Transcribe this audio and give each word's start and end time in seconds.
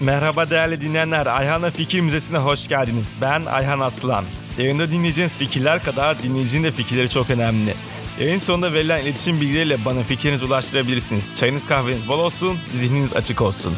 Merhaba 0.00 0.50
değerli 0.50 0.80
dinleyenler. 0.80 1.26
Ayhan'la 1.26 1.70
Fikir 1.70 2.00
Müzesi'ne 2.00 2.38
hoş 2.38 2.68
geldiniz. 2.68 3.12
Ben 3.20 3.44
Ayhan 3.44 3.80
Aslan. 3.80 4.24
Yayında 4.58 4.90
dinleyeceğiniz 4.90 5.36
fikirler 5.38 5.84
kadar 5.84 6.22
dinleyicinin 6.22 6.64
de 6.64 6.70
fikirleri 6.70 7.08
çok 7.10 7.30
önemli. 7.30 7.74
Yayın 8.20 8.38
sonunda 8.38 8.72
verilen 8.72 9.02
iletişim 9.02 9.40
bilgileriyle 9.40 9.84
bana 9.84 10.02
fikirlerinizi 10.02 10.44
ulaştırabilirsiniz. 10.44 11.34
Çayınız 11.34 11.66
kahveniz 11.66 12.08
bol 12.08 12.18
olsun, 12.18 12.58
zihniniz 12.74 13.12
açık 13.14 13.40
olsun. 13.42 13.74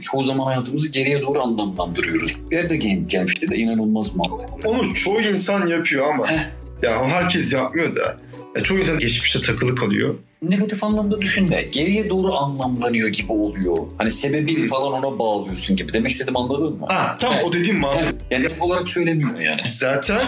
Çoğu 0.00 0.22
zaman 0.22 0.44
hayatımızı 0.46 0.88
geriye 0.88 1.22
doğru 1.22 1.42
anlamlandırıyoruz. 1.42 2.50
Bir 2.50 2.56
yerde 2.56 2.76
gel- 2.76 3.08
gelmişti 3.08 3.50
de 3.50 3.56
inanılmaz 3.56 4.14
mantıklı. 4.16 4.68
Onu 4.68 4.94
çoğu 4.94 5.20
insan 5.20 5.66
yapıyor 5.66 6.06
ama 6.14 6.30
Heh. 6.30 6.38
ya 6.82 7.04
herkes 7.04 7.52
yapmıyor 7.52 7.96
da. 7.96 8.16
Ya 8.56 8.62
çoğu 8.62 8.78
insan 8.78 8.98
geçmişte 8.98 9.40
takılı 9.40 9.74
kalıyor. 9.74 10.14
Negatif 10.42 10.84
anlamda 10.84 11.20
düşünme. 11.20 11.62
Geriye 11.72 12.10
doğru 12.10 12.34
anlamlanıyor 12.34 13.08
gibi 13.08 13.32
oluyor. 13.32 13.76
Hani 13.98 14.10
sebebini 14.10 14.66
falan 14.66 14.92
ona 14.92 15.18
bağlıyorsun 15.18 15.76
gibi. 15.76 15.92
Demek 15.92 16.10
istediğim 16.10 16.36
anladın 16.36 16.72
mı? 16.78 16.86
Ha 16.88 17.16
tamam 17.20 17.36
Evet. 17.38 17.46
o 17.48 17.52
dediğim 17.52 17.80
mantık. 17.80 18.06
Yani, 18.06 18.16
yani 18.30 18.40
negatif 18.40 18.62
olarak 18.62 18.88
söylemiyor 18.88 19.40
yani. 19.40 19.60
Zaten 19.64 20.26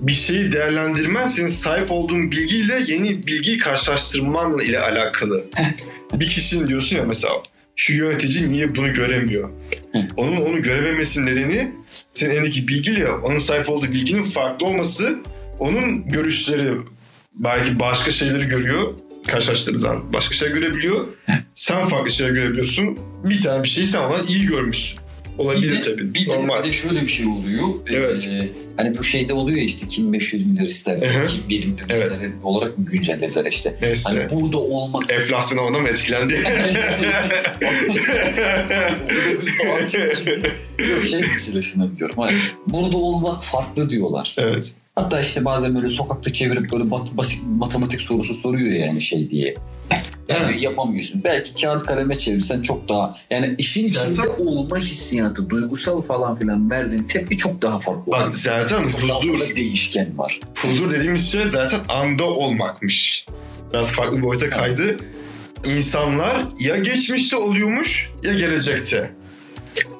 bir 0.00 0.12
şeyi 0.12 0.52
değerlendirmen 0.52 1.26
senin 1.26 1.48
sahip 1.48 1.92
olduğun 1.92 2.30
bilgiyle 2.30 2.80
yeni 2.86 3.26
bilgiyi 3.26 3.58
karşılaştırmanla 3.58 4.62
ile 4.62 4.80
alakalı. 4.80 5.44
bir 6.12 6.28
kişinin 6.28 6.68
diyorsun 6.68 6.96
ya 6.96 7.04
mesela 7.04 7.32
şu 7.76 7.92
yönetici 7.92 8.50
niye 8.50 8.76
bunu 8.76 8.92
göremiyor? 8.92 9.50
Onun 10.16 10.36
onu 10.36 10.62
görememesinin 10.62 11.26
nedeni 11.26 11.72
senin 12.14 12.30
elindeki 12.30 12.68
bilgiyle 12.68 13.10
onun 13.10 13.38
sahip 13.38 13.70
olduğu 13.70 13.86
bilginin 13.92 14.22
farklı 14.24 14.66
olması. 14.66 15.18
Onun 15.58 16.08
görüşleri 16.08 16.74
belki 17.40 17.80
başka 17.80 18.10
şeyleri 18.10 18.48
görüyor. 18.48 18.94
Karşılaştırdığı 19.26 19.78
zaman 19.78 20.12
başka 20.12 20.34
şey 20.34 20.48
görebiliyor. 20.48 21.04
Sen 21.54 21.86
farklı 21.86 22.10
şeyler 22.12 22.32
görebiliyorsun. 22.32 22.98
Bir 23.24 23.42
tane 23.42 23.62
bir 23.64 23.68
şeyi 23.68 23.86
sen 23.86 24.00
ona 24.02 24.16
iyi 24.28 24.46
görmüşsün. 24.46 25.00
Olabilir 25.38 25.72
Bir 25.72 25.76
de- 25.76 25.80
tabii. 25.80 26.14
Bir 26.14 26.28
de, 26.28 26.34
Normal. 26.36 26.62
bir 26.62 26.68
de 26.68 26.72
şöyle 26.72 27.02
bir 27.02 27.08
şey 27.08 27.26
oluyor. 27.26 27.68
Evet. 27.86 28.28
Ee, 28.28 28.48
hani 28.76 28.98
bu 28.98 29.04
şeyde 29.04 29.34
oluyor 29.34 29.58
ya 29.58 29.64
işte 29.64 29.88
kim 29.88 30.12
500 30.12 30.46
milyar 30.46 30.66
ister, 30.66 30.98
kim 31.28 31.48
1 31.48 31.64
milyon 31.66 31.88
Evet. 31.90 32.02
ister 32.12 32.30
olarak 32.42 32.78
mı 32.78 32.84
güncellediler 32.84 33.44
işte. 33.44 33.76
Neyse. 33.82 34.08
Hani 34.08 34.30
burada 34.30 34.58
olmak 34.58 35.12
Enflasyon 35.12 35.58
ondan 35.58 35.82
mı 35.82 35.88
etkilendi? 35.88 36.34
Yok 40.90 41.04
şey 41.10 41.20
meselesini 41.20 41.98
diyorum. 41.98 42.16
Hani 42.18 42.36
burada 42.66 42.96
olmak 42.96 43.44
farklı 43.44 43.90
diyorlar. 43.90 44.34
evet. 44.38 44.72
Hatta 44.94 45.20
işte 45.20 45.44
bazen 45.44 45.74
böyle 45.74 45.90
sokakta 45.90 46.32
çevirip 46.32 46.72
böyle 46.72 46.84
bat- 46.90 47.16
basit 47.16 47.42
matematik 47.46 48.00
sorusu 48.00 48.34
soruyor 48.34 48.72
yani 48.72 49.00
şey 49.00 49.30
diye. 49.30 49.54
Yani 50.28 50.62
yapamıyorsun. 50.62 51.24
Belki 51.24 51.54
kağıt 51.54 51.86
kaleme 51.86 52.14
çevirsen 52.14 52.62
çok 52.62 52.88
daha 52.88 53.16
yani 53.30 53.54
işin 53.58 53.88
içinde 53.88 54.14
Zaten- 54.14 54.44
olma 54.46 54.78
hissiyatı, 54.78 55.50
duygusal 55.50 56.02
falan 56.02 56.38
filan 56.38 56.70
verdiğin 56.70 57.02
tepki 57.02 57.36
çok 57.36 57.62
daha 57.62 57.78
farklı. 57.80 58.12
Bak 58.12 58.34
zaten 58.34 58.88
çok 58.88 59.08
daha 59.08 59.18
huzur. 59.18 59.34
fazla 59.38 59.56
değişken 59.56 60.18
var. 60.18 60.40
Huzur 60.56 60.90
dediğimiz 60.90 61.32
şey 61.32 61.44
zaten 61.44 61.80
anda 61.88 62.24
olmakmış. 62.24 63.26
Biraz 63.72 63.90
farklı 63.92 64.18
bir 64.18 64.22
boyuta 64.22 64.50
kaydı. 64.50 64.96
İnsanlar 65.66 66.44
ya 66.60 66.76
geçmişte 66.76 67.36
oluyormuş 67.36 68.10
ya 68.24 68.34
gelecekte. 68.34 69.10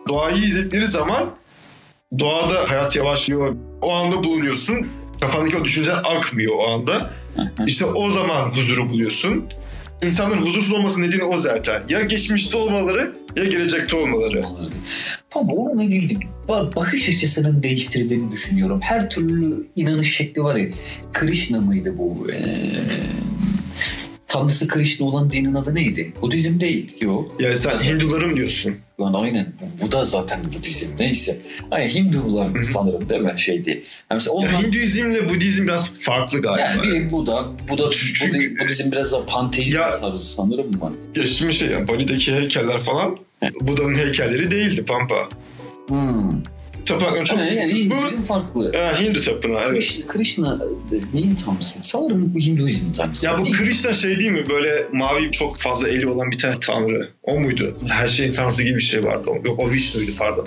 Doğayı 0.08 0.44
izledikleri 0.44 0.86
zaman 0.86 1.30
doğada 2.18 2.70
hayat 2.70 2.96
yavaşlıyor. 2.96 3.56
O 3.82 3.92
anda 3.92 4.24
bulunuyorsun. 4.24 4.86
Kafandaki 5.20 5.56
o 5.56 5.64
düşünceler 5.64 5.98
akmıyor 6.04 6.54
o 6.56 6.68
anda. 6.68 7.10
İşte 7.66 7.84
o 7.84 8.10
zaman 8.10 8.44
huzuru 8.50 8.88
buluyorsun. 8.90 9.44
İnsanların 10.02 10.40
huzursuz 10.40 10.72
olması 10.72 11.00
nedeni 11.02 11.22
o 11.24 11.36
zaten. 11.36 11.82
Ya 11.88 12.00
geçmişte 12.00 12.58
olmaları 12.58 13.12
ya 13.36 13.44
gelecekte 13.44 13.96
olmaları. 13.96 14.44
Ama 15.34 15.52
onun 15.52 15.78
ne 15.78 15.90
değildi? 15.90 16.18
Ba- 16.48 16.76
Bakış 16.76 17.08
açısının 17.08 17.62
değiştirdiğini 17.62 18.32
düşünüyorum. 18.32 18.80
Her 18.82 19.10
türlü 19.10 19.66
inanış 19.76 20.16
şekli 20.16 20.42
var 20.42 20.56
ya. 20.56 20.68
Krishna 21.12 21.60
mıydı 21.60 21.94
bu? 21.98 22.26
Ee, 22.32 22.36
tanrısı 24.30 24.68
Krishna 24.68 25.06
olan 25.06 25.30
dinin 25.30 25.54
adı 25.54 25.74
neydi? 25.74 26.12
Budizm 26.22 26.60
değil. 26.60 26.96
Yok. 27.00 27.36
Yani 27.40 27.56
sen 27.56 27.78
Hindularım 27.78 28.36
diyorsun. 28.36 28.76
Lan 29.00 29.14
aynen. 29.14 29.52
Bu, 29.82 29.92
da 29.92 30.04
zaten 30.04 30.40
Budizm. 30.44 30.88
Neyse. 30.98 31.38
Aynen 31.70 31.88
Hindular 31.88 32.62
sanırım 32.62 33.08
değil 33.08 33.20
mi? 33.20 33.34
Şey 33.36 33.64
değil. 33.64 33.76
Yani 33.76 33.84
mesela 34.10 34.32
onlar, 34.32 34.50
Ya 34.52 34.62
Hinduizmle 34.62 35.28
Budizm 35.28 35.62
biraz 35.62 35.92
farklı 35.92 36.42
galiba. 36.42 36.60
yani 36.66 36.82
bir 36.82 37.10
Buda, 37.12 37.46
Buda, 37.68 37.90
Çünkü- 37.90 38.38
Budi- 38.38 38.58
Budizm 38.64 38.92
biraz 38.92 39.12
daha 39.12 39.26
panteizm 39.26 39.78
Ya- 39.78 40.00
tarzı 40.00 40.24
sanırım 40.32 40.70
mı? 40.70 40.92
Ya 41.16 41.26
şimdi 41.26 41.54
şey 41.54 41.68
yani 41.68 41.88
Bali'deki 41.88 42.34
heykeller 42.34 42.78
falan 42.78 43.16
Buda'nın 43.60 43.94
heykelleri 43.94 44.50
değildi 44.50 44.84
Pampa. 44.84 45.28
Hmm. 45.88 46.42
Tapınakların 46.86 47.24
çok 47.24 47.38
Yani, 47.38 47.54
yani 47.56 47.72
kısmı 47.72 47.94
Hinduizm 47.94 48.22
farklı. 48.22 48.72
e, 48.74 49.02
Hindu 49.02 49.20
tapınağı 49.22 49.60
evet. 49.62 49.72
Krishna, 49.72 50.06
Krishna 50.06 50.58
e, 50.92 51.16
neyin 51.16 51.34
tanrısı? 51.34 51.78
Sanırım 51.82 52.34
bu 52.34 52.38
Hinduizmin 52.38 52.92
tanrısı. 52.92 53.26
Ya 53.26 53.38
bu 53.38 53.44
Değil. 53.44 53.56
Krishna 53.56 53.92
şey 53.92 54.18
değil 54.18 54.30
mi? 54.30 54.44
Böyle 54.48 54.86
mavi 54.92 55.30
çok 55.30 55.56
fazla 55.58 55.88
eli 55.88 56.08
olan 56.08 56.30
bir 56.30 56.38
tane 56.38 56.54
tanrı. 56.60 57.08
O 57.22 57.40
muydu? 57.40 57.76
Her 57.88 58.08
şeyin 58.08 58.32
tanrısı 58.32 58.62
gibi 58.62 58.74
bir 58.76 58.82
şey 58.82 59.04
vardı. 59.04 59.30
Yok 59.44 59.58
o 59.60 59.70
Vishnu'ydu 59.70 60.10
pardon. 60.18 60.46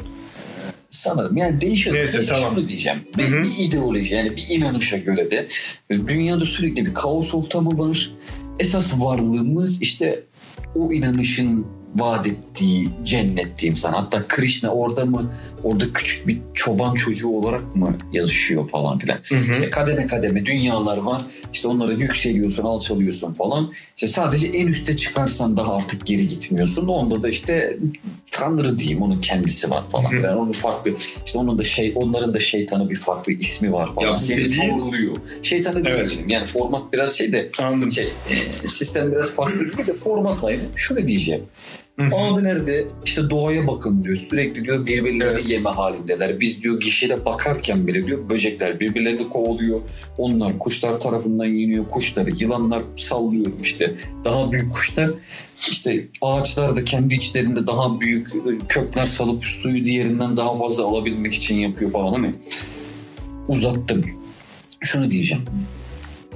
Sanırım 0.89 1.37
yani 1.37 1.61
değişiyor. 1.61 1.95
Neyse, 1.95 2.17
Mesela 2.17 2.39
tamam. 2.39 2.55
Şunu 2.55 2.69
diyeceğim. 2.69 2.99
Bir, 3.17 3.23
Hı 3.23 3.35
hı. 3.37 3.43
bir 3.43 3.65
ideoloji 3.67 4.13
yani 4.13 4.35
bir 4.37 4.45
inanışa 4.49 4.97
göre 4.97 5.31
de 5.31 5.47
e, 5.89 6.07
dünyada 6.07 6.45
sürekli 6.45 6.85
bir 6.85 6.93
kaos 6.93 7.33
ortamı 7.33 7.77
var. 7.89 8.11
Esas 8.59 8.99
varlığımız 8.99 9.81
işte 9.81 10.23
o 10.75 10.93
inanışın 10.93 11.67
vaat 11.95 12.27
ettiği 12.27 12.89
cennet 13.03 13.59
diyeyim 13.59 13.75
sana. 13.75 13.97
Hatta 13.97 14.27
Krishna 14.27 14.69
orada 14.69 15.05
mı 15.05 15.33
orada 15.63 15.93
küçük 15.93 16.27
bir 16.27 16.39
çoban 16.53 16.93
çocuğu 16.95 17.29
olarak 17.29 17.75
mı 17.75 17.97
yazışıyor 18.13 18.69
falan 18.69 18.97
filan. 18.99 19.17
Hı 19.29 19.35
hı. 19.35 19.51
İşte 19.51 19.69
kademe 19.69 20.05
kademe 20.05 20.45
dünyalar 20.45 20.97
var. 20.97 21.21
İşte 21.53 21.67
onlara 21.67 21.93
yükseliyorsun, 21.93 22.63
alçalıyorsun 22.63 23.33
falan. 23.33 23.71
İşte 23.95 24.07
sadece 24.07 24.47
en 24.47 24.67
üste 24.67 24.95
çıkarsan 24.95 25.57
daha 25.57 25.75
artık 25.75 26.05
geri 26.05 26.27
gitmiyorsun. 26.27 26.87
Onda 26.87 27.23
da 27.23 27.29
işte 27.29 27.77
Tanrı 28.31 28.79
diyeyim 28.79 29.01
onun 29.01 29.21
kendisi 29.21 29.69
var 29.71 29.83
falan 29.89 30.11
filan. 30.11 30.37
Onun 30.37 30.51
farklı 30.51 30.91
işte 31.25 31.39
onun 31.39 31.57
da 31.57 31.63
şey 31.63 31.93
onların 31.95 32.33
da 32.33 32.39
şeytanı 32.39 32.89
bir 32.89 32.95
farklı 32.95 33.33
ismi 33.33 33.73
var 33.73 33.95
falan. 33.95 34.07
Ya 34.07 34.17
Seni 34.17 34.37
dediğin- 34.45 34.69
soruluyor. 34.71 35.15
Şeytanı 35.41 35.83
Evet. 35.85 36.09
diyelim. 36.11 36.29
Yani 36.29 36.45
format 36.47 36.93
biraz 36.93 37.17
şey 37.17 37.31
de 37.31 37.51
Anladım. 37.61 37.91
şey 37.91 38.05
e, 38.63 38.67
sistem 38.67 39.11
biraz 39.11 39.33
farklı 39.35 39.69
gibi 39.71 39.87
de 39.87 39.93
format 39.93 40.43
aynı. 40.43 40.61
Şunu 40.75 41.07
diyeceğim. 41.07 41.43
Hı 41.99 42.05
hı. 42.05 42.15
Abiler 42.15 42.67
de 42.67 42.87
işte 43.05 43.29
doğaya 43.29 43.67
bakın 43.67 44.03
diyor. 44.03 44.15
Sürekli 44.15 44.63
diyor 44.63 44.85
birbirlerini 44.85 45.23
Evet. 45.23 45.51
yeme 45.51 45.69
halindeler. 45.69 46.39
Biz 46.39 46.63
diyor 46.63 46.79
gişede 46.79 47.25
bakarken 47.25 47.87
bile 47.87 48.05
diyor 48.05 48.29
böcekler 48.29 48.79
birbirlerini 48.79 49.29
kovalıyor. 49.29 49.81
Onlar 50.17 50.59
kuşlar 50.59 50.99
tarafından 50.99 51.45
yeniyor. 51.45 51.87
Kuşları 51.87 52.29
yılanlar 52.29 52.83
sallıyor 52.95 53.51
işte. 53.61 53.95
Daha 54.25 54.51
büyük 54.51 54.71
kuşlar 54.73 55.11
işte 55.69 56.07
ağaçlar 56.21 56.75
da 56.75 56.83
kendi 56.83 57.13
içlerinde 57.15 57.67
daha 57.67 57.99
büyük 58.01 58.27
e, 58.27 58.67
kökler 58.69 59.05
salıp 59.05 59.45
suyu 59.45 59.85
diğerinden 59.85 60.37
daha 60.37 60.59
fazla 60.59 60.83
alabilmek 60.83 61.33
için 61.33 61.55
yapıyor 61.55 61.91
falan. 61.91 62.13
Hani 62.13 62.33
uzattım. 63.47 64.05
Şunu 64.81 65.11
diyeceğim 65.11 65.43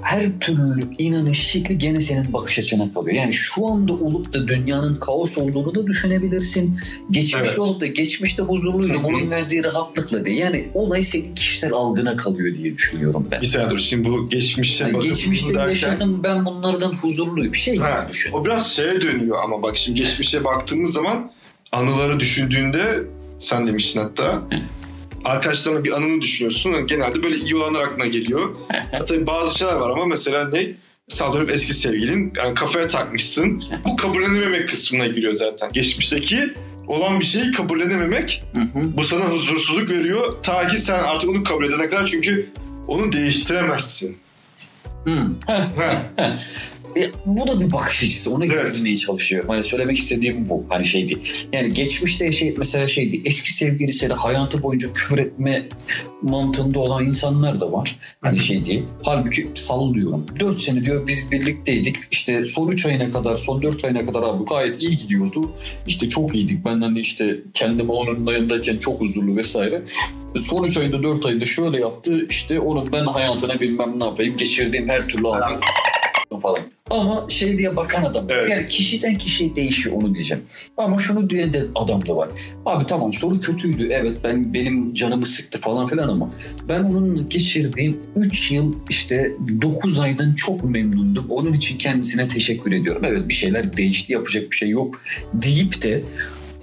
her 0.01 0.39
türlü 0.39 0.81
inanış 0.97 1.39
şekli 1.47 1.77
gene 1.77 2.01
senin 2.01 2.33
bakış 2.33 2.59
açına 2.59 2.93
kalıyor. 2.93 3.15
Yani 3.15 3.33
şu 3.33 3.67
anda 3.67 3.93
olup 3.93 4.33
da 4.33 4.47
dünyanın 4.47 4.95
kaos 4.95 5.37
olduğunu 5.37 5.75
da 5.75 5.87
düşünebilirsin. 5.87 6.79
Geçmişte 7.11 7.47
Evet. 7.49 7.59
olup 7.59 7.81
da 7.81 7.85
geçmişte 7.85 8.43
huzurluydu. 8.43 9.03
Bunun 9.03 9.29
verdiği 9.31 9.63
rahatlıkla 9.63 10.25
değil. 10.25 10.37
Yani 10.37 10.67
olay 10.73 11.03
senin 11.03 11.35
kişisel 11.35 11.73
algına 11.73 12.15
kalıyor 12.15 12.55
diye 12.55 12.77
düşünüyorum 12.77 13.27
ben. 13.31 13.41
Bir 13.41 13.45
saniye 13.47 13.69
dur 13.71 13.79
şimdi 13.79 14.09
bu 14.09 14.29
geçmişe 14.29 14.85
Yani 14.85 14.99
geçmişte 14.99 15.53
derken- 15.53 15.69
yaşadım 15.69 16.23
ben 16.23 16.45
bunlardan 16.45 16.91
huzurluyum. 16.93 17.53
Bir 17.53 17.57
şey 17.57 17.77
Ha, 17.77 18.07
düşün. 18.11 18.31
o 18.33 18.45
biraz 18.45 18.71
şeye 18.75 19.01
dönüyor 19.01 19.37
ama 19.43 19.63
bak 19.63 19.77
şimdi 19.77 19.99
geçmişe 19.99 20.43
baktığımız 20.43 20.93
zaman 20.93 21.31
anıları 21.71 22.19
düşündüğünde 22.19 22.99
sen 23.39 23.67
demiştin 23.67 23.99
hatta 23.99 24.41
arkadaşlarına 25.27 25.83
bir 25.83 25.91
anını 25.91 26.21
düşünüyorsun. 26.21 26.71
Yani 26.71 26.87
genelde 26.87 27.23
böyle 27.23 27.35
iyi 27.35 27.55
olanlar 27.55 27.81
aklına 27.81 28.05
geliyor. 28.07 28.55
Tabii 29.07 29.27
bazı 29.27 29.57
şeyler 29.57 29.73
var 29.75 29.89
ama 29.89 30.05
mesela 30.05 30.49
ne? 30.49 30.67
Saldırıp 31.07 31.51
eski 31.51 31.73
sevgilin 31.73 32.33
yani 32.37 32.53
kafaya 32.53 32.87
takmışsın. 32.87 33.63
Bu 33.85 33.95
kabullenememek 33.95 34.69
kısmına 34.69 35.07
giriyor 35.07 35.33
zaten. 35.33 35.73
Geçmişteki 35.73 36.53
olan 36.87 37.19
bir 37.19 37.25
şeyi 37.25 37.51
kabullenememek 37.51 38.43
Hı 38.53 38.61
hı. 38.61 38.97
bu 38.97 39.03
sana 39.03 39.25
huzursuzluk 39.25 39.89
veriyor. 39.89 40.33
Ta 40.43 40.67
ki 40.67 40.77
sen 40.77 41.03
artık 41.03 41.29
onu 41.29 41.43
kabul 41.43 41.65
edene 41.65 41.89
kadar 41.89 42.05
çünkü 42.05 42.49
onu 42.87 43.11
değiştiremezsin. 43.11 44.17
Hı. 45.05 45.27
E, 46.97 47.11
bu 47.25 47.47
da 47.47 47.59
bir 47.61 47.71
bakış 47.71 48.03
açısı. 48.03 48.35
Ona 48.35 48.45
Evet. 48.45 48.67
getirmeye 48.67 48.97
çalışıyorum. 48.97 49.49
Hani 49.49 49.63
söylemek 49.63 49.97
istediğim 49.97 50.49
bu. 50.49 50.65
Hani 50.69 50.85
şey 50.85 51.07
değil. 51.07 51.19
Yani 51.53 51.73
geçmişte 51.73 52.31
şey 52.31 52.55
mesela 52.57 52.87
şey 52.87 53.11
değil. 53.11 53.23
Eski 53.25 53.53
sevgilisiyle 53.53 54.13
hayatı 54.13 54.63
boyunca 54.63 54.93
küfür 54.93 55.17
etme 55.17 55.65
mantığında 56.21 56.79
olan 56.79 57.05
insanlar 57.05 57.59
da 57.59 57.71
var. 57.71 57.95
Hani 58.21 58.39
şey 58.39 58.65
değil. 58.65 58.83
Halbuki 59.03 59.49
sallıyorum. 59.55 60.25
4 60.39 60.59
sene 60.59 60.85
diyor 60.85 61.07
biz 61.07 61.31
birlikteydik. 61.31 61.95
İşte 62.11 62.43
son 62.43 62.67
3 62.71 62.85
ayına 62.85 63.09
kadar, 63.09 63.37
son 63.37 63.61
4 63.61 63.85
ayına 63.85 64.05
kadar 64.05 64.23
abi 64.23 64.45
gayet 64.45 64.81
iyi 64.81 64.95
gidiyordu. 64.97 65.51
İşte 65.87 66.09
çok 66.09 66.35
iyiydik. 66.35 66.65
Ben 66.65 66.81
hani 66.81 66.99
işte 66.99 67.37
kendimi 67.53 67.91
onun 67.91 68.33
yanındayken 68.33 68.77
çok 68.77 69.01
huzurlu 69.01 69.35
vesaire. 69.35 69.81
Son 70.43 70.63
3 70.63 70.77
ayda 70.77 71.03
4 71.03 71.25
ayda 71.25 71.45
şöyle 71.45 71.79
yaptı. 71.79 72.25
İşte 72.29 72.59
onun 72.59 72.93
ben 72.93 73.05
hayatına 73.05 73.59
bilmem 73.59 73.99
ne 73.99 74.05
yapayım. 74.05 74.37
Geçirdiğim 74.37 74.89
her 74.89 75.07
türlü 75.07 75.27
abi 75.27 75.53
falan. 76.41 76.59
Ama 76.89 77.25
şey 77.29 77.57
diye 77.57 77.75
bakan 77.75 78.03
adam. 78.03 78.25
Evet. 78.29 78.49
Yani 78.49 78.65
kişiden 78.65 79.17
kişiye 79.17 79.55
değişiyor 79.55 79.95
onu 80.01 80.13
diyeceğim. 80.13 80.43
Ama 80.77 80.97
şunu 80.97 81.29
diyen 81.29 81.53
de 81.53 81.65
adam 81.75 82.05
da 82.05 82.15
var. 82.15 82.29
Abi 82.65 82.85
tamam 82.85 83.13
soru 83.13 83.39
kötüydü. 83.39 83.89
Evet 83.91 84.17
ben 84.23 84.53
benim 84.53 84.93
canımı 84.93 85.25
sıktı 85.25 85.59
falan 85.61 85.87
filan 85.87 86.07
ama 86.07 86.31
ben 86.69 86.83
onunla 86.83 87.21
geçirdiğim 87.21 87.97
3 88.15 88.51
yıl 88.51 88.73
işte 88.89 89.31
9 89.61 89.99
aydan 89.99 90.33
çok 90.33 90.63
memnundum. 90.63 91.25
Onun 91.29 91.53
için 91.53 91.77
kendisine 91.77 92.27
teşekkür 92.27 92.71
ediyorum. 92.71 93.01
Evet 93.05 93.27
bir 93.29 93.33
şeyler 93.33 93.77
değişti 93.77 94.13
yapacak 94.13 94.51
bir 94.51 94.55
şey 94.55 94.69
yok 94.69 95.01
deyip 95.33 95.81
de 95.81 96.03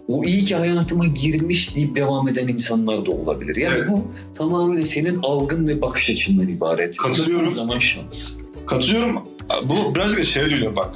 o 0.09 0.25
iyi 0.25 0.45
ki 0.45 0.57
hayatıma 0.57 1.07
girmiş 1.07 1.77
deyip 1.77 1.97
devam 1.97 2.29
eden 2.29 2.49
insanlar 2.49 3.07
da 3.07 3.11
olabilir. 3.11 3.57
Yani 3.57 3.77
Evet. 3.79 3.89
bu 3.91 4.05
tamamen 4.35 4.83
senin 4.83 5.19
algın 5.23 5.67
ve 5.69 5.83
bakış 5.83 6.11
açından 6.11 6.49
ibaret. 6.49 6.97
Katılıyorum. 6.97 7.49
O 7.49 7.51
zaman 7.51 7.79
şans. 7.79 8.37
Katılıyorum. 8.67 9.34
Bu 9.65 9.95
birazcık 9.95 10.19
da 10.19 10.25
şeye 10.25 10.51
dönüyor 10.51 10.77
bak. 10.77 10.95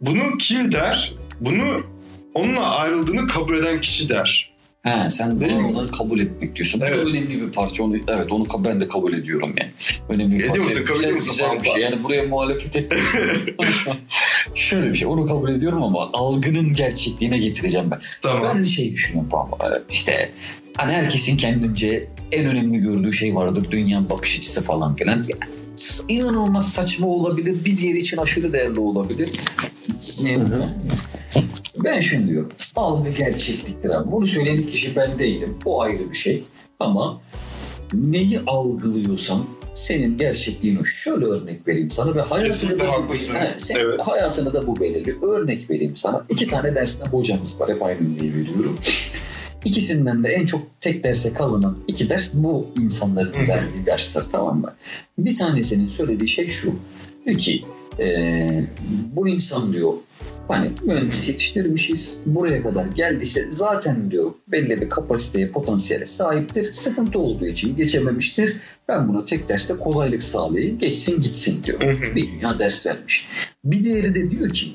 Bunu 0.00 0.38
kim 0.38 0.72
der? 0.72 1.12
Bunu 1.40 1.82
onunla 2.34 2.66
ayrıldığını 2.76 3.26
kabul 3.28 3.56
eden 3.58 3.80
kişi 3.80 4.08
der. 4.08 4.52
He 4.82 5.10
sen 5.10 5.40
Değil 5.40 5.52
olarak 5.56 5.92
kabul 5.92 6.20
etmek 6.20 6.56
diyorsun. 6.56 6.80
Bu 6.80 6.84
da 6.84 6.88
Evet. 6.88 7.06
önemli 7.06 7.40
bir 7.40 7.52
parça. 7.52 7.84
Onu, 7.84 7.96
evet 7.96 8.32
onu 8.32 8.44
ben 8.64 8.80
de 8.80 8.88
kabul 8.88 9.12
ediyorum 9.12 9.54
yani. 9.60 9.70
Önemli 10.08 10.38
bir 10.38 10.40
Ediyor 10.40 10.54
parça. 10.54 10.64
musun? 10.64 10.84
Kabul 10.84 10.94
güzel, 10.94 11.12
musun 11.14 11.30
güzel 11.32 11.62
bir 11.62 11.68
şey. 11.68 11.82
Yani 11.82 12.02
buraya 12.02 12.22
muhalefet 12.22 12.76
et. 12.76 12.92
Şöyle 14.54 14.90
bir 14.90 14.94
şey. 14.94 15.08
Onu 15.08 15.26
kabul 15.26 15.50
ediyorum 15.50 15.82
ama 15.82 16.10
algının 16.12 16.74
gerçekliğine 16.74 17.38
getireceğim 17.38 17.90
ben. 17.90 18.00
Tamam. 18.22 18.42
Ben 18.44 18.58
de 18.58 18.68
şey 18.68 18.92
düşünüyorum. 18.92 19.30
İşte 19.90 20.32
hani 20.76 20.92
herkesin 20.92 21.36
kendince 21.36 22.08
en 22.32 22.46
önemli 22.46 22.78
gördüğü 22.78 23.12
şey 23.12 23.34
vardır. 23.34 23.66
Dünya 23.70 24.10
bakış 24.10 24.38
açısı 24.38 24.64
falan 24.64 24.96
filan. 24.96 25.12
Yani 25.16 25.26
inanılmaz 26.08 26.72
saçma 26.72 27.06
olabilir. 27.06 27.64
Bir 27.64 27.76
diğeri 27.76 27.98
için 27.98 28.16
aşırı 28.16 28.52
değerli 28.52 28.80
olabilir. 28.80 29.30
Ne? 30.24 30.36
Ben 31.84 32.00
şunu 32.00 32.28
diyorum. 32.28 32.52
Algı 32.76 33.10
gerçekliktir 33.10 33.90
abi. 33.90 34.12
Bunu 34.12 34.26
söyleyen 34.26 34.66
kişi 34.66 34.96
ben 34.96 35.18
değilim. 35.18 35.58
O 35.64 35.80
ayrı 35.80 36.10
bir 36.10 36.16
şey. 36.16 36.44
Ama 36.80 37.20
neyi 37.94 38.40
algılıyorsan 38.46 39.44
senin 39.74 40.18
gerçekliğin 40.18 40.76
o. 40.76 40.84
Şöyle 40.84 41.24
örnek 41.24 41.68
vereyim 41.68 41.90
sana 41.90 42.14
ve 42.14 42.20
hayatını 42.20 42.80
da, 42.80 42.92
haklısın. 42.92 43.34
He, 43.34 43.54
senin 43.58 43.80
Evet. 43.80 44.00
hayatını 44.00 44.54
da 44.54 44.66
bu 44.66 44.80
belirliyor. 44.80 45.22
Örnek 45.22 45.70
vereyim 45.70 45.96
sana. 45.96 46.24
İki 46.30 46.48
tane 46.48 46.74
dersten 46.74 47.06
hocamız 47.06 47.60
var. 47.60 47.68
Hep 47.68 47.82
aynı 47.82 47.98
örneği 47.98 48.34
veriyorum. 48.34 48.78
İkisinden 49.64 50.24
de 50.24 50.28
en 50.28 50.46
çok 50.46 50.80
tek 50.80 51.04
derse 51.04 51.32
kalınan 51.32 51.78
iki 51.88 52.10
ders 52.10 52.34
bu 52.34 52.66
insanların 52.80 53.34
verdiği 53.48 53.86
dersler 53.86 54.24
tamam 54.32 54.60
mı? 54.60 54.72
Bir 55.18 55.34
tanesinin 55.34 55.86
söylediği 55.86 56.28
şey 56.28 56.48
şu. 56.48 56.74
Diyor 57.26 57.38
ki 57.38 57.64
eee, 57.98 58.64
bu 59.12 59.28
insan 59.28 59.72
diyor 59.72 59.92
hani 60.48 60.70
mühendis 60.84 61.28
yetiştirmişiz 61.28 62.18
buraya 62.26 62.62
kadar 62.62 62.86
geldiyse 62.86 63.46
zaten 63.50 64.10
diyor 64.10 64.32
belli 64.48 64.80
bir 64.80 64.88
kapasiteye 64.88 65.48
potansiyele 65.48 66.06
sahiptir. 66.06 66.72
Sıkıntı 66.72 67.18
olduğu 67.18 67.46
için 67.46 67.76
geçememiştir. 67.76 68.56
Ben 68.88 69.08
buna 69.08 69.24
tek 69.24 69.48
derste 69.48 69.74
kolaylık 69.74 70.22
sağlayayım 70.22 70.78
geçsin 70.78 71.22
gitsin 71.22 71.64
diyor. 71.64 71.82
Hı 71.82 71.90
hı. 71.90 72.16
Bir 72.16 72.34
dünya 72.34 72.58
ders 72.58 72.86
vermiş. 72.86 73.28
Bir 73.64 73.84
diğeri 73.84 74.14
de 74.14 74.30
diyor 74.30 74.50
ki. 74.50 74.74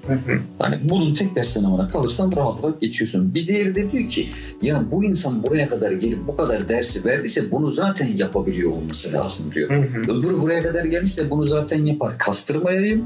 Hani 0.60 0.80
bunun 0.84 1.14
tek 1.14 1.36
ders 1.36 1.50
sınavına 1.50 1.88
kalırsan 1.88 2.32
rahat 2.36 2.64
rahat 2.64 2.82
geçiyorsun. 2.82 3.34
Bir 3.34 3.48
diğeri 3.48 3.76
de 3.76 3.92
diyor 3.92 4.08
ki 4.08 4.30
ya 4.62 4.84
bu 4.92 5.04
insan 5.04 5.44
buraya 5.44 5.70
kadar 5.70 5.92
gelip 5.92 6.28
bu 6.28 6.38
kadar 6.38 6.70
dersi 6.70 7.06
verdiyse 7.06 7.52
bunu 7.52 7.72
zaten 7.72 8.10
yapabiliyor 8.16 8.72
olması 8.72 9.14
lazım 9.14 9.52
diyor. 9.52 9.70
Öbürü 10.04 10.42
buraya 10.42 10.64
kadar 10.64 10.86
geldiyse 10.86 11.30
bunu 11.30 11.44
zaten 11.44 11.86
yapar. 11.86 12.18
Kastırmayayım. 12.18 13.06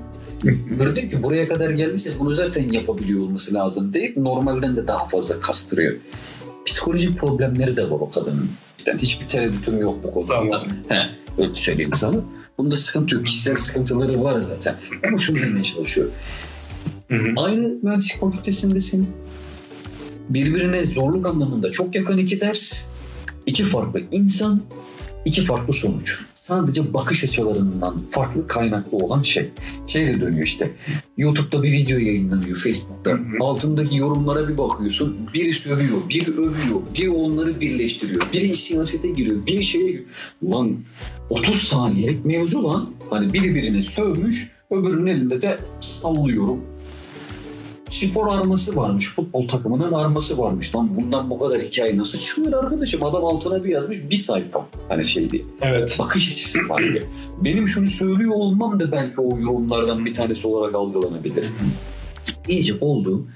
Öbürü 0.75 0.95
diyor 0.95 1.09
ki 1.09 1.24
buraya 1.24 1.48
kadar 1.48 1.69
geldiyse 1.69 2.12
bunu 2.19 2.33
zaten 2.33 2.71
yapabiliyor 2.71 3.21
olması 3.21 3.53
lazım 3.53 3.94
deyip 3.94 4.18
normalden 4.18 4.75
de 4.75 4.88
daha 4.88 5.07
fazla 5.07 5.39
kastırıyor. 5.42 5.95
Psikolojik 6.65 7.19
problemleri 7.19 7.77
de 7.77 7.83
var 7.83 8.00
o 8.00 8.09
kadının. 8.09 8.50
Yani 8.87 9.01
hiçbir 9.01 9.27
tereddütüm 9.27 9.81
yok 9.81 10.03
bu 10.03 10.11
konuda. 10.11 10.33
Tamam. 10.33 10.67
He, 10.89 11.01
öyle 11.37 11.55
söyleyeyim 11.55 11.93
sana. 11.93 12.17
Bunda 12.57 12.75
sıkıntı 12.75 13.15
yok. 13.15 13.25
Kişisel 13.25 13.55
sıkıntıları 13.55 14.23
var 14.23 14.39
zaten. 14.39 14.75
Ama 15.07 15.19
şunu 15.19 15.41
demeye 15.41 15.63
çalışıyor. 15.63 16.09
Hı 17.07 17.15
hı. 17.15 17.33
Aynı 17.37 17.67
mühendislik 17.81 18.19
fakültesindesin. 18.19 19.09
Birbirine 20.29 20.83
zorluk 20.83 21.25
anlamında 21.25 21.71
çok 21.71 21.95
yakın 21.95 22.17
iki 22.17 22.41
ders. 22.41 22.85
iki 23.45 23.63
farklı 23.63 24.01
insan, 24.11 24.61
iki 25.25 25.45
farklı 25.45 25.73
sonuç. 25.73 26.19
Sadece 26.33 26.94
bakış 26.94 27.23
açılarından 27.23 28.01
farklı 28.12 28.47
kaynaklı 28.47 28.97
olan 28.97 29.21
şey. 29.21 29.50
Şey 29.88 30.07
de 30.07 30.21
dönüyor 30.21 30.44
işte. 30.44 30.71
YouTube'da 31.18 31.63
bir 31.63 31.71
video 31.71 31.97
yayınlanıyor 31.97 32.57
Facebook'ta. 32.57 33.19
Altındaki 33.39 33.97
yorumlara 33.97 34.50
bir 34.50 34.57
bakıyorsun. 34.57 35.18
Biri 35.33 35.53
sövüyor, 35.53 36.09
biri 36.09 36.31
övüyor, 36.31 36.81
biri 36.97 37.09
onları 37.09 37.62
birleştiriyor. 37.62 38.21
Biri 38.33 38.56
siyasete 38.56 39.09
giriyor, 39.09 39.47
biri 39.47 39.63
şeye 39.63 39.88
giriyor. 39.88 40.06
Lan 40.44 40.77
30 41.29 41.56
saniyelik 41.56 42.25
mevzu 42.25 42.63
lan. 42.63 42.89
Hani 43.09 43.33
biri 43.33 43.56
birine 43.56 43.81
sövmüş, 43.81 44.51
öbürünün 44.71 45.07
elinde 45.07 45.41
de 45.41 45.59
sallıyorum. 45.81 46.70
Spor 47.91 48.27
arması 48.27 48.75
varmış, 48.75 49.09
futbol 49.09 49.47
takımının 49.47 49.91
arması 49.91 50.38
varmış. 50.38 50.75
Lan 50.75 50.95
bundan 50.95 51.29
bu 51.29 51.39
kadar 51.39 51.61
hikaye 51.61 51.97
nasıl 51.97 52.19
çıkıyor 52.19 52.63
arkadaşım? 52.63 53.03
Adam 53.03 53.25
altına 53.25 53.63
bir 53.63 53.69
yazmış 53.69 53.97
bir 54.09 54.15
sayfa. 54.15 54.65
Hani 54.89 55.05
şey 55.05 55.29
diye. 55.29 55.41
Evet. 55.61 55.95
Bakış 55.99 56.31
açısı 56.31 56.69
var 56.69 56.83
diye. 56.83 57.03
Benim 57.43 57.67
şunu 57.67 57.88
söylüyor 57.88 58.31
olmam 58.35 58.79
da 58.79 58.91
belki 58.91 59.21
o 59.21 59.39
yorumlardan 59.39 60.05
bir 60.05 60.13
tanesi 60.13 60.47
olarak 60.47 60.75
algılanabilir. 60.75 61.45
İyice 62.47 62.73
oldu. 62.81 63.27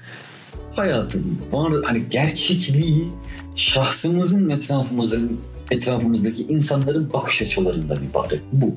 Hayatın 0.72 1.38
var 1.52 1.72
hani 1.84 2.02
gerçekliği 2.10 3.08
şahsımızın 3.54 4.50
etrafımızın 4.50 5.40
etrafımızdaki 5.70 6.42
insanların 6.42 7.12
bakış 7.12 7.42
açılarından 7.42 7.98
ibaret. 8.10 8.40
Bu. 8.52 8.74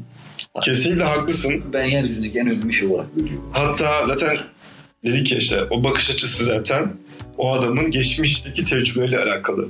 Kesinlikle 0.62 1.04
haklısın. 1.04 1.64
Ben 1.74 1.86
yeryüzündeki 1.86 2.40
en 2.40 2.48
önemli 2.48 2.74
şey 2.74 2.88
olarak 2.88 3.16
görüyorum. 3.16 3.44
Hatta 3.52 4.06
zaten 4.08 4.38
dedik 5.06 5.31
ya 5.31 5.38
işte 5.38 5.63
o 5.69 5.84
bakış 5.84 6.10
açısı 6.12 6.46
zaten 6.46 6.94
o 7.38 7.54
adamın 7.54 7.92
geçmişteki 7.92 8.63
tecrübeyle 8.63 9.19
alakalı. 9.19 9.68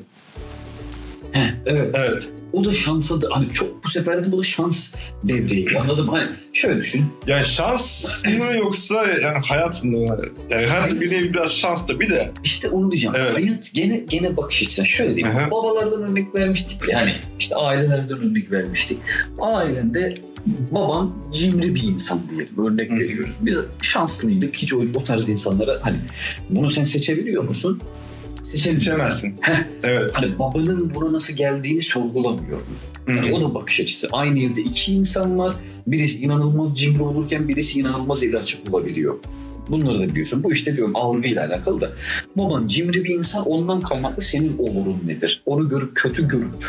Heh, 1.31 1.49
evet. 1.65 1.95
Evet. 1.99 2.29
O 2.53 2.65
da 2.65 2.73
şansa 2.73 3.21
da 3.21 3.27
hani 3.31 3.49
çok 3.49 3.83
bu 3.83 3.89
sefer 3.89 4.25
de 4.25 4.31
bu 4.31 4.37
da 4.37 4.43
şans 4.43 4.93
devreye 5.23 5.61
giriyor. 5.61 5.81
Anladın 5.81 6.05
mı? 6.05 6.11
Hani 6.11 6.29
şöyle 6.53 6.79
düşün. 6.79 7.05
Yani 7.27 7.45
şans 7.45 8.25
mı 8.25 8.55
yoksa 8.57 9.05
yani 9.05 9.37
hayat 9.45 9.83
mı? 9.83 10.17
Yani 10.49 10.65
hayat 10.65 11.01
bir 11.01 11.11
nevi 11.11 11.33
biraz 11.33 11.57
şans 11.57 11.87
tabii 11.87 12.09
de. 12.09 12.31
İşte 12.43 12.69
onu 12.69 12.91
diyeceğim. 12.91 13.15
Evet. 13.19 13.33
Hayat 13.33 13.73
gene 13.73 13.97
gene 13.97 14.37
bakış 14.37 14.63
açısına 14.63 14.85
şöyle 14.85 15.15
diyeyim. 15.15 15.37
Aha. 15.37 15.51
Babalardan 15.51 16.01
örnek 16.03 16.35
vermiştik. 16.35 16.89
Yani 16.89 17.15
işte 17.39 17.55
ailelerden 17.55 18.17
örnek 18.17 18.51
vermiştik. 18.51 18.97
Ailende 19.39 20.17
baban 20.71 21.13
cimri 21.31 21.75
bir 21.75 21.83
insan 21.83 22.19
diyelim. 22.29 22.65
Örnek 22.65 22.91
veriyoruz. 22.91 23.35
Biz 23.41 23.59
şanslıydık. 23.81 24.55
Hiç 24.55 24.73
o, 24.73 24.81
o 24.95 25.03
tarz 25.03 25.29
insanlara 25.29 25.79
hani 25.81 25.97
bunu 26.49 26.69
sen 26.69 26.83
seçebiliyor 26.83 27.43
musun? 27.43 27.81
Seçemiyorsun. 28.43 28.91
Seçemezsin. 28.91 29.35
Heh. 29.41 29.63
Evet. 29.83 30.13
Hani 30.13 30.39
babanın 30.39 30.95
buna 30.95 31.13
nasıl 31.13 31.33
geldiğini 31.33 31.81
sorgulamıyorum. 31.81 32.67
Yani 33.07 33.33
o 33.33 33.41
da 33.41 33.53
bakış 33.53 33.79
açısı. 33.79 34.07
Aynı 34.11 34.39
evde 34.39 34.61
iki 34.61 34.93
insan 34.93 35.37
var. 35.37 35.55
Birisi 35.87 36.17
inanılmaz 36.17 36.79
cimri 36.79 37.03
olurken 37.03 37.47
birisi 37.47 37.79
inanılmaz 37.79 38.23
eli 38.23 38.37
açık 38.37 38.73
olabiliyor. 38.73 39.15
Bunları 39.69 39.99
da 39.99 40.09
biliyorsun. 40.09 40.43
Bu 40.43 40.51
işte 40.51 40.75
diyorum 40.75 40.95
algıyla 40.95 41.47
alakalı 41.47 41.81
da. 41.81 41.91
Baban 42.35 42.67
cimri 42.67 43.03
bir 43.03 43.09
insan 43.09 43.45
ondan 43.45 43.81
kaynaklı 43.81 44.21
senin 44.21 44.57
olurun 44.57 44.97
nedir? 45.05 45.41
Onu 45.45 45.69
görüp 45.69 45.95
kötü 45.95 46.27
görüp 46.27 46.65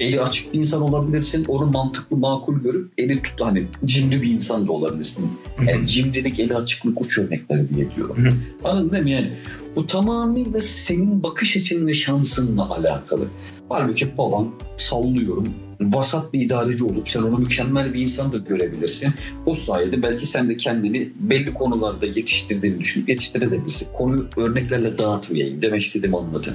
eli 0.00 0.20
açık 0.20 0.52
bir 0.52 0.58
insan 0.58 0.82
olabilirsin. 0.82 1.44
Onu 1.44 1.66
mantıklı 1.66 2.16
makul 2.16 2.60
görüp 2.60 2.92
eli 2.98 3.22
tut 3.22 3.40
hani 3.40 3.66
cimri 3.84 4.22
bir 4.22 4.30
insan 4.30 4.68
da 4.68 4.72
olabilirsin. 4.72 5.30
Yani 5.66 5.86
cimrilik, 5.86 6.40
eli 6.40 6.56
açıklık 6.56 7.00
uç 7.00 7.18
örnekleri 7.18 7.74
diye 7.74 7.86
diyorum. 7.96 8.42
Anladın 8.64 8.92
değil 8.92 9.04
mi? 9.04 9.10
Yani 9.10 9.32
bu 9.76 9.86
tamamıyla 9.86 10.60
senin 10.60 11.22
bakış 11.22 11.56
açın 11.56 11.86
ve 11.86 11.92
şansınla 11.92 12.70
alakalı. 12.70 13.24
Halbuki 13.68 14.18
baban 14.18 14.48
sallıyorum 14.76 15.54
vasat 15.80 16.32
bir 16.32 16.40
idareci 16.40 16.84
olup 16.84 17.08
sen 17.08 17.22
onu 17.22 17.38
mükemmel 17.38 17.94
bir 17.94 18.00
insan 18.00 18.32
da 18.32 18.38
görebilirsin. 18.38 19.08
O 19.46 19.54
sayede 19.54 20.02
belki 20.02 20.26
sen 20.26 20.48
de 20.48 20.56
kendini 20.56 21.08
belli 21.20 21.54
konularda 21.54 22.06
yetiştirdiğini 22.06 22.80
düşünüp 22.80 23.08
yetiştirebilirsin. 23.08 23.88
Konuyu 23.92 24.28
örneklerle 24.36 24.98
dağıtmayayım. 24.98 25.62
Demek 25.62 25.82
istediğimi 25.82 26.16
anladın. 26.16 26.54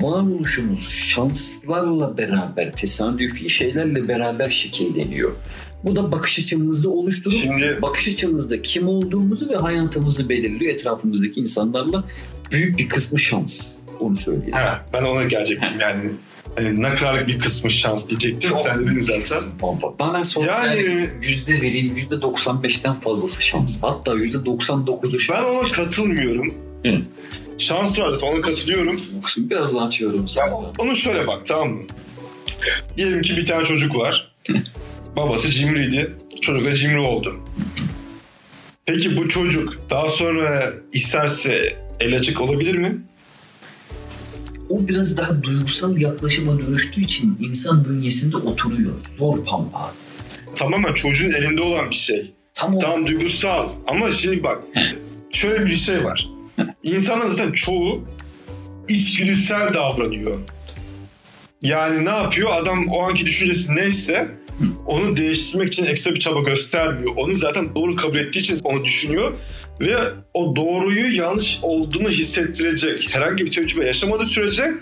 Varoluşumuz 0.00 0.88
şanslarla 0.90 2.18
beraber, 2.18 2.72
tesadüfi 2.72 3.50
şeylerle 3.50 4.08
beraber 4.08 4.48
şekilleniyor. 4.48 5.32
Bu 5.84 5.96
da 5.96 6.12
bakış 6.12 6.38
açımızda 6.38 6.90
oluşturup 6.90 7.36
Şimdi 7.38 7.78
bakış 7.82 8.08
açımızda 8.08 8.62
kim 8.62 8.88
olduğumuzu 8.88 9.48
ve 9.48 9.56
hayatımızı 9.56 10.28
belirliyor 10.28 10.72
etrafımızdaki 10.74 11.40
insanlarla 11.40 12.04
büyük 12.52 12.78
bir 12.78 12.88
kısmı 12.88 13.18
şans. 13.18 13.76
Onu 14.00 14.16
söyleyeyim. 14.16 14.52
ha, 14.52 14.86
ben 14.92 15.02
ona 15.02 15.22
gelecektim 15.24 15.80
yani. 15.80 16.10
Hani 16.56 16.82
ne 16.82 16.94
kadarlık 16.94 17.28
bir 17.28 17.38
kısmı 17.38 17.70
şans 17.70 18.08
diyecektim. 18.08 18.50
Çok 18.50 18.60
Sen 18.62 18.86
dedin 18.86 19.00
zaten. 19.00 19.38
Bana 19.98 20.24
sonra 20.24 20.46
Yani- 20.46 20.76
yani, 20.82 21.10
yüzde 21.22 21.60
vereyim 21.60 21.96
yüzde 21.96 22.14
95'ten 22.14 22.94
fazlası 22.94 23.42
şans. 23.42 23.82
Hatta 23.82 24.14
yüzde 24.14 24.38
99'u 24.38 25.12
Ben 25.12 25.18
şans. 25.18 25.50
ona 25.58 25.72
katılmıyorum. 25.72 26.54
Hı. 26.86 27.02
Şans 27.60 27.98
var 27.98 28.10
zaten 28.10 28.26
ona 28.26 28.40
katılıyorum. 28.40 28.96
Biraz 29.36 29.74
daha 29.74 29.84
açıyorum 29.84 30.28
sana. 30.28 30.54
onu 30.78 30.96
şöyle 30.96 31.26
bak 31.26 31.46
tamam 31.46 31.68
mı? 31.68 31.82
Diyelim 32.96 33.22
ki 33.22 33.36
bir 33.36 33.44
tane 33.44 33.64
çocuk 33.64 33.96
var. 33.96 34.32
Babası 35.16 35.50
cimriydi. 35.50 36.16
Çocuk 36.40 36.64
da 36.64 36.74
cimri 36.74 36.98
oldu. 36.98 37.36
Peki 38.86 39.16
bu 39.16 39.28
çocuk 39.28 39.76
daha 39.90 40.08
sonra 40.08 40.72
isterse 40.92 41.76
el 42.00 42.16
açık 42.16 42.40
olabilir 42.40 42.74
mi? 42.74 42.98
O 44.68 44.88
biraz 44.88 45.16
daha 45.16 45.42
duygusal 45.42 45.98
yaklaşıma 45.98 46.58
dönüştüğü 46.58 47.00
için 47.00 47.38
insan 47.40 47.84
bünyesinde 47.84 48.36
oturuyor. 48.36 48.92
Zor 49.18 49.44
pampa. 49.44 49.94
Tamamen 50.54 50.94
çocuğun 50.94 51.32
elinde 51.32 51.60
olan 51.62 51.90
bir 51.90 51.94
şey. 51.94 52.32
Tam 52.54 52.76
o 52.76 52.78
Tamam 52.78 53.06
duygusal 53.06 53.68
ama 53.86 54.10
şimdi 54.10 54.42
bak 54.42 54.58
şöyle 55.32 55.66
bir 55.66 55.76
şey 55.76 56.04
var. 56.04 56.28
İnsanlar 56.82 57.26
zaten 57.26 57.52
çoğu 57.52 58.04
içgüdüsel 58.88 59.74
davranıyor. 59.74 60.38
Yani 61.62 62.04
ne 62.04 62.10
yapıyor? 62.10 62.50
Adam 62.52 62.88
o 62.88 63.02
anki 63.02 63.26
düşüncesi 63.26 63.76
neyse 63.76 64.28
onu 64.86 65.16
değiştirmek 65.16 65.68
için 65.68 65.86
ekstra 65.86 66.14
bir 66.14 66.20
çaba 66.20 66.40
göstermiyor. 66.40 67.12
Onu 67.16 67.32
zaten 67.32 67.74
doğru 67.74 67.96
kabul 67.96 68.18
ettiği 68.18 68.38
için 68.38 68.58
onu 68.64 68.84
düşünüyor 68.84 69.32
ve 69.80 69.96
o 70.34 70.56
doğruyu 70.56 71.16
yanlış 71.16 71.58
olduğunu 71.62 72.08
hissettirecek 72.08 73.08
herhangi 73.10 73.46
bir 73.46 73.50
tecrübe 73.50 73.86
yaşamadığı 73.86 74.26
sürece 74.26 74.74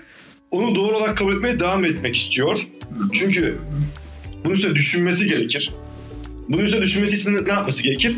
onu 0.51 0.75
doğru 0.75 0.97
olarak 0.97 1.19
kabul 1.19 1.37
etmeye 1.37 1.61
devam 1.61 1.85
etmek 1.85 2.17
istiyor. 2.17 2.67
Çünkü 3.13 3.59
bunun 4.45 4.55
üstüne 4.55 4.75
düşünmesi 4.75 5.27
gerekir. 5.27 5.73
Bunun 6.49 6.65
üstüne 6.65 6.83
düşünmesi 6.83 7.17
için 7.17 7.45
ne 7.47 7.53
yapması 7.53 7.83
gerekir? 7.83 8.17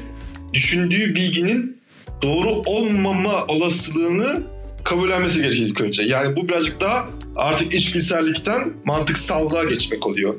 Düşündüğü 0.53 1.15
bilginin 1.15 1.80
doğru 2.23 2.49
olmama 2.67 3.45
olasılığını 3.49 4.43
kabullenmesi 4.85 5.43
gerekir 5.43 5.67
ilk 5.67 5.81
önce. 5.81 6.03
Yani 6.03 6.37
bu 6.37 6.49
birazcık 6.49 6.81
daha 6.81 7.09
artık 7.37 7.75
içgüdüsellikten 7.75 8.73
mantıksallığa 8.85 9.65
geçmek 9.65 10.07
oluyor. 10.07 10.35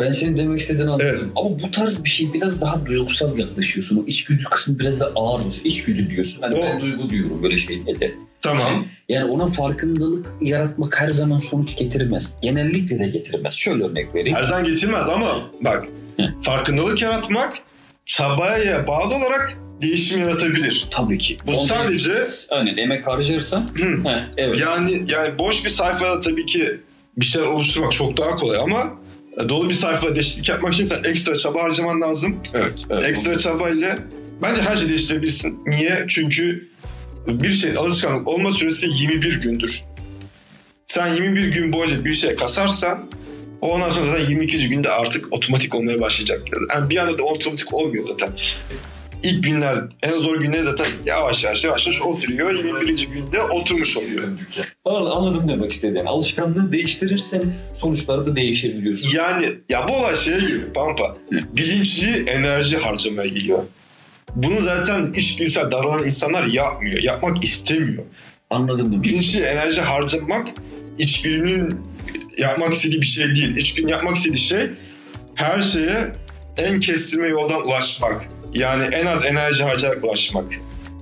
Ben 0.00 0.10
senin 0.10 0.38
demek 0.38 0.60
istediğini 0.60 0.90
anladım. 0.90 1.06
Evet. 1.10 1.22
Ama 1.36 1.50
bu 1.62 1.70
tarz 1.70 2.04
bir 2.04 2.08
şey 2.10 2.32
biraz 2.32 2.60
daha 2.60 2.86
duygusal 2.86 3.38
yaklaşıyorsun. 3.38 3.96
O 4.02 4.06
içgüdü 4.06 4.44
kısmı 4.50 4.78
biraz 4.78 5.00
da 5.00 5.12
ağır. 5.14 5.38
basıyor. 5.38 5.64
İçgüdü 5.64 6.10
diyorsun. 6.10 6.42
Hani 6.42 6.54
O- 6.56 6.62
ben 6.62 6.80
duygu 6.80 7.10
diyorum 7.10 7.42
böyle 7.42 7.56
şeyde 7.56 8.00
de. 8.00 8.14
Tamam. 8.40 8.86
Yani 9.08 9.30
ona 9.30 9.46
farkındalık 9.46 10.26
yaratmak 10.40 11.00
her 11.00 11.10
zaman 11.10 11.38
sonuç 11.38 11.76
getirmez. 11.76 12.36
Genellikle 12.42 12.98
de 12.98 13.06
getirmez. 13.08 13.54
Şöyle 13.54 13.84
örnek 13.84 14.14
vereyim. 14.14 14.36
Her 14.36 14.44
zaman 14.44 14.64
getirmez 14.64 15.08
ama 15.08 15.50
bak 15.60 15.86
Hı. 16.20 16.22
farkındalık 16.40 17.02
yaratmak 17.02 17.58
çabaya 18.06 18.86
bağlı 18.86 19.14
olarak 19.14 19.56
değişim 19.82 20.20
yaratabilir. 20.20 20.86
Tabii 20.90 21.18
ki. 21.18 21.38
Bu 21.46 21.52
Onu- 21.52 21.66
sadece 21.66 22.24
Aynen 22.50 22.76
emek 22.76 23.06
harcarsan. 23.06 23.70
Hı. 23.74 24.08
He, 24.08 24.24
evet. 24.36 24.60
yani 24.60 25.04
yani 25.08 25.38
boş 25.38 25.64
bir 25.64 25.70
sayfada 25.70 26.20
tabii 26.20 26.46
ki 26.46 26.80
bir 27.16 27.24
şeyler 27.24 27.46
oluşturmak 27.46 27.92
çok 27.92 28.16
daha 28.16 28.36
kolay 28.36 28.58
ama 28.58 28.92
dolu 29.48 29.68
bir 29.68 29.74
sayfada 29.74 30.14
değişiklik 30.14 30.48
yapmak 30.48 30.74
için 30.74 30.86
sen 30.86 31.04
ekstra 31.04 31.36
çaba 31.36 31.62
harcaman 31.62 32.00
lazım. 32.00 32.36
evet, 32.54 32.84
evet. 32.90 33.04
Ekstra 33.04 33.38
çabayla 33.38 33.98
bence 34.42 34.62
her 34.62 34.76
şeyi 34.76 34.88
değiştirebilirsin. 34.88 35.60
Niye? 35.66 36.04
Çünkü 36.08 36.68
bir 37.26 37.50
şey 37.50 37.76
alışkanlık 37.76 38.28
olma 38.28 38.52
süresi 38.52 38.86
21 38.86 39.40
gündür. 39.42 39.82
Sen 40.86 41.14
21 41.14 41.46
gün 41.46 41.72
boyunca 41.72 42.04
bir 42.04 42.12
şey 42.12 42.36
kasarsan 42.36 43.10
ondan 43.60 43.90
sonra 43.90 44.06
zaten 44.06 44.30
22. 44.30 44.68
günde 44.68 44.90
artık 44.90 45.32
otomatik 45.32 45.74
olmaya 45.74 46.00
başlayacak. 46.00 46.42
Yani 46.74 46.90
bir 46.90 46.96
anda 46.96 47.18
da 47.18 47.22
otomatik 47.22 47.74
olmuyor 47.74 48.04
zaten. 48.04 48.30
İlk 49.22 49.44
günler, 49.44 49.84
en 50.02 50.18
zor 50.18 50.36
günler 50.36 50.62
zaten 50.62 50.86
yavaş 51.06 51.44
yavaş 51.44 51.64
yavaş 51.64 51.86
yavaş 51.86 52.02
oturuyor. 52.02 52.50
21. 52.54 53.08
günde 53.08 53.42
oturmuş 53.42 53.96
oluyor. 53.96 54.28
Anladım, 54.84 55.12
anladım 55.12 55.48
demek 55.48 55.72
istediğini. 55.72 56.08
Alışkanlığı 56.08 56.72
değiştirirsen 56.72 57.42
sonuçları 57.74 58.26
da 58.26 58.36
değişir 58.36 58.78
biliyorsun. 58.78 59.10
Yani 59.16 59.52
ya 59.68 59.88
bu 59.88 59.92
olay 59.92 60.16
şeye 60.16 60.38
geliyor 60.38 60.72
Pampa. 60.74 61.16
Bilinçli 61.30 62.30
enerji 62.30 62.76
harcamaya 62.76 63.28
geliyor. 63.28 63.64
Bunu 64.36 64.60
zaten 64.60 65.12
içgüdüsel 65.16 65.70
davranan 65.70 66.06
insanlar 66.06 66.46
yapmıyor. 66.46 67.02
Yapmak 67.02 67.44
istemiyor. 67.44 68.04
Anladım 68.50 68.92
demek 68.92 69.04
Bilinçli 69.04 69.42
enerji 69.42 69.80
harcamak 69.80 70.48
içgüdünün 70.98 71.80
yapmak 72.38 72.74
istediği 72.74 73.00
bir 73.00 73.06
şey 73.06 73.26
değil. 73.26 73.56
İçgüdünün 73.56 73.92
yapmak 73.92 74.16
istediği 74.16 74.38
şey 74.38 74.66
her 75.34 75.60
şeye 75.60 76.12
en 76.56 76.80
kestirme 76.80 77.28
yoldan 77.28 77.66
ulaşmak. 77.66 78.28
Yani 78.54 78.94
en 78.94 79.06
az 79.06 79.24
enerji 79.24 79.64
harcayarak 79.64 80.04
ulaşmak. 80.04 80.44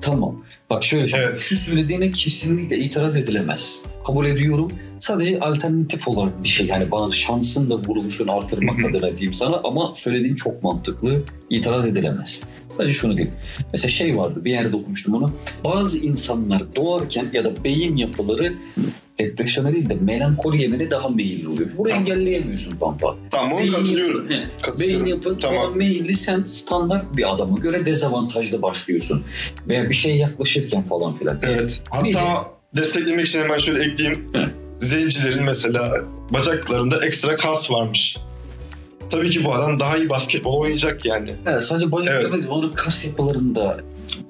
Tamam. 0.01 0.45
Bak 0.71 0.85
şöyle 0.85 1.09
şu, 1.09 1.17
Evet. 1.17 1.39
şu 1.39 1.57
söylediğine 1.57 2.11
kesinlikle 2.11 2.79
itiraz 2.79 3.17
edilemez. 3.17 3.77
Kabul 4.07 4.27
ediyorum. 4.27 4.71
Sadece 4.99 5.41
alternatif 5.41 6.09
olarak 6.09 6.43
bir 6.43 6.49
şey. 6.49 6.67
Yani 6.67 6.91
bazı 6.91 7.17
şansın 7.17 7.71
da 7.71 7.75
vuruluşunu 7.77 8.33
artırmak 8.33 8.85
adına 8.85 9.17
diyeyim 9.17 9.35
sana 9.35 9.61
ama 9.65 9.93
söylediğin 9.95 10.35
çok 10.35 10.63
mantıklı. 10.63 11.23
İtiraz 11.51 11.87
edilemez. 11.87 12.43
Sadece 12.71 12.95
şunu 12.95 13.17
diyeyim. 13.17 13.35
Mesela 13.73 13.91
şey 13.91 14.17
vardı 14.17 14.45
bir 14.45 14.51
yerde 14.51 14.77
okumuştum 14.77 15.15
onu. 15.15 15.33
Bazı 15.65 15.99
insanlar 15.99 16.75
doğarken 16.77 17.27
ya 17.33 17.45
da 17.45 17.65
beyin 17.65 17.97
yapıları 17.97 18.55
depresyona 19.27 19.73
değil 19.73 19.89
de 19.91 19.95
melankoli 19.95 20.63
yemene 20.63 20.91
daha 20.91 21.09
meyilli 21.09 21.49
oluyor. 21.49 21.71
Burayı 21.79 21.95
Tamam. 21.95 22.11
engelleyemiyorsun 22.11 22.77
Pampa. 22.77 23.17
Tamam 23.31 23.59
Beyin 23.59 23.73
katılıyorum. 23.73 24.29
he, 24.31 24.81
Beyin 24.81 25.07
yapın 25.07 25.39
Tamam. 25.41 25.77
meyilli 25.77 26.15
sen 26.17 26.43
standart 26.43 27.17
bir 27.17 27.35
adama 27.35 27.57
göre 27.59 27.87
dezavantajlı 27.87 28.63
başlıyorsun. 28.63 29.23
Veya 29.69 29.89
bir 29.89 29.95
şeye 29.95 30.17
yaklaşırken 30.17 30.83
falan 30.83 31.17
filan. 31.19 31.39
Evet. 31.43 31.83
Hatta 31.91 32.47
desteklemek 32.77 33.27
için 33.27 33.41
hemen 33.41 33.59
şöyle 33.59 33.85
ekleyeyim. 33.85 34.27
Hı. 34.35 34.51
Zencilerin 34.79 35.43
mesela 35.45 36.01
bacaklarında 36.31 37.05
ekstra 37.05 37.37
kas 37.37 37.71
varmış. 37.71 38.17
Tabii 39.11 39.31
ki 39.31 39.45
bu 39.45 39.55
adam 39.55 39.79
daha 39.79 39.97
iyi 39.97 40.09
basketbol 40.09 40.61
oynayacak 40.61 41.05
yani. 41.05 41.31
Evet, 41.47 41.65
sadece 41.65 41.93
bacaklarda 41.93 42.21
Evet. 42.23 42.33
değil, 42.33 42.47
onun 42.49 42.73
kas 42.73 43.05
yapılarında 43.05 43.81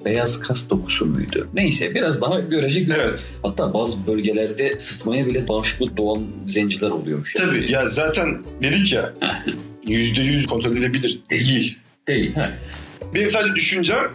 beyaz 0.05 0.39
kas 0.39 0.69
dokusu 0.69 1.05
muydu? 1.05 1.47
Neyse 1.53 1.95
biraz 1.95 2.21
daha 2.21 2.39
görecek. 2.39 2.87
Evet. 3.01 3.31
Hatta 3.43 3.73
bazı 3.73 4.07
bölgelerde 4.07 4.79
sıtmaya 4.79 5.25
bile 5.25 5.47
bağışıklı 5.47 5.97
doğan 5.97 6.27
zenciler 6.47 6.89
oluyormuş. 6.89 7.35
yani. 7.39 7.49
Tabii 7.49 7.71
ya 7.71 7.87
zaten 7.87 8.37
dedik 8.63 8.93
ya 8.93 9.13
yüzde 9.87 10.21
yüz 10.21 10.45
kontrol 10.45 10.71
edilebilir. 10.71 11.19
Değil. 11.29 11.77
Değil. 12.07 12.35
He. 12.35 12.49
Benim 13.13 13.31
sadece 13.31 13.55
düşüncem 13.55 14.11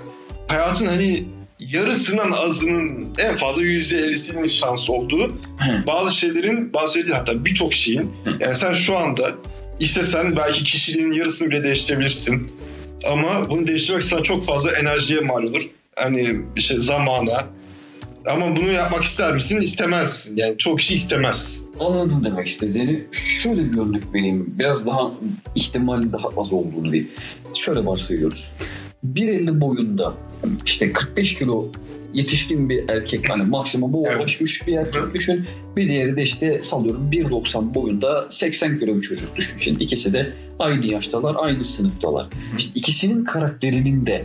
hayatın 0.49 0.87
hani 0.87 1.25
yarısından 1.61 2.33
azının 2.33 3.09
en 3.19 3.37
fazla 3.37 3.63
yüzde 3.63 3.99
ellisinin 3.99 4.49
şansı 4.49 4.93
olduğu 4.93 5.25
Hı. 5.29 5.87
bazı 5.87 6.17
şeylerin 6.17 6.73
bazı 6.73 6.95
şeyler 6.95 7.09
değil, 7.09 7.19
hatta 7.19 7.45
birçok 7.45 7.75
şeyin 7.75 8.01
Hı. 8.25 8.31
yani 8.41 8.55
sen 8.55 8.73
şu 8.73 8.97
anda 8.97 9.33
istesen 9.81 10.37
belki 10.37 10.65
kişiliğinin 10.65 11.13
yarısını 11.13 11.51
bile 11.51 11.63
değiştirebilirsin. 11.65 12.53
Ama 13.05 13.51
bunu 13.51 13.67
değiştirmek 13.67 14.03
sana 14.03 14.23
çok 14.23 14.45
fazla 14.45 14.73
enerjiye 14.73 15.21
mal 15.21 15.43
olur. 15.43 15.71
Hani 15.97 16.41
işte 16.57 16.79
zamana. 16.79 17.45
Ama 18.27 18.57
bunu 18.57 18.73
yapmak 18.73 19.05
ister 19.05 19.35
misin? 19.35 19.61
İstemezsin. 19.61 20.37
Yani 20.37 20.59
çok 20.59 20.79
kişi 20.79 20.95
istemez. 20.95 21.63
Anladım 21.81 22.25
demek 22.25 22.47
istediğini. 22.47 23.07
Şöyle 23.13 23.73
bir 23.73 23.79
örnek 23.79 24.03
vereyim. 24.15 24.55
Biraz 24.59 24.87
daha 24.87 25.11
ihtimalin 25.55 26.13
daha 26.13 26.29
az 26.37 26.53
olduğunu 26.53 26.93
bir. 26.93 27.07
Şöyle 27.55 27.87
varsayıyoruz. 27.87 28.51
1.50 29.15 29.61
boyunda 29.61 30.15
işte 30.65 30.93
45 30.93 31.35
kilo 31.35 31.67
yetişkin 32.17 32.69
bir 32.69 32.89
erkek 32.89 33.31
hani 33.31 33.43
maksimum 33.43 33.93
bu 33.93 34.05
Evet. 34.07 34.21
ulaşmış 34.21 34.67
bir 34.67 34.77
erkek 34.77 35.15
düşün. 35.15 35.47
Bir 35.77 35.89
diğeri 35.89 36.17
de 36.17 36.23
işte 36.23 36.63
sallıyorum 36.63 37.11
1.90 37.11 37.75
boyunda 37.75 38.27
80 38.31 38.79
kilo 38.79 38.97
bir 38.97 39.01
çocuk 39.01 39.37
düşün. 39.37 39.59
Şimdi 39.59 39.85
ikisi 39.85 40.13
de 40.13 40.33
aynı 40.59 40.87
yaştalar, 40.87 41.37
aynı 41.39 41.65
sınıftalar. 41.65 42.27
İşte 42.59 42.71
ikisinin 42.75 43.25
karakterinin 43.25 44.07
de 44.07 44.25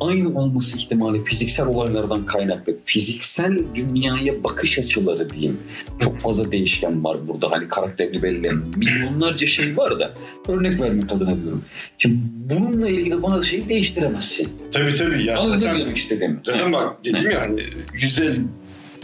aynı 0.00 0.38
olması 0.38 0.78
ihtimali 0.78 1.24
fiziksel 1.24 1.66
olaylardan 1.66 2.26
kaynaklı. 2.26 2.76
Fiziksel 2.84 3.58
dünyaya 3.74 4.44
bakış 4.44 4.78
açıları 4.78 5.30
diyeyim. 5.30 5.58
Çok 6.00 6.18
fazla 6.18 6.52
değişken 6.52 7.04
var 7.04 7.28
burada. 7.28 7.50
Hani 7.50 7.68
karakterini 7.68 8.22
belirleyen 8.22 8.62
milyonlarca 8.76 9.46
şey 9.46 9.76
var 9.76 9.98
da 9.98 10.14
örnek 10.48 10.80
vermek 10.80 11.12
adına 11.12 11.42
diyorum. 11.42 11.64
Şimdi 11.98 12.16
bununla 12.50 12.88
ilgili 12.88 13.22
bana 13.22 13.42
şeyi 13.42 13.68
değiştiremezsin. 13.68 14.48
Tabii 14.72 14.94
tabii. 14.94 15.24
Ya 15.24 15.38
Anladın 15.38 15.60
zaten, 15.60 15.80
demek 15.80 15.96
istediğimi? 15.96 16.40
zaten 16.44 16.72
bak 16.72 17.04
dedim 17.04 17.30
ya 17.30 17.40
hani 17.40 17.60
150 17.94 18.40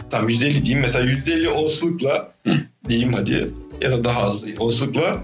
tam 0.09 0.29
150 0.29 0.65
diyeyim 0.65 0.81
mesela 0.81 1.09
150 1.11 1.49
olasılıkla 1.49 2.31
diyeyim 2.89 3.13
hadi 3.13 3.47
ya 3.81 3.91
da 3.91 4.03
daha 4.03 4.21
az 4.21 4.45
olasılıkla 4.57 5.23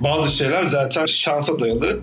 bazı 0.00 0.36
şeyler 0.36 0.64
zaten 0.64 1.06
şansa 1.06 1.60
dayalı. 1.60 2.00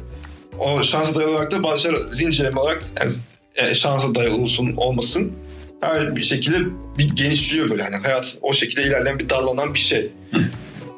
O 0.60 0.84
şansa 0.84 1.16
dayalı 1.16 1.32
olarak 1.32 1.52
da 1.52 1.64
bazı 1.64 1.82
şeyler 1.82 1.98
zincirleme 1.98 2.60
olarak 2.60 2.84
yani, 3.00 3.12
e, 3.56 3.74
şansa 3.74 4.16
dayalı 4.16 4.36
olsun 4.36 4.74
olmasın 4.78 5.34
her 5.84 6.16
bir 6.16 6.24
şekilde 6.24 6.58
bir 6.98 7.10
genişliyor 7.10 7.70
böyle 7.70 7.84
hani 7.84 7.96
hayat 7.96 8.38
o 8.42 8.54
şekilde 8.54 8.84
ilerleyen 8.84 9.20
bir 9.20 9.30
dallanan 9.30 9.74
bir 9.74 9.80
şey. 9.80 10.12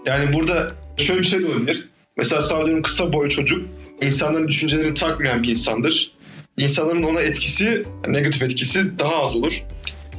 Yani 0.06 0.34
burada 0.34 0.72
şöyle 0.98 1.20
bir 1.20 1.26
şey 1.26 1.42
de 1.42 1.46
olabilir. 1.46 1.90
Mesela 2.18 2.42
sağlıyorum 2.42 2.84
kısa 2.84 3.14
boy 3.14 3.30
çocuk 3.30 3.68
insanların 4.02 4.48
düşüncelerini 4.48 4.94
takmayan 4.94 5.44
bir 5.44 5.50
insandır. 5.50 6.12
İnsanların 6.58 7.04
ona 7.04 7.22
etkisi, 7.22 7.86
negatif 8.08 8.44
etkisi 8.44 9.00
daha 9.00 9.16
az 9.16 9.36
olur. 9.36 9.64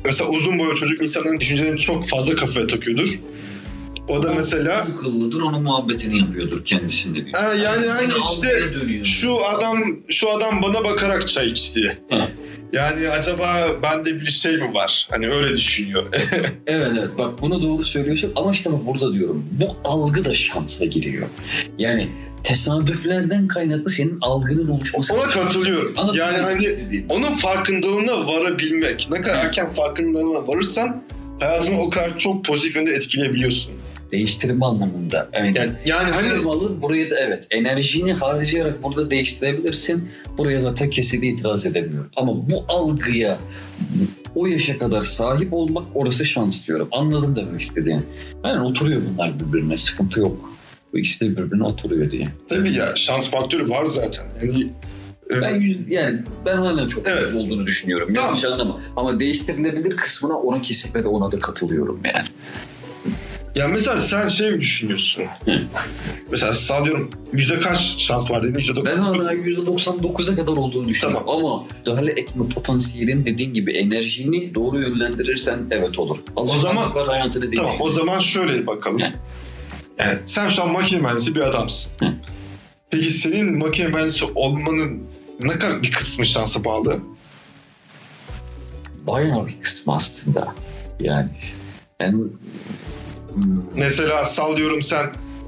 Mesela 0.04 0.30
uzun 0.30 0.58
boylu 0.58 0.74
çocuk 0.74 1.02
insanların 1.02 1.40
düşüncelerini 1.40 1.78
çok 1.78 2.08
fazla 2.08 2.36
kafaya 2.36 2.66
takıyordur. 2.66 3.18
O 4.08 4.22
da 4.22 4.32
mesela 4.32 4.76
akıllıdır 4.76 5.40
onun 5.40 5.62
muhabbetini 5.62 6.18
yapıyordur 6.18 6.64
kendisinde 6.64 7.24
diyor. 7.24 7.40
Ha, 7.40 7.54
yani 7.54 7.86
hani 7.86 8.02
Yine 8.02 8.14
işte 8.32 9.04
şu 9.04 9.46
adam 9.46 9.82
şu 10.08 10.30
adam 10.30 10.62
bana 10.62 10.84
bakarak 10.84 11.28
çay 11.28 11.46
içti. 11.46 11.98
Yani 12.72 13.10
acaba 13.10 13.68
bende 13.82 14.20
bir 14.20 14.26
şey 14.26 14.56
mi 14.56 14.74
var? 14.74 15.08
Hani 15.10 15.28
öyle 15.30 15.56
düşünüyor. 15.56 16.06
Evet 16.66 16.88
evet 16.98 17.08
bak 17.18 17.42
bunu 17.42 17.62
doğru 17.62 17.84
söylüyorsun 17.84 18.32
ama 18.36 18.52
işte 18.52 18.72
bak 18.72 18.86
burada 18.86 19.12
diyorum 19.12 19.44
bu 19.50 19.76
algı 19.84 20.24
da 20.24 20.34
şansa 20.34 20.84
giriyor. 20.84 21.28
Yani 21.78 22.10
tesadüflerden 22.44 23.48
kaynaklı 23.48 23.90
senin 23.90 24.18
algının 24.20 24.68
oluşması. 24.68 25.14
Ona 25.14 25.26
katılıyorum. 25.26 25.94
Anladın 25.96 26.18
Yani 26.18 26.38
hani 26.38 26.68
onun 27.08 27.30
farkındalığına 27.30 28.26
varabilmek. 28.26 29.08
Ne 29.10 29.22
kadar 29.22 29.44
erken 29.44 29.74
farkındalığına 29.74 30.46
varırsan 30.48 31.02
hayatını 31.40 31.80
o 31.80 31.90
kadar 31.90 32.18
çok 32.18 32.44
pozitif 32.44 32.76
yönde 32.76 32.90
etkileyebiliyorsun. 32.92 33.74
Değiştirme 34.12 34.66
anlamında. 34.66 35.28
Yani, 35.34 35.52
yani 35.86 36.10
hani 36.10 36.28
Hani 36.28 36.82
buraya 36.82 37.10
da 37.10 37.20
evet 37.20 37.46
enerjini 37.50 38.12
harcayarak 38.12 38.82
burada 38.82 39.10
değiştirebilirsin. 39.10 40.08
Buraya 40.38 40.60
zaten 40.60 40.90
kesinlikle 40.90 41.28
itiraz 41.28 41.66
edemiyorum. 41.66 42.10
Ama 42.16 42.50
bu 42.50 42.64
algıya 42.68 43.38
o 44.34 44.46
yaşa 44.46 44.78
kadar 44.78 45.00
sahip 45.00 45.52
olmak 45.52 45.84
orası 45.94 46.26
şans 46.26 46.66
diyorum. 46.66 46.88
Anladım 46.92 47.36
demek 47.36 47.60
istediğin. 47.60 48.02
Yani 48.44 48.66
oturuyor 48.66 49.02
bunlar 49.14 49.40
birbirine 49.40 49.76
sıkıntı 49.76 50.20
yok. 50.20 50.50
Bu 50.92 50.98
ikisi 50.98 51.20
de 51.20 51.36
birbirine 51.36 51.64
oturuyor 51.64 52.10
diye. 52.10 52.26
tabii 52.48 52.72
ya 52.72 52.92
şans 52.96 53.30
faktörü 53.30 53.68
var 53.68 53.84
zaten. 53.86 54.24
Yani 54.42 54.68
e, 55.32 55.40
Ben 55.42 55.54
yüz, 55.54 55.88
yani 55.88 56.20
ben 56.46 56.56
hala 56.56 56.88
çok 56.88 57.08
Evet. 57.08 57.34
olduğunu 57.34 57.66
düşünüyorum. 57.66 58.08
Tamam. 58.14 58.28
Yanlış 58.28 58.44
anlama. 58.44 58.80
Ama 58.96 59.20
değiştirilebilir 59.20 59.96
kısmına 59.96 60.34
ona 60.38 60.60
kesinlikle 60.60 61.04
de 61.04 61.08
ona 61.08 61.32
da 61.32 61.38
katılıyorum 61.38 62.00
yani. 62.04 62.26
Ya 63.56 63.68
mesela 63.68 63.98
sen 63.98 64.28
şey 64.28 64.50
mi 64.50 64.60
düşünüyorsun? 64.60 65.24
Hı. 65.44 65.60
Mesela 66.30 66.52
sallıyorum 66.52 67.10
yüzde 67.32 67.60
kaç 67.60 67.94
şans 67.98 68.30
var 68.30 68.42
dedin? 68.42 68.58
Yüzde 68.58 68.84
Ben 68.84 68.96
hala 68.96 69.32
%99'a 69.34 70.34
kadar 70.36 70.52
olduğunu 70.52 70.88
düşünüyorum. 70.88 71.28
Ama 71.28 71.64
müdahale 71.78 72.12
etme 72.12 72.48
potansiyelin 72.48 73.26
dediğin 73.26 73.54
gibi 73.54 73.72
enerjini 73.72 74.54
doğru 74.54 74.80
yönlendirirsen 74.80 75.58
evet 75.70 75.98
olur. 75.98 76.18
O 76.36 76.46
zaman- 76.46 76.90
hayatını. 76.90 77.50
Tamam 77.50 77.74
o 77.80 77.88
zaman 77.88 78.18
şöyle 78.18 78.66
bakalım. 78.66 79.00
Hı. 79.00 79.12
Yani 79.98 80.18
sen 80.26 80.48
şu 80.48 80.62
an 80.62 80.72
makine 80.72 81.00
mühendisi 81.00 81.34
bir 81.34 81.40
adamsın. 81.40 82.06
Hı. 82.06 82.14
Peki 82.90 83.10
senin 83.10 83.58
makine 83.58 83.88
mühendisi 83.88 84.24
olmanın 84.34 85.02
ne 85.40 85.52
kadar 85.52 85.82
bir 85.82 85.90
kısmı 85.90 86.26
şansa 86.26 86.64
bağlı? 86.64 87.00
Bayağı 89.06 89.46
bir 89.46 89.60
kısmı 89.60 89.94
aslında. 89.94 90.54
Yani 91.00 91.30
ben 92.00 92.12
Hmm, 92.12 92.28
Mesela 93.74 94.24
sallıyorum 94.24 94.82
sen 94.82 95.06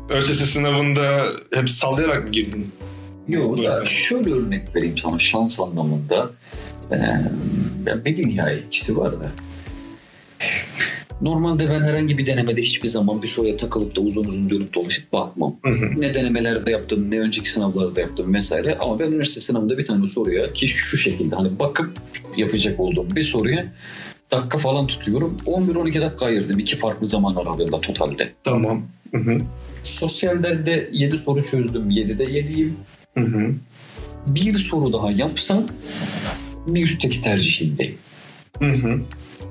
ÖSS 0.08 0.50
sınavında 0.50 1.24
hep 1.54 1.70
sallayarak 1.70 2.24
mı 2.24 2.30
girdin? 2.30 2.72
Yok 3.28 3.62
da 3.62 3.84
şöyle 3.84 4.32
örnek 4.32 4.76
vereyim 4.76 4.98
sana 4.98 5.18
şans 5.18 5.60
anlamında. 5.60 6.30
Ee, 6.92 6.96
ben 7.86 8.04
bir 8.04 8.16
dünya 8.16 8.50
etkisi 8.50 8.96
var 8.96 9.12
da. 9.12 9.30
Normalde 11.20 11.68
ben 11.68 11.80
herhangi 11.80 12.18
bir 12.18 12.26
denemede 12.26 12.60
hiçbir 12.60 12.88
zaman 12.88 13.22
bir 13.22 13.28
soruya 13.28 13.56
takılıp 13.56 13.96
da 13.96 14.00
uzun 14.00 14.24
uzun 14.24 14.50
dönüp 14.50 14.74
dolaşıp 14.74 15.12
bakmam. 15.12 15.56
Ne 15.96 16.14
denemelerde 16.14 16.70
yaptım, 16.70 17.10
ne 17.10 17.20
önceki 17.20 17.50
sınavlarda 17.50 18.00
yaptım 18.00 18.34
vesaire. 18.34 18.78
Ama 18.80 18.98
ben 18.98 19.04
üniversite 19.04 19.40
sınavında 19.40 19.78
bir 19.78 19.84
tane 19.84 20.06
soruya 20.06 20.52
ki 20.52 20.68
şu 20.68 20.98
şekilde 20.98 21.36
hani 21.36 21.58
bakıp 21.58 21.90
yapacak 22.36 22.80
olduğum 22.80 23.16
bir 23.16 23.22
soruya 23.22 23.72
dakika 24.30 24.58
falan 24.58 24.86
tutuyorum. 24.86 25.36
11-12 25.46 26.00
dakika 26.00 26.26
ayırdım 26.26 26.58
iki 26.58 26.78
farklı 26.78 27.06
zaman 27.06 27.34
aralığında 27.36 27.80
totalde. 27.80 28.32
Tamam. 28.44 28.82
Hı 29.10 29.18
hı. 29.18 29.40
Sosyalde 29.82 30.66
de 30.66 30.90
7 30.92 31.16
soru 31.16 31.44
çözdüm. 31.44 31.90
7'de 31.90 32.24
7'yim. 32.24 32.72
Hı 33.14 33.24
hı. 33.24 33.54
Bir 34.26 34.54
soru 34.54 34.92
daha 34.92 35.10
yapsam 35.10 35.62
bir 36.66 36.82
üstteki 36.82 37.22
tercihindeyim. 37.22 37.98
Hı 38.58 38.72
hı. 38.72 39.00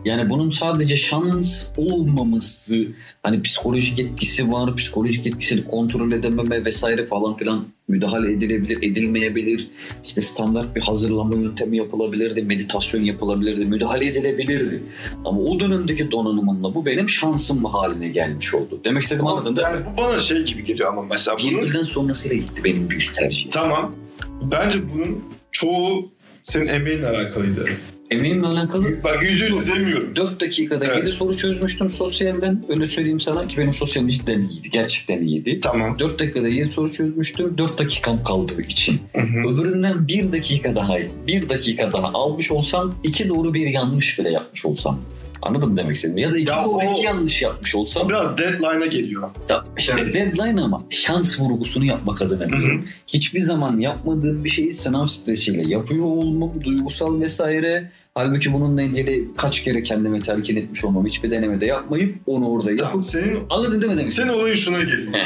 Yani 0.08 0.30
bunun 0.30 0.50
sadece 0.50 0.98
şans 0.98 1.68
olmaması, 1.78 2.88
hani 3.24 3.42
psikolojik 3.42 4.00
etkisi 4.00 4.52
var, 4.52 4.76
psikolojik 4.76 5.28
etkisini 5.28 5.64
kontrol 5.64 6.12
edememe 6.12 6.66
vesaire 6.66 7.06
falan 7.06 7.38
filan 7.38 7.66
müdahale 7.88 8.32
edilebilir, 8.32 8.78
edilmeyebilir. 8.78 9.68
İşte 10.06 10.22
standart 10.22 10.76
bir 10.76 10.82
hazırlama 10.82 11.36
yöntemi 11.36 11.78
yapılabilirdi, 11.78 12.42
meditasyon 12.42 13.02
yapılabilirdi, 13.02 13.66
müdahale 13.66 14.08
edilebilirdi. 14.08 14.84
Ama 15.26 15.42
o 15.42 15.60
dönemdeki 15.60 16.12
donanımımla 16.12 16.76
bu 16.76 16.86
benim 16.86 17.10
şansım 17.10 17.66
haline 17.66 18.08
gelmiş 18.08 18.54
oldu. 18.54 18.80
Demek 18.86 19.04
istediğim 19.04 19.28
anladın 19.28 19.56
değil 19.56 19.68
mi? 19.68 19.74
Yani 19.74 19.86
bu 19.94 20.02
bana 20.02 20.20
şey 20.20 20.44
gibi 20.44 20.66
geliyor 20.66 20.90
ama 20.90 21.04
mesela 21.04 21.38
bunun 21.40 21.62
Birbirinden 21.62 21.84
sonrasıyla 21.84 22.38
gitti 22.38 22.64
benim 22.64 22.92
üst 22.92 23.16
tercihim. 23.16 23.52
Tamam. 23.52 23.96
Bence 24.42 24.80
bunun 24.94 25.24
çoğu 25.52 26.12
senin 26.44 26.68
emeğinle 26.68 27.08
alakalıydı. 27.08 27.70
Emeğimle 28.12 28.48
alakalı 28.48 29.04
Bak 29.04 29.24
yüzde 29.24 29.46
yüz 29.46 29.68
demiyorum. 29.68 30.16
4 30.16 30.42
dakikada 30.42 30.86
Evet. 30.86 30.98
7 30.98 31.08
soru 31.08 31.38
çözmüştüm 31.38 31.90
sosyalden. 31.90 32.64
Öyle 32.70 32.88
söyleyeyim 32.88 33.20
sana 33.20 33.48
ki 33.48 33.58
benim 33.58 33.74
sosyalim 33.74 34.10
cidden 34.10 34.40
iyiydi. 34.40 34.70
Gerçekten 34.72 35.22
iyiydi. 35.22 35.60
Tamam. 35.64 36.00
4 36.00 36.20
dakikada 36.20 36.48
7 36.48 36.70
soru 36.70 36.92
çözmüştüm. 36.92 37.58
4 37.58 37.80
dakikam 37.80 38.24
kaldığı 38.24 38.62
için. 38.62 39.00
Hı 39.16 39.22
hı. 39.22 39.40
Öbüründen 39.50 40.08
1 40.08 40.32
dakika 40.32 40.76
daha, 40.76 40.98
1 41.28 41.50
dakika 41.50 41.92
daha 41.92 42.08
almış 42.08 42.52
olsam 42.52 42.96
2 43.04 43.30
doğru 43.30 43.54
bir 43.54 43.68
yanlış 43.68 44.20
bile 44.20 44.30
yapmış 44.32 44.66
olsam. 44.66 45.00
Anladın 45.42 45.70
mı 45.70 45.78
demek 45.78 45.96
istediğimi? 45.96 46.22
Ya 46.22 46.32
da 46.32 46.38
2 46.38 46.52
Ya 46.52 46.64
doğru 46.66 46.76
o- 46.88 46.92
2 46.92 47.06
yanlış 47.06 47.42
yapmış 47.42 47.76
olsam 47.76 48.10
Biraz 48.10 48.38
deadline'a 48.38 48.86
geliyor. 48.86 49.30
da 49.50 49.66
işte 49.78 49.94
Evet. 50.02 50.14
deadline 50.14 50.62
ama 50.62 50.84
şans 50.90 51.40
vurgusunu 51.40 51.86
yapmak 51.86 52.22
adına 52.22 52.50
diyorum. 52.50 52.86
Hiçbir 53.08 53.42
zaman 53.42 53.80
yapmadığım 53.80 54.44
bir 54.44 54.50
şeyi 54.50 54.74
sınav 54.74 55.06
stresiyle 55.06 55.70
yapıyor 55.70 56.06
olmam, 56.06 56.52
duygusal 56.64 57.22
vesaire. 57.22 57.92
Halbuki 58.14 58.54
bununla 58.54 58.82
ilgili 58.82 59.28
kaç 59.38 59.64
kere 59.64 59.84
kendime 59.84 60.20
telkin 60.20 60.56
etmiş 60.56 60.84
olmam. 60.84 61.06
Hiçbir 61.06 61.32
denemede 61.32 61.66
yapmayıp 61.66 62.16
onu 62.26 62.50
orada 62.50 62.70
yapıp 62.72 62.86
Tamam. 62.86 63.04
Senin, 63.04 63.40
Anladın 63.50 63.82
değil 63.82 63.92
mi 63.92 63.98
demek? 63.98 64.12
senin 64.14 64.30
olayın 64.30 64.56
şuna 64.56 64.80
geliyor. 64.80 65.14
He. 65.14 65.24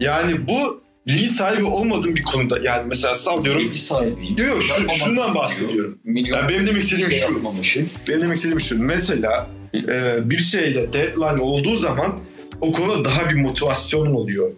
Yani 0.00 0.48
bu 0.48 0.80
bilgi 1.08 1.28
sahibi 1.28 1.64
olmadığın 1.64 2.16
bir 2.16 2.22
konuda 2.22 2.58
yani 2.58 2.86
mesela 2.88 3.14
sallıyorum. 3.14 3.62
Bilgi 3.62 3.78
sahibiyim. 3.78 4.36
Yok 4.38 4.48
yok 4.48 4.62
şu, 4.62 4.74
şundan 4.74 5.14
diyor. 5.14 5.34
bahsediyorum. 5.34 5.98
Milyon 6.04 6.38
Yani 6.38 6.48
benim 6.48 6.66
demek 6.66 6.82
istediğim 6.82 7.10
şey 7.10 7.18
şu. 7.18 7.80
Benim 8.08 8.22
demek 8.22 8.36
istediğim 8.36 8.60
şu. 8.60 8.82
Mesela 8.82 9.50
e, 9.74 10.30
bir 10.30 10.38
şeyde 10.38 10.92
deadline 10.92 11.40
olduğu 11.40 11.76
zaman 11.76 12.18
o 12.60 12.72
konuda 12.72 13.04
daha 13.04 13.30
bir 13.30 13.34
motivasyonun 13.34 14.14
oluyor. 14.14 14.50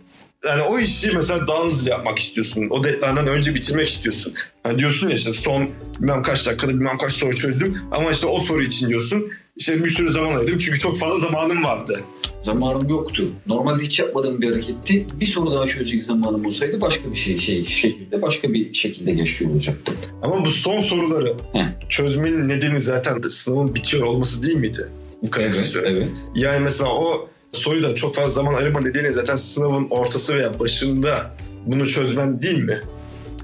Yani 0.47 0.63
o 0.63 0.79
işi 0.79 1.17
mesela 1.17 1.47
daha 1.47 1.65
hızlı 1.65 1.91
yapmak 1.91 2.19
istiyorsun. 2.19 2.67
O 2.71 2.85
deadline'dan 2.85 3.27
önce 3.27 3.55
bitirmek 3.55 3.89
istiyorsun. 3.89 4.33
Hani 4.63 4.79
diyorsun 4.79 5.09
ya 5.09 5.15
işte 5.15 5.33
son 5.33 5.69
bilmem 6.01 6.23
kaç 6.23 6.47
dakikada 6.47 6.73
bilmem 6.73 6.99
kaç 6.99 7.13
soru 7.13 7.37
çözdüm. 7.37 7.79
Ama 7.93 8.11
işte 8.11 8.27
o 8.27 8.41
soru 8.41 8.63
için 8.63 8.89
diyorsun. 8.89 9.29
İşte 9.57 9.85
bir 9.85 9.91
sürü 9.91 10.11
zaman 10.11 10.35
ayırdım 10.35 10.59
çünkü 10.59 10.79
çok 10.79 10.99
fazla 10.99 11.17
zamanım 11.17 11.65
vardı. 11.65 12.01
Zamanım 12.41 12.89
yoktu. 12.89 13.29
Normalde 13.47 13.83
hiç 13.83 13.99
yapmadığım 13.99 14.43
bir 14.43 14.51
hareketti. 14.51 15.07
Bir 15.21 15.27
soru 15.27 15.53
daha 15.53 15.67
çözecek 15.67 16.05
zamanım 16.05 16.47
olsaydı 16.47 16.81
başka 16.81 17.13
bir 17.13 17.17
şey, 17.17 17.39
şey 17.39 17.67
şekilde 17.67 18.23
başka 18.23 18.53
bir 18.53 18.75
şekilde 18.75 19.13
geçiyor 19.13 19.51
olacaktı. 19.51 19.93
Ama 20.23 20.45
bu 20.45 20.51
son 20.51 20.81
soruları 20.81 21.29
Hı. 21.29 21.89
çözmenin 21.89 22.49
nedeni 22.49 22.81
zaten 22.81 23.21
sınavın 23.21 23.75
bitiyor 23.75 24.03
olması 24.03 24.43
değil 24.43 24.57
miydi? 24.57 24.91
Bu 25.23 25.31
kadar 25.31 25.47
Evet, 25.47 25.77
evet. 25.85 26.17
Yani 26.35 26.61
mesela 26.65 26.91
o 26.91 27.30
soruyu 27.53 27.83
da 27.83 27.95
çok 27.95 28.15
fazla 28.15 28.31
zaman 28.31 28.55
ayırma 28.55 28.81
nedeni 28.81 29.13
zaten 29.13 29.37
sınavın 29.37 29.87
ortası 29.91 30.37
veya 30.37 30.61
başında 30.61 31.31
bunu 31.67 31.87
çözmen 31.87 32.43
değil 32.43 32.65
mi? 32.65 32.79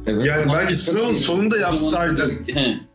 evet. 0.07 0.25
Yani 0.27 0.53
belki 0.53 0.75
sınavın 0.75 1.15
sonunda 1.15 1.59
yapsaydın. 1.59 2.41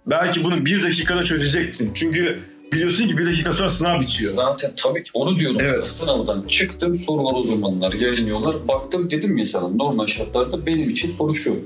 Belki 0.05 0.43
bunu 0.43 0.65
bir 0.65 0.83
dakikada 0.83 1.23
çözeceksin. 1.23 1.91
Çünkü 1.93 2.39
biliyorsun 2.73 3.07
ki 3.07 3.17
bir 3.17 3.25
dakika 3.25 3.53
sonra 3.53 3.69
sınav 3.69 3.99
bitiyor. 3.99 4.33
Zaten 4.33 4.71
tabii 4.83 5.03
ki 5.03 5.09
onu 5.13 5.39
diyorum. 5.39 5.57
Evet. 5.61 5.87
Sınavdan 5.87 6.47
çıktım 6.47 6.95
sorular 6.95 7.33
o 7.33 7.43
zamanlar 7.43 7.93
yayınlıyorlar. 7.93 8.67
Baktım 8.67 9.11
dedim 9.11 9.37
ya 9.37 9.45
sana 9.45 9.67
normal 9.67 10.05
şartlarda 10.05 10.65
benim 10.65 10.89
için 10.89 11.11
soru 11.11 11.35
şu. 11.35 11.59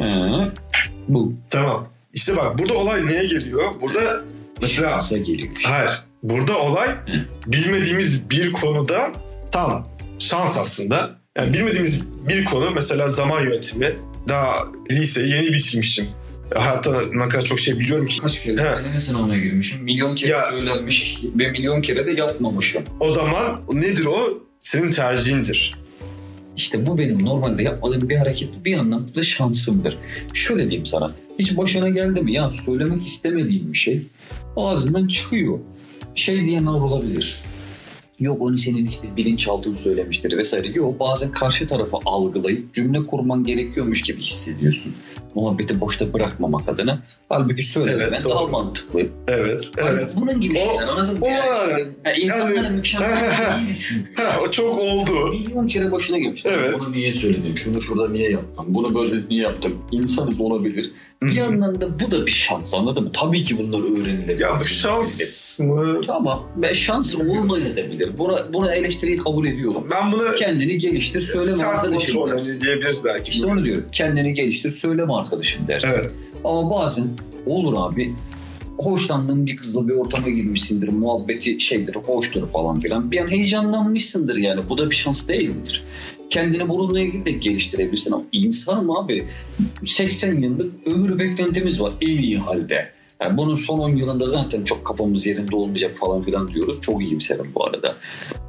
Ee, 0.00 0.04
bu. 1.08 1.32
Tamam. 1.50 1.86
İşte 2.14 2.36
bak 2.36 2.58
burada 2.58 2.74
olay 2.74 3.06
neye 3.06 3.26
geliyor? 3.26 3.62
Burada 3.82 4.22
mesela 4.62 4.98
geliyor. 5.10 5.52
hayır. 5.64 6.02
Burada 6.30 6.58
olay 6.58 6.88
bilmediğimiz 7.46 8.30
bir 8.30 8.52
konuda 8.52 9.12
tam 9.52 9.88
şans 10.18 10.58
aslında. 10.58 11.16
Yani 11.38 11.54
bilmediğimiz 11.54 12.04
bir 12.28 12.44
konu 12.44 12.70
mesela 12.70 13.08
zaman 13.08 13.42
yönetimi. 13.42 13.96
Daha 14.28 14.54
liseyi 14.90 15.32
yeni 15.32 15.52
bitirmişim. 15.52 16.06
Hatta 16.54 16.98
ne 17.12 17.28
kadar 17.28 17.44
çok 17.44 17.58
şey 17.60 17.78
biliyorum 17.78 18.06
ki. 18.06 18.20
Kaç 18.20 18.42
kere 18.42 18.56
deneme 18.56 19.00
sınavına 19.00 19.36
girmişim. 19.36 19.82
Milyon 19.84 20.14
kere 20.14 20.30
Ya. 20.30 20.42
söylenmiş 20.50 21.18
ve 21.38 21.50
milyon 21.50 21.80
kere 21.82 22.06
de 22.06 22.10
yapmamışım. 22.12 22.82
O 23.00 23.08
zaman 23.10 23.60
nedir 23.72 24.06
o? 24.06 24.38
Senin 24.60 24.90
tercihindir. 24.90 25.74
İşte 26.56 26.86
bu 26.86 26.98
benim 26.98 27.24
normalde 27.24 27.62
yapmadığım 27.62 28.08
bir 28.08 28.16
hareket 28.16 28.64
bir 28.64 28.78
anlamda 28.78 29.14
da 29.14 29.22
şansımdır. 29.22 29.98
Şöyle 30.34 30.68
diyeyim 30.68 30.86
sana. 30.86 31.14
Hiç 31.38 31.56
başına 31.56 31.88
geldi 31.88 32.20
mi? 32.20 32.32
Ya 32.32 32.50
söylemek 32.50 33.06
istemediğim 33.06 33.72
bir 33.72 33.78
şey 33.78 34.02
ağzından 34.56 35.06
çıkıyor. 35.06 35.58
Şey 36.16 36.44
diyenler 36.44 36.70
olabilir. 36.70 37.42
Yok 38.20 38.42
onu 38.42 38.58
senin 38.58 38.86
işte 38.86 39.08
bilinçaltın 39.16 39.74
söylemiştir 39.74 40.36
vesaire. 40.38 40.68
Yok 40.68 41.00
bazen 41.00 41.30
karşı 41.32 41.66
tarafı 41.66 41.96
algılayıp 42.04 42.74
cümle 42.74 43.06
kurman 43.06 43.44
gerekiyormuş 43.44 44.02
gibi 44.02 44.20
hissediyorsun. 44.20 44.94
Muhabbeti 45.34 45.80
boşta 45.80 46.12
bırakmamak 46.12 46.68
adına. 46.68 47.02
Halbuki 47.28 47.62
söylemen 47.62 48.08
Evet, 48.12 48.24
daha 48.24 48.42
doğru. 48.42 48.50
mantıklı. 48.50 49.00
Evet, 49.28 49.70
evet. 49.90 50.14
Bunun 50.16 50.40
gibi 50.40 50.54
O- 50.58 50.70
şeyler 50.70 50.88
anladın 50.88 51.18
mı? 51.18 51.24
o- 51.24 51.28
Yani, 51.28 51.84
yani 52.04 52.18
insanların 52.18 52.56
yani- 52.56 52.76
mükemmel 52.76 53.20
değildi 53.60 53.78
çünkü. 53.78 54.22
Ha, 54.22 54.38
o 54.46 54.50
çok 54.50 54.78
oldu. 54.80 55.12
Milyon 55.30 55.66
kere 55.68 55.92
başına 55.92 56.18
gelmiş. 56.18 56.42
Evet. 56.44 56.74
Bunu 56.80 56.92
niye 56.92 57.12
söyledim? 57.12 57.56
Şunu 57.58 57.80
şurada 57.80 58.08
niye 58.08 58.30
yaptım? 58.30 58.64
Bunu 58.68 58.94
böyle 58.94 59.28
niye 59.30 59.42
yaptım? 59.42 59.78
İnsanız 59.92 60.40
olabilir. 60.40 60.92
Bir 61.22 61.32
yandan 61.32 61.80
da 61.80 62.00
bu 62.00 62.10
da 62.10 62.26
bir 62.26 62.30
şans 62.30 62.74
anladın 62.74 63.04
mı? 63.04 63.10
Tabii 63.12 63.42
ki 63.42 63.58
bunlar 63.58 63.78
öğrenilebilir. 63.78 64.40
Ya 64.40 64.60
bu 64.60 64.64
şans 64.64 65.60
mı? 65.60 66.00
Tamam. 66.06 66.48
Ve 66.56 66.74
şans 66.74 67.14
olmayabilir. 67.14 68.18
Buna, 68.18 68.52
buna 68.52 68.74
eleştiriyi 68.74 69.16
kabul 69.16 69.46
ediyorum. 69.46 69.88
Ben 69.92 70.12
bunu 70.12 70.34
Kendini 70.38 70.78
geliştir, 70.78 71.20
söyleme 71.20 71.56
self 71.56 71.68
arkadaşım 71.68 72.22
hani 72.22 72.60
diyebiliriz 72.60 73.04
belki. 73.04 73.30
İşte 73.30 73.46
onu 73.46 73.64
diyorum. 73.64 73.84
Kendini 73.92 74.34
geliştir, 74.34 74.70
söyleme 74.70 75.12
arkadaşım 75.12 75.68
dersin. 75.68 75.88
Evet. 75.88 76.14
Ama 76.44 76.70
bazen 76.70 77.06
olur 77.46 77.74
abi. 77.76 78.14
Hoşlandığın 78.78 79.46
bir 79.46 79.56
kızla 79.56 79.88
bir 79.88 79.94
ortama 79.94 80.28
girmişsindir. 80.28 80.88
Muhabbeti 80.88 81.60
şeydir, 81.60 81.94
hoştur 81.94 82.48
falan 82.48 82.78
filan. 82.78 83.10
Bir 83.12 83.20
an 83.20 83.30
heyecanlanmışsındır 83.30 84.36
yani. 84.36 84.60
Bu 84.68 84.78
da 84.78 84.90
bir 84.90 84.94
şans 84.94 85.28
değil 85.28 85.48
midir? 85.48 85.84
Kendini 86.30 86.68
bununla 86.68 87.00
ilgili 87.00 87.24
de 87.26 87.30
geliştirebilirsin 87.30 88.12
ama 88.12 88.24
insanım 88.32 88.90
abi 88.90 89.28
80 89.84 90.42
yıllık 90.42 90.86
ömür 90.86 91.18
beklentimiz 91.18 91.80
var 91.80 91.92
en 92.00 92.18
iyi 92.18 92.38
halde. 92.38 92.95
Yani 93.22 93.36
bunun 93.36 93.54
son 93.54 93.78
10 93.78 93.96
yılında 93.96 94.26
zaten 94.26 94.64
çok 94.64 94.84
kafamız 94.84 95.26
yerinde 95.26 95.56
olmayacak 95.56 95.96
falan 96.00 96.22
filan 96.22 96.48
diyoruz. 96.48 96.80
Çok 96.80 97.02
iyimserim 97.02 97.52
bu 97.54 97.66
arada. 97.66 97.96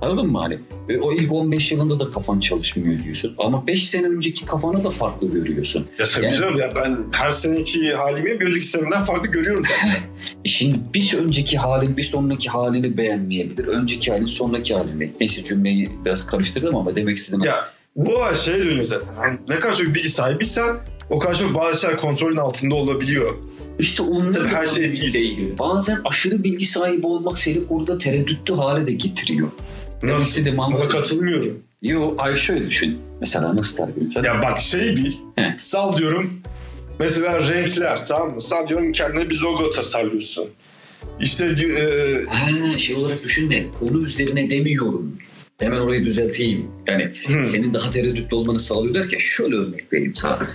Anladın 0.01 0.31
mı 0.31 0.39
hani? 0.41 0.59
E, 0.89 0.97
O 0.99 1.13
ilk 1.13 1.31
15 1.31 1.71
yılında 1.71 1.99
da 1.99 2.09
kafan 2.09 2.39
çalışmıyor 2.39 3.03
diyorsun. 3.03 3.35
Ama 3.37 3.67
5 3.67 3.89
sene 3.89 4.07
önceki 4.07 4.45
kafanı 4.45 4.83
da 4.83 4.89
farklı 4.89 5.27
görüyorsun. 5.31 5.87
Ya 5.99 6.05
tabii 6.07 6.25
Yani- 6.25 6.37
canım 6.37 6.57
ya 6.57 6.71
ben 6.75 6.97
her 7.11 7.31
seneki 7.31 7.93
halimi 7.93 8.39
bir 8.39 8.45
önceki 8.47 8.67
seneden 8.67 9.03
farklı 9.03 9.31
görüyorum 9.31 9.63
zaten. 9.63 9.99
Şimdi 10.45 10.77
bir 10.93 11.17
önceki 11.17 11.57
halin 11.57 11.97
bir 11.97 12.03
sonraki 12.03 12.49
halini 12.49 12.97
beğenmeyebilir. 12.97 13.67
Önceki 13.67 14.11
halin 14.11 14.25
sonraki 14.25 14.73
halini. 14.75 15.11
Neyse 15.19 15.43
cümleyi 15.43 15.89
biraz 16.05 16.25
karıştırdım 16.27 16.75
ama 16.75 16.95
demek 16.95 17.17
istediğim 17.17 17.45
ya 17.45 17.55
bu 17.95 18.11
şey 18.35 18.55
dönüyor 18.59 18.85
zaten. 18.85 19.13
Hani 19.15 19.37
ne 19.49 19.59
kadar 19.59 19.75
çok 19.75 19.95
bilgi 19.95 20.09
sahibiysen 20.09 20.75
o 21.09 21.19
kadar 21.19 21.35
çok 21.35 21.55
bazı 21.55 21.81
şeyler 21.81 21.97
kontrolün 21.97 22.37
altında 22.37 22.75
olabiliyor. 22.75 23.35
İşte 23.79 24.03
onlar 24.03 24.33
Tabii 24.33 24.47
her 24.47 24.67
şey 24.67 24.83
bilgi 24.83 25.13
değil. 25.13 25.57
Bazen 25.59 25.99
aşırı 26.05 26.43
bilgi 26.43 26.65
sahibi 26.65 27.05
olmak 27.07 27.39
seni 27.39 27.59
orada 27.69 27.97
tereddütlü 27.97 28.53
hale 28.55 28.85
de 28.85 28.91
getiriyor. 28.91 29.47
Nasıl? 30.03 30.25
İstediğim 30.25 30.57
Buna 30.57 30.87
katılmıyorum. 30.87 31.59
Yo 31.81 32.15
ay 32.17 32.37
şöyle 32.37 32.69
düşün. 32.69 32.97
Mesela 33.19 33.55
nasıl 33.55 33.77
tarif? 33.77 34.25
Ya 34.25 34.41
bak 34.43 34.59
şeyi 34.59 34.97
bil. 34.97 35.11
He. 35.35 35.55
Sallıyorum. 35.57 36.33
Mesela 36.99 37.39
renkler 37.49 38.05
tamam 38.05 38.33
mı? 38.33 38.41
Sallıyorum 38.41 38.91
kendine 38.91 39.29
bir 39.29 39.39
logo 39.39 39.69
tasarlıyorsun. 39.69 40.45
İşte 41.19 41.45
e, 41.45 42.25
Ha, 42.29 42.77
şey 42.77 42.95
olarak 42.95 43.23
düşünme. 43.23 43.65
Konu 43.79 44.03
üzerine 44.03 44.49
demiyorum. 44.49 45.17
Hemen 45.59 45.77
orayı 45.79 46.05
düzelteyim. 46.05 46.67
Yani 46.87 47.11
senin 47.43 47.73
daha 47.73 47.89
tereddütlü 47.89 48.35
olmanı 48.35 48.59
sağlıyor 48.59 48.93
derken 48.93 49.17
şöyle 49.17 49.55
örnek 49.55 49.93
vereyim 49.93 50.15
sana. 50.15 50.47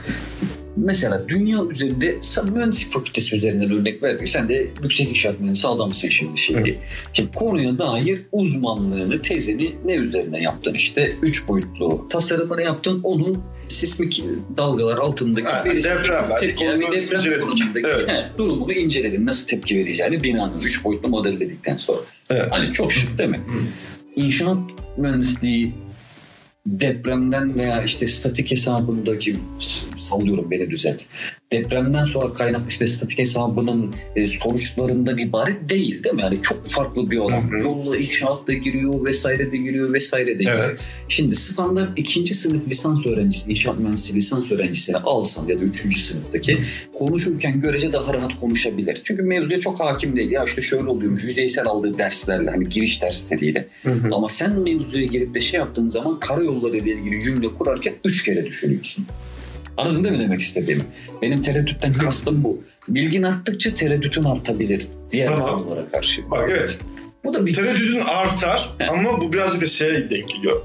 Mesela 0.77 1.29
dünya 1.29 1.65
üzerinde 1.65 2.17
sen 2.21 2.47
mühendislik 2.53 2.93
fakültesi 2.93 3.37
üzerinden 3.37 3.71
örnek 3.73 4.03
verdik. 4.03 4.29
Sen 4.29 4.49
de 4.49 4.71
yüksek 4.83 5.09
inşaat 5.09 5.41
mühendisi 5.41 5.69
adamsın 5.69 6.09
şimdi 6.09 6.41
şimdi. 6.41 6.79
Şimdi 7.13 7.31
konuya 7.35 7.79
dair 7.79 8.23
uzmanlığını, 8.33 9.23
tezini 9.23 9.75
ne 9.85 9.95
üzerine 9.95 10.43
yaptın 10.43 10.75
işte? 10.75 11.17
Üç 11.23 11.49
boyutlu 11.49 12.07
tasarımını 12.11 12.63
yaptın. 12.63 13.01
Onun 13.03 13.43
sismik 13.69 14.25
dalgalar 14.57 14.99
altındaki 14.99 15.47
Ha, 15.47 15.65
deprem 15.65 16.31
verdik, 16.31 16.39
tepki, 16.39 16.65
yani 16.65 16.81
bir 16.81 16.87
onu 16.87 16.93
deprem 16.93 17.41
konumundaki 17.41 17.89
Evet. 17.95 18.11
he, 18.11 18.39
durumunu 18.39 18.73
inceledin. 18.73 19.27
Nasıl 19.27 19.47
tepki 19.47 19.77
vereceğini 19.77 20.23
binanın 20.23 20.61
üç 20.61 20.85
boyutlu 20.85 21.09
modelledikten 21.09 21.77
sonra. 21.77 22.01
Evet. 22.31 22.49
Hani 22.51 22.73
çok 22.73 22.93
şık 22.93 23.19
değil 23.19 23.31
mi? 23.31 23.41
İnşaat 24.17 24.59
mühendisliği 24.97 25.75
depremden 26.67 27.55
veya 27.55 27.83
işte 27.83 28.07
statik 28.07 28.51
hesabındaki 28.51 29.37
sallıyorum 30.13 30.51
beni 30.51 30.71
düzelt. 30.71 31.03
Depremden 31.53 32.05
sonra 32.05 32.33
kaynak 32.33 32.71
işte 32.71 32.87
statik 32.87 33.19
hesabının 33.19 33.95
e, 34.17 34.27
sonuçlarından 34.27 35.19
ibaret 35.19 35.71
değil 35.71 36.05
değil 36.05 36.15
mi? 36.15 36.23
Yani 36.23 36.39
çok 36.43 36.67
farklı 36.67 37.11
bir 37.11 37.19
alan. 37.19 37.51
Hı 37.51 37.57
hı. 37.57 37.61
Yolla 37.61 37.97
inşaat 37.97 38.49
da 38.49 38.53
giriyor 38.53 39.05
vesaire 39.05 39.53
de 39.53 39.57
giriyor 39.57 39.93
vesaire 39.93 40.27
de 40.27 40.33
giriyor. 40.33 40.65
evet. 40.69 40.89
Şimdi 41.09 41.37
standart 41.37 41.99
ikinci 41.99 42.35
sınıf 42.35 42.69
lisans 42.69 43.07
öğrencisi, 43.07 43.51
inşaat 43.51 43.79
mühendisliği 43.79 44.17
lisans 44.17 44.53
öğrencisini 44.53 44.97
alsan 44.97 45.49
ya 45.49 45.59
da 45.59 45.63
üçüncü 45.63 45.99
sınıftaki 45.99 46.59
konuşurken 46.99 47.61
görece 47.61 47.93
daha 47.93 48.15
rahat 48.15 48.41
konuşabilir. 48.41 49.01
Çünkü 49.05 49.23
mevzuya 49.23 49.61
çok 49.61 49.81
hakim 49.81 50.17
değil. 50.17 50.31
Ya 50.31 50.45
işte 50.45 50.63
şöyle 50.63 50.89
oluyormuş 50.89 51.25
yüzeysel 51.25 51.67
aldığı 51.67 51.99
derslerle 51.99 52.51
hani 52.51 52.65
giriş 52.65 53.03
dersleriyle. 53.03 53.69
Hı 53.83 53.91
hı. 53.93 54.09
Ama 54.13 54.29
sen 54.29 54.61
mevzuya 54.61 55.07
girip 55.07 55.35
de 55.35 55.41
şey 55.41 55.61
yaptığın 55.61 55.89
zaman 55.89 56.21
karayolları 56.21 56.77
ile 56.77 56.91
ilgili 56.91 57.23
cümle 57.23 57.49
kurarken 57.49 57.95
üç 58.05 58.25
kere 58.25 58.47
düşünüyorsun. 58.47 59.07
Anladın 59.77 60.05
değil 60.05 60.15
mi 60.17 60.21
demek 60.21 60.41
istediğimi? 60.41 60.83
Benim 61.23 61.43
tereddütten 61.43 61.93
kastım 61.93 62.45
bu. 62.45 62.63
Bilgin 62.89 63.23
arttıkça 63.23 63.75
tereddütün 63.75 64.25
artabilir 64.25 64.87
diğer 65.13 65.27
Tamam. 65.27 65.51
konulara 65.51 65.87
karşı. 65.87 66.31
Bak 66.31 66.49
evet. 66.51 66.79
Bu 67.25 67.35
da 67.35 67.47
bir 67.47 67.55
Tereddütün 67.55 68.01
artar 68.01 68.71
ama 68.89 69.21
bu 69.21 69.33
birazcık 69.33 69.63
da 69.63 69.67
şeye 69.67 70.11
denk 70.11 70.29
geliyor. 70.29 70.63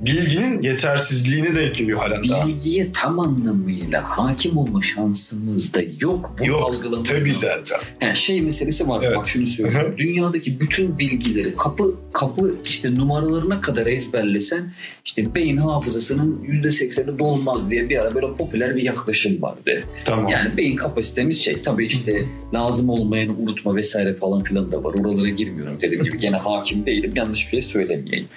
Bilginin 0.00 0.62
yetersizliğine 0.62 1.54
denk 1.54 1.74
geliyor 1.74 1.98
halen 1.98 2.28
daha. 2.28 2.46
bilgiye 2.48 2.92
tam 2.92 3.20
anlamıyla 3.20 4.02
hakim 4.18 4.56
olma 4.58 4.80
şansımız 4.80 5.74
da 5.74 5.80
yok. 6.00 6.36
Bunu 6.38 6.48
Yok, 6.48 6.62
algılamamız 6.62 7.08
Tabii 7.08 7.20
lazım. 7.28 7.48
zaten. 7.64 8.08
Ha, 8.08 8.14
şey 8.14 8.42
meselesi 8.42 8.88
var. 8.88 9.02
Evet. 9.06 9.16
Bak 9.16 9.26
şunu 9.26 9.46
söyleyeyim. 9.46 9.92
Hı 9.92 9.96
Dünyadaki 9.98 10.60
bütün 10.60 10.98
bilgileri 10.98 11.56
kapı 11.56 11.94
kapı 12.12 12.54
işte 12.64 12.94
numaralarına 12.94 13.60
kadar 13.60 13.86
ezberlesen 13.86 14.72
işte 15.04 15.34
beyin 15.34 15.56
hafızasının 15.56 16.44
%80'i 16.44 17.18
dolmaz 17.18 17.70
diye 17.70 17.88
bir 17.88 17.98
ara 17.98 18.14
böyle 18.14 18.26
popüler 18.36 18.76
bir 18.76 18.82
yaklaşım 18.82 19.42
vardı. 19.42 19.84
Tamam. 20.04 20.28
Yani 20.28 20.56
beyin 20.56 20.76
kapasitemiz 20.76 21.40
şey 21.44 21.62
tabii 21.62 21.86
işte 21.86 22.24
lazım 22.54 22.88
olmayanı 22.88 23.32
unutma 23.38 23.76
vesaire 23.76 24.14
falan 24.14 24.44
filan 24.44 24.72
da 24.72 24.84
var. 24.84 24.94
Oralara 24.94 25.28
girmiyorum 25.28 25.78
dediğim 25.80 26.04
gibi 26.04 26.18
gene 26.18 26.36
hakim 26.36 26.86
değilim. 26.86 27.12
Yanlış 27.14 27.46
bir 27.46 27.50
şey 27.50 27.62
söylemeyeyim. 27.62 28.28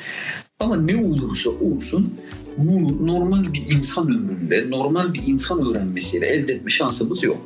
Ama 0.60 0.78
ne 0.78 1.06
olursa 1.06 1.50
olsun 1.50 2.14
bu 2.58 3.08
normal 3.08 3.54
bir 3.54 3.64
insan 3.76 4.08
ömründe 4.08 4.70
normal 4.70 5.14
bir 5.14 5.24
insan 5.28 5.66
öğrenmesiyle 5.72 6.28
elde 6.28 6.54
etme 6.54 6.70
şansımız 6.70 7.24
yok. 7.24 7.38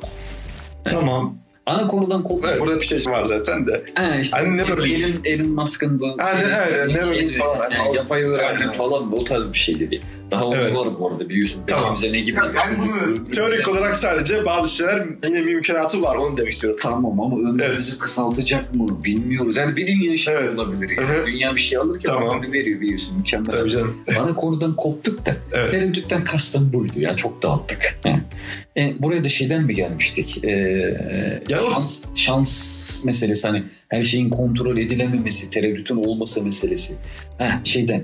Tamam. 0.84 1.36
Ana 1.66 1.86
konudan 1.86 2.24
koptuk. 2.24 2.50
Evet, 2.50 2.60
burada 2.60 2.76
bir 2.80 2.84
şey 2.84 2.98
var 3.12 3.24
zaten 3.24 3.66
de. 3.66 3.84
Ha 3.94 4.16
işte 4.16 4.38
Hani 4.38 4.56
Neuralink. 4.56 5.04
Elon, 5.04 5.20
Elon 5.24 5.52
Musk'ın 5.52 6.00
bu 6.00 6.16
Hani, 6.18 6.42
evet, 6.68 6.96
Neuralink 6.96 7.34
falan. 7.34 7.70
yani 7.70 7.96
yapay 7.96 8.24
Aynen. 8.24 8.70
falan 8.70 9.12
o 9.12 9.24
tarz 9.24 9.52
bir 9.52 9.58
şey 9.58 9.80
dedi. 9.80 10.00
Daha 10.32 10.44
onu 10.46 10.56
Evet. 10.56 10.76
var 10.76 10.88
bu 11.00 11.08
arada 11.08 11.28
biliyorsun. 11.28 11.62
Tamam. 11.66 11.84
Elimize 11.84 12.12
ne 12.12 12.20
gibi 12.20 12.36
Yani 12.36 12.52
ben 12.54 12.78
bunu 12.80 13.24
teorik 13.24 13.68
olarak 13.68 13.96
sadece 13.96 14.44
bazı 14.46 14.76
şeyler 14.76 15.04
yine 15.26 15.40
mümkünatı 15.40 16.02
var 16.02 16.16
onu 16.16 16.36
demek 16.36 16.52
istiyorum. 16.52 16.80
Tamam 16.82 17.20
ama 17.20 17.36
ömrümüzü 17.50 17.98
kısaltacak 17.98 18.74
mı 18.74 19.04
bilmiyoruz. 19.04 19.56
Yani 19.56 19.76
bir 19.76 19.86
dünya 19.86 20.16
şey 20.18 20.34
Evet. 20.34 20.58
olabilir. 20.58 20.96
Yani. 20.98 21.26
Dünya 21.26 21.54
bir 21.54 21.60
şey 21.60 21.78
alırken 21.78 22.12
Tamam. 22.12 22.28
tamam. 22.28 22.52
veriyor 22.52 22.80
biliyorsun. 22.80 23.16
Mükemmel. 23.18 23.50
Tabii 23.50 23.70
canım. 23.70 23.96
Bana 24.18 24.34
konudan 24.34 24.76
koptuk 24.76 25.26
da 25.26 25.36
Evet. 25.52 25.70
tereddütten 25.70 26.24
kastım 26.24 26.72
buydu 26.72 27.00
ya. 27.00 27.14
Çok 27.14 27.42
dağıttık. 27.42 28.00
E, 28.76 28.94
buraya 28.98 29.24
da 29.24 29.28
şeyden 29.28 29.62
mi 29.62 29.74
gelmiştik? 29.74 30.44
E, 30.44 30.50
Ya 31.48 31.62
o- 31.62 31.70
şans, 31.70 32.06
şans 32.16 33.04
meselesi 33.04 33.46
hani 33.48 33.62
her 33.88 34.02
şeyin 34.02 34.30
kontrol 34.30 34.76
edilememesi, 34.78 35.50
tereddütün 35.50 35.96
olması 35.96 36.42
meselesi. 36.42 36.94
Heh, 37.38 37.64
şeyden 37.64 38.02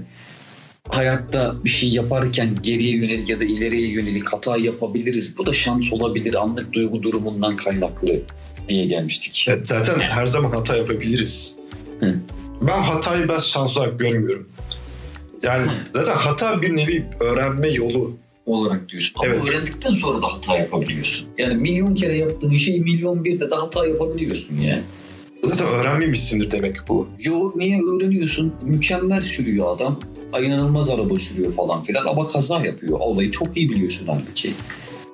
hayatta 0.89 1.55
bir 1.65 1.69
şey 1.71 1.89
yaparken 1.89 2.57
geriye 2.63 2.97
yönelik 2.97 3.29
ya 3.29 3.41
da 3.41 3.45
ileriye 3.45 3.89
yönelik 3.89 4.29
hata 4.33 4.57
yapabiliriz. 4.57 5.39
Bu 5.39 5.47
da 5.47 5.53
şans 5.53 5.93
olabilir 5.93 6.35
anlık 6.35 6.73
duygu 6.73 7.03
durumundan 7.03 7.57
kaynaklı 7.57 8.21
diye 8.69 8.87
gelmiştik. 8.87 9.47
Evet, 9.49 9.67
zaten 9.67 10.01
her 10.01 10.27
zaman 10.27 10.51
hata 10.51 10.77
yapabiliriz. 10.77 11.57
Hı. 12.01 12.15
Ben 12.61 12.83
hatayı 12.83 13.29
ben 13.29 13.39
şans 13.39 13.77
olarak 13.79 13.99
görmüyorum. 13.99 14.49
Yani 15.43 15.67
Hı. 15.67 15.71
zaten 15.95 16.15
hata 16.15 16.63
bir 16.63 16.77
nevi 16.77 17.07
öğrenme 17.21 17.69
yolu. 17.69 18.17
olarak 18.47 18.89
diyorsun. 18.89 19.15
Ama 19.17 19.27
Evet. 19.35 19.49
öğrendikten 19.49 19.93
sonra 19.93 20.23
da 20.23 20.27
hata 20.35 20.59
yapabiliyorsun. 20.59 21.29
Yani 21.39 21.55
milyon 21.55 21.95
kere 21.95 22.17
yaptığın 22.17 22.57
şeyi 22.57 22.81
milyon 22.81 23.25
bir 23.25 23.41
de 23.41 23.51
de 23.51 23.55
hata 23.55 23.87
yapabiliyorsun 23.87 24.57
yani. 24.61 24.83
Zaten 25.45 25.67
öğrenmemişsindir 25.67 26.51
demek 26.51 26.77
bu. 26.89 27.09
Yo 27.21 27.53
niye 27.57 27.83
öğreniyorsun? 27.83 28.55
Mükemmel 28.63 29.21
sürüyor 29.21 29.77
adam. 29.77 30.01
Ay, 30.33 30.47
inanılmaz 30.47 30.91
araba 30.91 31.19
sürüyor 31.19 31.55
falan 31.55 31.83
filan 31.83 32.07
ama 32.07 32.27
kaza 32.27 32.65
yapıyor. 32.65 33.01
Olayı 33.01 33.31
çok 33.31 33.57
iyi 33.57 33.71
biliyorsun 33.71 34.07
halbuki. 34.07 34.55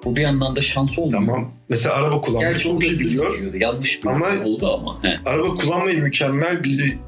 Bu 0.05 0.17
bir 0.17 0.21
yandan 0.21 0.57
da 0.57 0.61
şans 0.61 0.99
olmuyor. 0.99 1.21
Tamam. 1.27 1.53
Mesela 1.69 1.95
araba 1.95 2.21
kullanmayı 2.21 2.53
Gerçi 2.53 2.65
çok 2.69 2.83
da 2.83 2.87
iyi 2.87 2.99
biliyor. 3.01 3.55
Yanlış 3.55 4.05
bir 4.05 4.09
Ama- 4.09 4.27
oldu 4.45 4.75
ama. 4.75 4.99
He. 5.03 5.15
Araba 5.27 5.55
kullanmayı 5.55 6.01
mükemmel 6.03 6.65
bizi 6.65 6.99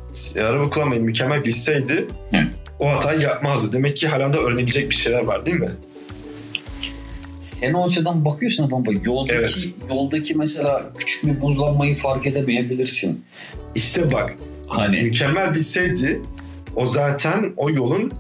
araba 0.42 0.70
kullanmayı 0.70 1.00
mükemmel 1.00 1.44
bilseydi 1.44 2.06
Hı. 2.30 2.36
o 2.78 2.88
hatayı 2.88 3.20
yapmazdı. 3.20 3.72
Demek 3.72 3.96
ki 3.96 4.08
hala 4.08 4.32
da 4.32 4.38
öğrenebilecek 4.38 4.90
bir 4.90 4.94
şeyler 4.94 5.22
var 5.22 5.46
değil 5.46 5.60
mi? 5.60 5.68
Sen 7.40 7.72
o 7.72 7.86
açıdan 7.86 8.24
bakıyorsun 8.24 8.62
ama 8.64 8.82
yoldaki, 9.04 9.34
Evet. 9.38 9.68
yoldaki 9.88 10.34
mesela 10.34 10.90
küçük 10.98 11.24
bir 11.24 11.40
buzlanmayı 11.40 11.96
fark 11.96 12.26
edemeyebilirsin. 12.26 13.24
İşte 13.74 14.12
bak 14.12 14.34
Hani 14.68 15.02
mükemmel 15.02 15.50
bilseydi 15.54 16.22
o 16.76 16.86
zaten 16.86 17.52
o 17.56 17.70
yolun 17.70 18.12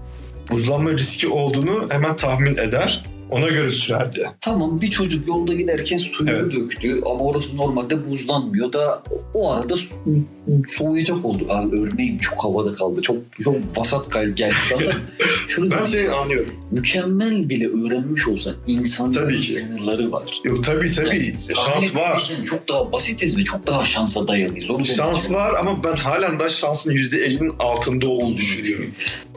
buzlanma 0.50 0.90
riski 0.90 1.28
olduğunu 1.28 1.86
hemen 1.90 2.16
tahmin 2.16 2.56
eder. 2.56 3.04
Ona 3.30 3.48
göre 3.48 3.70
sürerdi. 3.70 4.20
Tamam 4.40 4.80
bir 4.80 4.90
çocuk 4.90 5.28
yolda 5.28 5.54
giderken 5.54 5.98
suyu 5.98 6.30
Evet. 6.30 6.52
döktü 6.52 7.00
ama 7.04 7.20
orası 7.24 7.56
normalde 7.56 8.10
buzlanmıyor 8.10 8.72
da 8.72 9.02
o 9.34 9.50
arada 9.52 9.74
so- 9.74 10.68
soğuyacak 10.68 11.24
oldu. 11.24 11.46
Abi 11.48 11.80
örneğin 11.80 12.18
çok 12.18 12.44
havada 12.44 12.72
kaldı. 12.74 13.02
Çok 13.02 13.16
çok 13.44 13.56
vasat 13.76 14.10
geldi. 14.36 14.54
Zaten 14.70 14.92
şunu 15.48 15.70
Ben 15.70 15.82
seni 15.82 16.10
anlıyorum. 16.10 16.54
mükemmel 16.70 17.48
bile 17.48 17.68
öğrenmiş 17.68 18.28
olsan 18.28 18.54
insanların 18.66 19.24
Tabii 19.26 19.38
ki. 19.38 19.52
sınırları 19.52 20.12
var. 20.12 20.40
Yok 20.44 20.64
tabii 20.64 20.90
tabii. 20.90 21.06
Yani 21.16 21.32
şans 21.56 21.94
var. 21.96 22.16
ettiğimizden 22.16 22.44
Çok 22.44 22.68
daha 22.68 22.92
basitiz 22.92 23.38
ve 23.38 23.44
çok 23.44 23.66
daha 23.66 23.84
şansa 23.84 24.28
dayanıyız. 24.28 24.70
Onu 24.70 24.84
Şans 24.84 25.30
var 25.30 25.54
ama 25.60 25.84
ben 25.84 25.96
halen 25.96 26.40
daha 26.40 26.48
şansın 26.48 26.90
%50'nin 26.92 27.52
altında 27.58 28.08
olduğunu 28.08 28.36
düşünüyorum. 28.36 28.90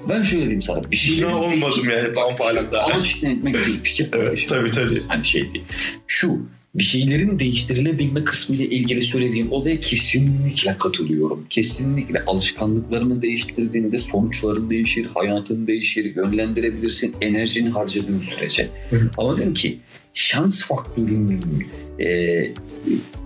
Ben 0.09 0.23
şöyle 0.23 0.41
diyeyim 0.41 0.61
sana. 0.61 0.91
Bir 0.91 0.95
şey 0.95 1.15
İkna 1.15 1.35
olmadım 1.37 1.89
yani 1.89 2.15
ben. 2.15 2.77
Amaç 2.79 3.11
ikna 3.11 3.29
etmek 3.29 3.55
değil. 3.55 3.79
Fikir 3.83 4.11
paylaşımı. 4.11 4.49
tabii, 4.49 4.71
tabii. 4.71 5.01
Hani 5.07 5.25
şey 5.25 5.51
değil. 5.51 5.65
Şu 6.07 6.39
bir 6.75 6.83
şeylerin 6.83 7.39
değiştirilebilme 7.39 8.23
kısmı 8.23 8.55
ile 8.55 8.65
ilgili 8.65 9.01
söylediğin 9.01 9.49
olaya 9.49 9.79
kesinlikle 9.79 10.77
katılıyorum. 10.77 11.45
Kesinlikle 11.49 12.23
alışkanlıklarını 12.25 13.21
değiştirdiğinde 13.21 13.97
sonuçların 13.97 14.69
değişir, 14.69 15.07
hayatın 15.13 15.67
değişir, 15.67 16.15
yönlendirebilirsin 16.15 17.15
enerjini 17.21 17.69
harcadığın 17.69 18.19
sürece. 18.19 18.69
Ama 19.17 19.35
diyorum 19.35 19.53
ki 19.53 19.79
şans 20.13 20.65
faktörünün 20.65 21.67
e, 21.99 22.51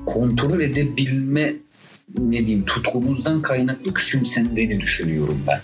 kontrol 0.06 0.60
edebilme 0.60 1.54
ne 2.20 2.46
diyeyim 2.46 2.66
tutkumuzdan 2.66 3.42
kaynaklı 3.42 3.94
küçümsendiğini 3.94 4.80
düşünüyorum 4.82 5.44
ben. 5.48 5.62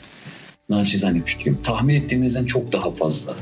Naçizane 0.70 1.24
fikrim. 1.26 1.58
Tahmin 1.64 1.96
ettiğimizden 1.96 2.46
çok 2.46 2.72
daha 2.72 2.92
fazla. 2.92 3.34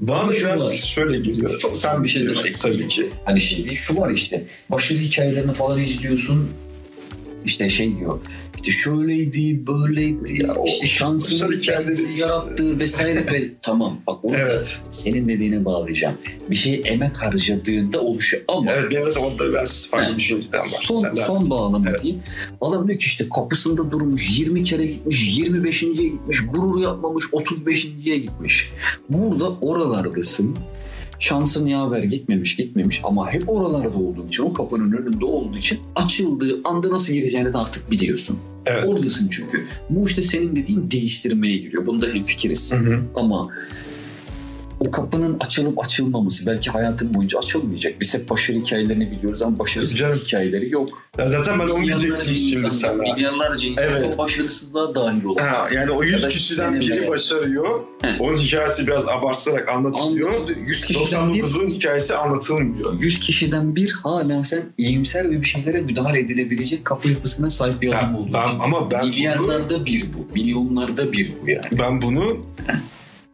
Bana 0.00 0.32
Şu 0.32 0.46
biraz 0.46 0.66
var. 0.66 0.72
şöyle 0.72 1.18
geliyor. 1.18 1.58
Çok 1.58 1.76
Sen 1.76 2.04
bir 2.04 2.08
şey 2.08 2.22
demek. 2.26 2.60
tabii 2.60 2.86
ki. 2.86 3.10
Hani 3.24 3.40
şey 3.40 3.64
değil, 3.64 3.76
şu 3.76 3.96
var 3.96 4.10
işte 4.10 4.44
başarı 4.70 4.98
hikayelerini 4.98 5.52
falan 5.52 5.78
izliyorsun 5.78 6.50
işte 7.44 7.68
şey 7.70 7.98
diyor 7.98 8.18
işte 8.56 8.70
şöyleydi 8.70 9.66
böyleydi 9.66 10.52
o 10.56 10.64
işte 10.66 10.86
şansını 10.86 11.60
kendisi 11.60 12.02
işte. 12.02 12.20
yarattı 12.20 12.78
vesaire 12.78 13.26
ve 13.32 13.50
tamam 13.62 14.00
bak 14.06 14.24
onu 14.24 14.36
Evet. 14.36 14.80
senin 14.90 15.26
dediğine 15.28 15.64
bağlayacağım 15.64 16.14
bir 16.50 16.56
şey 16.56 16.82
emek 16.84 17.22
harcadığında 17.22 18.00
oluşuyor 18.00 18.42
ama 18.48 18.72
Evet 18.72 18.92
de 19.14 19.18
orada 19.18 19.48
biraz 19.48 19.88
farklı 19.90 20.08
Evet. 20.08 20.18
düşünceden 20.18 20.60
var. 20.60 20.66
son, 20.82 20.96
Sen 20.96 21.14
son 21.14 21.50
bağlama 21.50 21.90
Evet. 21.90 22.02
diyeyim. 22.02 22.22
Adam 22.60 22.88
diyor 22.88 22.98
ki 22.98 23.06
işte 23.06 23.26
kapısında 23.36 23.90
durmuş 23.90 24.38
20 24.38 24.62
kere 24.62 24.86
gitmiş 24.86 25.28
25.ye 25.38 26.08
gitmiş 26.08 26.38
gurur 26.52 26.80
yapmamış 26.82 27.24
35.ye 27.24 28.18
gitmiş. 28.18 28.72
Burada 29.08 29.48
oralardasın. 29.50 30.56
Şansın 31.24 31.66
yaver 31.66 32.02
gitmemiş 32.02 32.56
gitmemiş 32.56 33.00
ama 33.04 33.32
hep 33.32 33.48
oralarda 33.48 33.96
olduğun 33.98 34.28
için 34.28 34.42
o 34.42 34.52
kapının 34.52 34.92
önünde 34.92 35.24
olduğu 35.24 35.58
için 35.58 35.78
açıldığı 35.96 36.60
anda 36.64 36.90
nasıl 36.90 37.12
gireceğini 37.12 37.52
de 37.52 37.58
artık 37.58 37.90
biliyorsun. 37.90 38.38
Evet. 38.66 38.84
Oradasın 38.86 39.28
çünkü. 39.28 39.64
Bu 39.90 40.06
işte 40.06 40.22
senin 40.22 40.56
dediğin 40.56 40.90
değiştirmeye 40.90 41.56
giriyor. 41.56 41.86
Bunda 41.86 42.06
hemfikiriz. 42.06 42.72
Hı 42.72 42.76
hı. 42.76 43.02
Ama 43.14 43.48
o 44.86 44.90
kapının 44.90 45.36
açılıp 45.40 45.84
açılmaması 45.84 46.46
belki 46.46 46.70
hayatın 46.70 47.14
boyunca 47.14 47.38
açılmayacak. 47.38 48.00
Biz 48.00 48.14
hep 48.14 48.30
başarı 48.30 48.56
hikayelerini 48.58 49.10
biliyoruz 49.10 49.42
ama 49.42 49.58
başarısız 49.58 49.96
Canım. 49.96 50.18
hikayeleri 50.18 50.70
yok. 50.70 50.88
Ya 51.18 51.28
zaten 51.28 51.58
ben 51.58 51.68
onu 51.68 51.84
diyecektim 51.84 52.36
şimdi 52.36 52.70
sana. 52.70 52.94
Milyarlarca 52.94 53.68
insan 53.68 53.86
Evet. 53.90 54.14
o 54.14 54.18
başarısızlığa 54.18 54.94
dahil 54.94 55.24
olur. 55.24 55.40
Ha, 55.40 55.66
yani 55.74 55.90
o 55.90 56.02
100 56.02 56.12
Ya 56.12 56.22
da 56.22 56.28
kişiden 56.28 56.80
biri 56.80 57.08
başarıyor. 57.08 57.80
He. 58.02 58.16
Onun 58.20 58.36
hikayesi 58.36 58.86
biraz 58.86 59.08
abartılarak 59.08 59.68
anlatılıyor. 59.68 60.28
Anlatılıyor. 60.34 60.66
100 60.66 60.84
kişiden 60.84 61.34
bir 61.34 61.42
99'un 61.42 61.68
hikayesi 61.68 62.14
anlatılmıyor. 62.16 63.00
100 63.00 63.20
kişiden 63.20 63.76
bir 63.76 63.92
hala 63.92 64.44
sen 64.44 64.62
iyimser 64.78 65.30
ve 65.30 65.40
bir 65.40 65.46
şeylere 65.46 65.80
müdahale 65.80 66.20
edilebilecek 66.20 66.84
kapı 66.84 67.08
yapısına 67.08 67.50
sahip 67.50 67.82
bir 67.82 67.88
adam 67.88 68.14
olduğu 68.16 68.32
ben, 68.32 68.46
için. 68.46 68.58
ama 68.58 68.90
ben 68.90 69.02
bunu, 69.02 69.10
Milyarlarda 69.10 69.86
bir 69.86 70.04
bu. 70.18 70.34
Milyonlarda 70.34 71.12
bir 71.12 71.32
bu 71.42 71.50
yani. 71.50 71.64
ben 71.72 72.02
bunu 72.02 72.36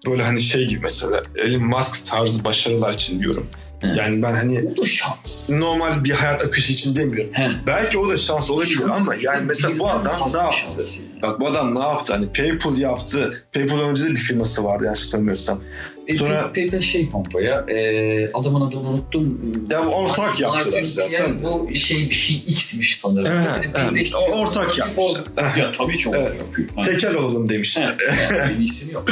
böyle 0.07 0.23
hani 0.23 0.41
şey 0.41 0.67
gibi 0.67 0.81
mesela 0.83 1.23
Elon 1.37 1.63
Musk 1.63 2.07
tarzı 2.07 2.45
başarılar 2.45 2.95
için 2.95 3.21
diyorum. 3.21 3.47
He. 3.81 3.87
Yani 3.87 4.23
ben 4.23 4.33
hani 4.35 4.65
O 4.77 4.83
da 4.83 4.87
şans. 4.87 5.51
normal 5.51 6.05
bir 6.05 6.11
hayat 6.11 6.45
akışı 6.45 6.73
için 6.73 6.97
demiyorum. 6.97 7.35
He. 7.35 7.51
Belki 7.67 7.99
o 7.99 8.09
da 8.09 8.17
şans 8.17 8.51
olabilir 8.51 8.79
Şans 8.79 9.01
ama 9.01 9.15
yani 9.15 9.45
mesela 9.47 9.79
bu 9.79 9.91
adam 9.91 10.31
ne 10.35 10.39
yaptı? 10.41 10.83
Bak 11.23 11.41
bu 11.41 11.47
adam 11.47 11.75
ne 11.75 11.79
yaptı? 11.79 12.13
Hani 12.13 12.33
PayPal 12.33 12.79
yaptı. 12.79 13.45
PayPal 13.53 13.81
önce 13.81 14.05
de 14.05 14.11
bir 14.11 14.17
firması 14.17 14.65
vardı 14.65 14.85
yanlış 14.85 15.07
hatırlamıyorsam. 15.07 15.61
Sonra- 16.19 16.53
PayPal 16.53 16.81
şey 16.81 17.11
pompa 17.11 17.41
ya. 17.43 17.65
E, 17.69 18.33
adamın 18.33 18.61
adını 18.61 18.89
unuttum. 18.89 19.39
Ya 19.71 19.87
bu 19.87 19.91
ortak 19.91 20.41
yaptılar 20.41 20.67
Artık 20.67 20.87
zaten. 20.89 21.25
yani 21.29 21.43
bu 21.43 21.75
şey 21.75 22.07
bir 22.07 22.15
şey 22.15 22.37
X'miş 22.37 22.99
sanırım. 23.01 23.33
Evet, 23.33 23.75
evet. 23.93 24.13
O 24.15 24.33
ortak 24.39 24.79
yapmışlar. 24.79 25.25
Ya 25.59 25.73
tabii 25.73 25.97
ki 25.99 26.11
Evet. 26.15 26.35
yapıyor. 26.39 26.69
Tekel 26.85 27.15
olalım 27.15 27.49
demişler. 27.49 27.97
Evet, 28.11 28.51
yani 28.51 28.93
yok. 28.93 29.05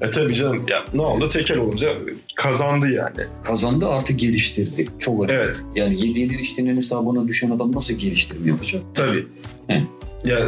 E 0.00 0.10
tabii 0.10 0.34
canım 0.34 0.66
ya 0.68 0.84
ne 0.94 1.02
oldu? 1.02 1.28
Tekel 1.28 1.58
olunca 1.58 1.88
kazandı 2.34 2.88
yani. 2.90 3.20
Kazandı 3.44 3.88
artı 3.88 4.12
geliştirdi. 4.12 4.88
Çok 4.98 5.24
önemli. 5.24 5.32
Evet 5.42 5.62
Yani 5.74 6.06
yediğinin 6.06 6.38
içtiğinin 6.38 6.76
hesabına 6.76 7.28
düşen 7.28 7.50
adam 7.50 7.74
nasıl 7.74 7.94
geliştirme 7.94 8.48
yapacak? 8.50 8.82
tabii. 8.94 9.26
He. 9.68 9.82
Ya 10.24 10.38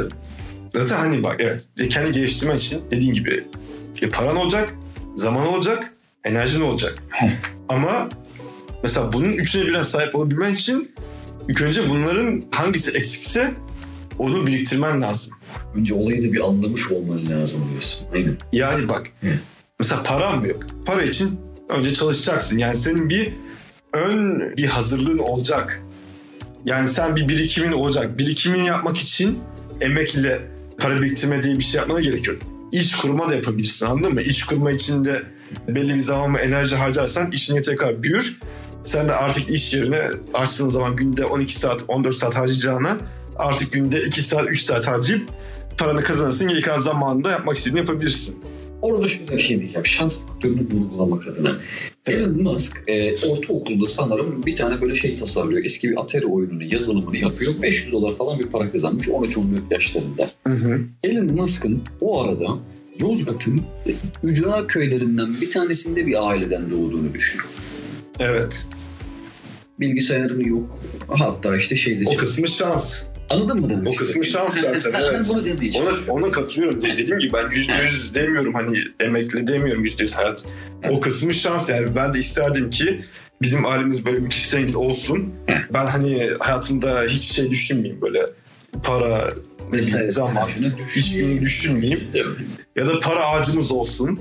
zaten 0.70 0.96
hani 0.96 1.24
bak 1.24 1.36
evet 1.38 1.68
kendi 1.90 2.12
geliştirmen 2.12 2.56
için 2.56 2.80
dediğin 2.90 3.12
gibi 3.12 3.44
e, 4.02 4.08
paran 4.08 4.36
olacak, 4.36 4.74
zaman 5.14 5.46
olacak, 5.46 5.94
enerjin 6.24 6.60
olacak. 6.60 7.02
Ama 7.68 8.08
mesela 8.82 9.12
bunun 9.12 9.32
üçüne 9.32 9.66
birden 9.66 9.82
sahip 9.82 10.14
olabilmen 10.14 10.54
için 10.54 10.94
ilk 11.48 11.62
önce 11.62 11.88
bunların 11.88 12.44
hangisi 12.50 12.98
eksikse 12.98 13.54
onu 14.18 14.46
biriktirmen 14.46 15.02
lazım. 15.02 15.34
Önce 15.74 15.94
olayı 15.94 16.22
da 16.22 16.32
bir 16.32 16.40
anlamış 16.40 16.90
olman 16.90 17.26
lazım 17.26 17.68
diyorsun. 17.70 18.06
Aynen. 18.14 18.36
Yani 18.52 18.88
bak 18.88 19.06
Hı. 19.20 19.26
mesela 19.78 20.02
param 20.02 20.40
mı 20.40 20.48
yok? 20.48 20.66
Para 20.86 21.02
için 21.02 21.40
önce 21.68 21.94
çalışacaksın. 21.94 22.58
Yani 22.58 22.76
senin 22.76 23.10
bir 23.10 23.32
ön 23.92 24.52
bir 24.56 24.66
hazırlığın 24.66 25.18
olacak. 25.18 25.82
Yani 26.64 26.88
sen 26.88 27.16
bir 27.16 27.28
birikimin 27.28 27.72
olacak. 27.72 28.18
Birikimini 28.18 28.66
yapmak 28.66 28.96
için 28.96 29.40
emekle 29.80 30.42
para 30.78 31.02
biriktirme 31.02 31.42
diye 31.42 31.58
bir 31.58 31.64
şey 31.64 31.78
yapmana 31.78 32.00
gerek 32.00 32.28
yok. 32.28 32.38
İş 32.72 32.96
kurma 32.96 33.28
da 33.28 33.34
yapabilirsin 33.34 33.86
anladın 33.86 34.14
mı? 34.14 34.22
İş 34.22 34.44
kurma 34.44 34.70
için 34.70 35.04
de 35.04 35.22
belli 35.68 35.94
bir 35.94 35.98
zaman 35.98 36.34
ve 36.34 36.38
enerji 36.38 36.76
harcarsan 36.76 37.30
işin 37.32 37.54
yeter 37.54 38.02
büyür. 38.02 38.38
Sen 38.84 39.08
de 39.08 39.12
artık 39.12 39.50
iş 39.50 39.74
yerine 39.74 40.00
açtığın 40.34 40.68
zaman 40.68 40.96
günde 40.96 41.24
12 41.24 41.58
saat 41.58 41.84
14 41.88 42.14
saat 42.14 42.36
harcayacağına 42.36 42.96
artık 43.36 43.72
günde 43.72 44.02
2 44.02 44.22
saat 44.22 44.48
3 44.50 44.62
saat 44.62 44.88
harcayıp 44.88 45.28
paranı 45.78 46.02
kazanırsın. 46.02 46.48
Geri 46.48 46.60
kalan 46.60 46.78
zamanında 46.78 47.30
yapmak 47.30 47.56
istediğini 47.56 47.78
yapabilirsin. 47.78 48.36
Orada 48.82 49.08
şöyle 49.08 49.36
bir 49.36 49.40
şey 49.40 49.60
diyeceğim. 49.60 49.86
Şans 49.86 50.18
faktörünü 50.26 50.60
vurgulamak 50.60 51.26
adına. 51.28 51.56
Elon 52.06 52.42
Musk 52.42 52.82
e, 52.86 53.12
ortaokulda 53.28 53.86
sanırım 53.86 54.46
bir 54.46 54.54
tane 54.54 54.80
böyle 54.80 54.94
şey 54.94 55.16
tasarlıyor. 55.16 55.64
Eski 55.64 55.90
bir 55.90 56.00
Atari 56.00 56.26
oyununu, 56.26 56.64
yazılımını 56.64 57.16
yapıyor. 57.16 57.52
500 57.62 57.92
dolar 57.92 58.16
falan 58.16 58.38
bir 58.38 58.46
para 58.46 58.72
kazanmış 58.72 59.08
13-14 59.08 59.44
yaşlarında. 59.70 60.28
Hı 60.46 60.52
hı. 60.52 60.80
Elon 61.04 61.26
Musk'ın 61.26 61.82
o 62.00 62.22
arada 62.22 62.58
Yozgat'ın 63.00 63.60
ücra 64.22 64.66
köylerinden 64.66 65.28
bir 65.40 65.50
tanesinde 65.50 66.06
bir 66.06 66.28
aileden 66.28 66.70
doğduğunu 66.70 67.14
düşün. 67.14 67.40
Evet. 68.18 68.66
Bilgisayarı 69.80 70.48
yok. 70.48 70.78
Hatta 71.08 71.56
işte 71.56 71.76
şeyde 71.76 72.00
O 72.00 72.04
çalışıyor. 72.04 72.20
kısmı 72.20 72.48
şans. 72.48 73.04
Anladın 73.30 73.60
mı 73.60 73.68
demek 73.70 73.88
O 73.88 73.92
kısmı 73.96 74.24
şans 74.24 74.60
zaten, 74.60 74.92
Ben 74.94 75.00
evet. 75.14 75.26
bunu 75.28 75.42
Ona, 75.82 76.12
ona 76.24 76.32
katılıyorum. 76.32 76.80
De- 76.82 76.98
Dediğim 76.98 77.18
gibi 77.20 77.32
ben 77.32 77.50
yüzde 77.56 77.72
yüz 77.84 78.14
demiyorum 78.14 78.54
hani 78.54 78.78
emekli 79.00 79.46
demiyorum 79.46 79.84
yüzde 79.84 80.02
yüz 80.02 80.14
hayat. 80.16 80.44
O 80.90 81.00
kısmı 81.00 81.34
şans 81.34 81.70
yani. 81.70 81.96
Ben 81.96 82.14
de 82.14 82.18
isterdim 82.18 82.70
ki 82.70 83.00
bizim 83.42 83.66
ailemiz 83.66 84.06
böyle 84.06 84.18
müthiş 84.18 84.48
zengin 84.48 84.74
olsun. 84.74 85.34
Ben 85.74 85.86
hani 85.86 86.26
hayatımda 86.38 87.02
hiç 87.02 87.22
şey 87.22 87.50
düşünmeyeyim 87.50 88.00
böyle 88.02 88.22
para 88.84 89.30
ne 89.72 89.78
bileyim 89.78 90.10
zaman 90.10 90.48
düşün. 90.48 90.74
hiçbirini 90.96 91.40
düşünmeyeyim. 91.40 92.00
Ya 92.76 92.86
da 92.86 93.00
para 93.00 93.26
ağacımız 93.26 93.72
olsun. 93.72 94.20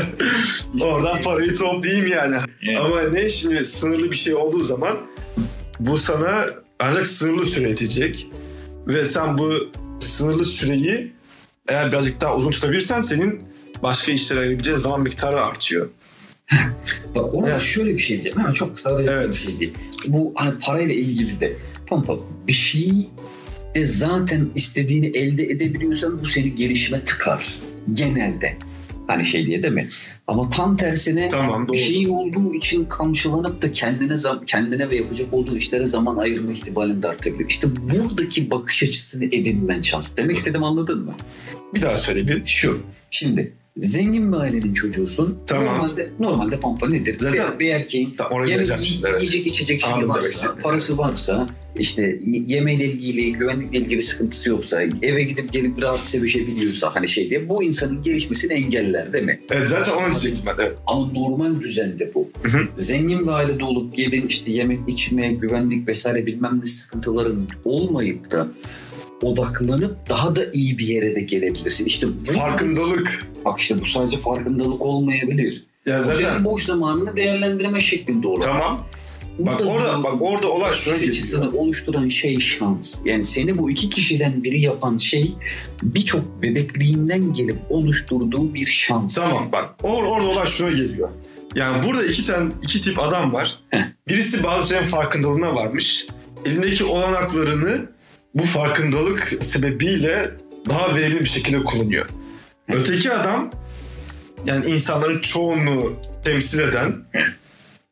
Oradan 0.82 1.20
parayı 1.20 1.54
toplayayım 1.54 2.06
yani. 2.06 2.36
Yani. 2.62 2.78
Ama 2.78 3.02
ne 3.02 3.30
şimdi 3.30 3.64
sınırlı 3.64 4.10
bir 4.10 4.16
şey 4.16 4.34
olduğu 4.34 4.60
zaman 4.60 4.96
bu 5.80 5.98
sana 5.98 6.46
ancak 6.78 7.06
sınırlı 7.06 7.46
süre 7.46 7.68
yetecek. 7.68 8.26
Ve 8.86 9.04
sen 9.04 9.38
bu 9.38 9.52
sınırlı 10.00 10.44
süreyi 10.44 11.12
eğer 11.68 11.92
birazcık 11.92 12.20
daha 12.20 12.36
uzun 12.36 12.50
tutabilirsen 12.50 13.00
senin 13.00 13.42
başka 13.82 14.12
işlere 14.12 14.40
ayırabileceğin 14.40 14.76
zaman 14.78 15.00
miktarı 15.00 15.44
artıyor. 15.44 15.88
Bak 17.14 17.34
orada 17.34 17.50
Evet. 17.50 17.60
şöyle 17.60 17.94
bir 17.94 17.98
şey 17.98 18.08
diyeceğim. 18.22 18.38
Ha, 18.38 18.52
çok 18.52 18.74
kısa 18.76 18.98
bir 18.98 19.08
Evet. 19.08 19.34
şey 19.34 19.60
değil. 19.60 19.74
Bu 20.06 20.32
hani 20.36 20.58
parayla 20.58 20.94
ilgili 20.94 21.40
de. 21.40 21.56
Tamam 21.88 22.04
tamam. 22.04 22.22
Bir 22.46 22.52
şeyi 22.52 23.10
de 23.78 23.84
zaten 23.84 24.50
istediğini 24.54 25.06
elde 25.06 25.44
edebiliyorsan 25.44 26.22
bu 26.22 26.26
seni 26.26 26.54
gelişime 26.54 27.04
tıkar. 27.04 27.58
Genelde. 27.92 28.56
Hani 29.06 29.24
şey 29.24 29.46
diye 29.46 29.62
değil 29.62 29.74
mi? 29.74 29.88
Ama 30.26 30.50
tam 30.50 30.76
tersine 30.76 31.28
Tamam 31.28 31.68
doğru. 31.68 31.72
bir 31.72 31.78
şey 31.78 32.08
olduğu 32.08 32.54
için 32.54 32.84
kamçılanıp 32.84 33.62
da 33.62 33.70
kendine 33.70 34.14
kendine 34.46 34.90
ve 34.90 34.96
yapacak 34.96 35.34
olduğu 35.34 35.56
işlere 35.56 35.86
zaman 35.86 36.16
ayırma 36.16 36.52
ihtimalin 36.52 37.02
de 37.02 37.08
artabilir. 37.08 37.46
İşte 37.48 37.68
buradaki 37.76 38.50
bakış 38.50 38.82
açısını 38.82 39.24
edinmen 39.24 39.80
şans. 39.80 40.16
Demek 40.16 40.36
istediğimi 40.36 40.66
anladın 40.66 41.04
mı? 41.04 41.14
Bir 41.74 41.82
daha 41.82 41.96
söyle 41.96 42.28
bir. 42.28 42.42
Şu. 42.46 42.82
Şimdi 43.10 43.52
zengin 43.78 44.32
bir 44.32 44.36
ailenin 44.36 44.74
çocuğusun. 44.74 45.38
Tamam. 45.46 45.66
Normalde 45.66 46.10
normalde 46.20 46.60
pampa 46.60 46.88
nedir? 46.88 47.16
Zaten- 47.18 47.54
bir, 47.54 47.58
bir 47.58 47.70
erkeğin 47.70 48.14
Tam 48.16 48.30
oraya 48.30 48.50
yemek, 48.50 48.84
şimdi. 48.84 49.06
Evet. 49.10 49.20
yiyecek 49.20 49.46
içecek 49.46 49.80
şeyi 49.80 49.92
Anladım 49.92 50.10
varsa, 50.10 50.54
parası 50.62 50.98
varsa, 50.98 51.48
işte 51.78 52.20
yemeğiyle 52.46 52.84
ilgili, 52.84 53.32
güvenlikle 53.32 53.78
ilgili 53.78 54.02
sıkıntısı 54.02 54.48
yoksa, 54.48 54.82
eve 55.02 55.22
gidip 55.22 55.52
gelip 55.52 55.82
rahat 55.82 56.06
sevişebiliyorsa 56.06 56.94
hani 56.94 57.08
şey 57.08 57.30
diye 57.30 57.48
bu 57.48 57.62
insanın 57.62 58.02
gelişmesini 58.02 58.52
engeller 58.52 59.12
değil 59.12 59.24
mi? 59.24 59.40
Evet 59.50 59.68
zaten 59.68 59.92
onu 59.92 60.04
diyecektim 60.04 60.44
ben. 60.46 60.64
Evet. 60.64 60.78
Ama 60.86 61.12
normal 61.12 61.60
düzende 61.60 62.14
bu. 62.14 62.28
Hı 62.42 62.58
hı. 62.58 62.68
Zengin 62.76 63.26
bir 63.26 63.32
ailede 63.32 63.64
olup 63.64 63.98
yedin 63.98 64.26
işte 64.26 64.52
yemek, 64.52 64.78
içme, 64.88 65.32
güvenlik 65.32 65.88
vesaire 65.88 66.26
bilmem 66.26 66.60
ne 66.62 66.66
sıkıntıların 66.66 67.48
olmayıp 67.64 68.30
da 68.30 68.48
odaklanıp 69.22 69.96
daha 70.10 70.36
da 70.36 70.52
iyi 70.52 70.78
bir 70.78 70.86
yere 70.86 71.14
de 71.14 71.20
gelebilirsin. 71.20 71.84
İşte 71.86 72.06
bu, 72.28 72.32
Farkındalık. 72.32 73.26
Bak 73.44 73.58
işte 73.58 73.80
bu 73.80 73.86
sadece 73.86 74.16
farkındalık 74.18 74.82
olmayabilir. 74.82 75.64
Ya 75.86 76.02
zaten 76.02 76.24
senin 76.30 76.44
boş 76.44 76.64
zamanını 76.64 77.16
değerlendirme 77.16 77.80
şeklinde 77.80 78.26
olur. 78.28 78.40
tamam. 78.40 78.86
Bak 79.38 79.58
Burada 79.60 79.70
orada 79.70 79.98
bu- 79.98 80.02
bak 80.02 80.14
orada 80.20 80.48
olay 80.50 80.72
şuna 80.72 80.96
geliyor. 80.96 81.52
oluşturan 81.52 82.08
şey 82.08 82.40
şans. 82.40 82.98
Yani 83.04 83.22
seni 83.22 83.58
bu 83.58 83.70
iki 83.70 83.88
kişiden 83.90 84.44
biri 84.44 84.60
yapan 84.60 84.96
şey 84.96 85.34
birçok 85.82 86.42
bebekliğinden 86.42 87.32
gelip 87.32 87.58
oluşturduğu 87.70 88.54
bir 88.54 88.66
şans. 88.66 89.14
Tamam 89.14 89.48
bak 89.52 89.74
or, 89.82 90.02
orada 90.04 90.26
olay 90.28 90.46
şuna 90.46 90.70
geliyor. 90.70 91.08
Yani 91.54 91.86
burada 91.86 92.04
iki 92.04 92.24
tane 92.26 92.50
iki 92.62 92.80
tip 92.80 92.98
adam 92.98 93.32
var. 93.32 93.58
Heh. 93.70 93.78
Birisi 94.08 94.44
bazı 94.44 94.68
şeylerin 94.68 94.86
farkındalığına 94.86 95.54
varmış. 95.54 96.06
Elindeki 96.46 96.84
olanaklarını 96.84 97.88
bu 98.34 98.42
farkındalık 98.42 99.28
sebebiyle 99.40 100.30
daha 100.68 100.96
verimli 100.96 101.20
bir 101.20 101.28
şekilde 101.28 101.64
kullanıyor. 101.64 102.06
Öteki 102.72 103.12
adam 103.12 103.50
yani 104.46 104.66
insanların 104.66 105.20
çoğunluğu 105.20 105.92
temsil 106.24 106.58
eden 106.58 107.04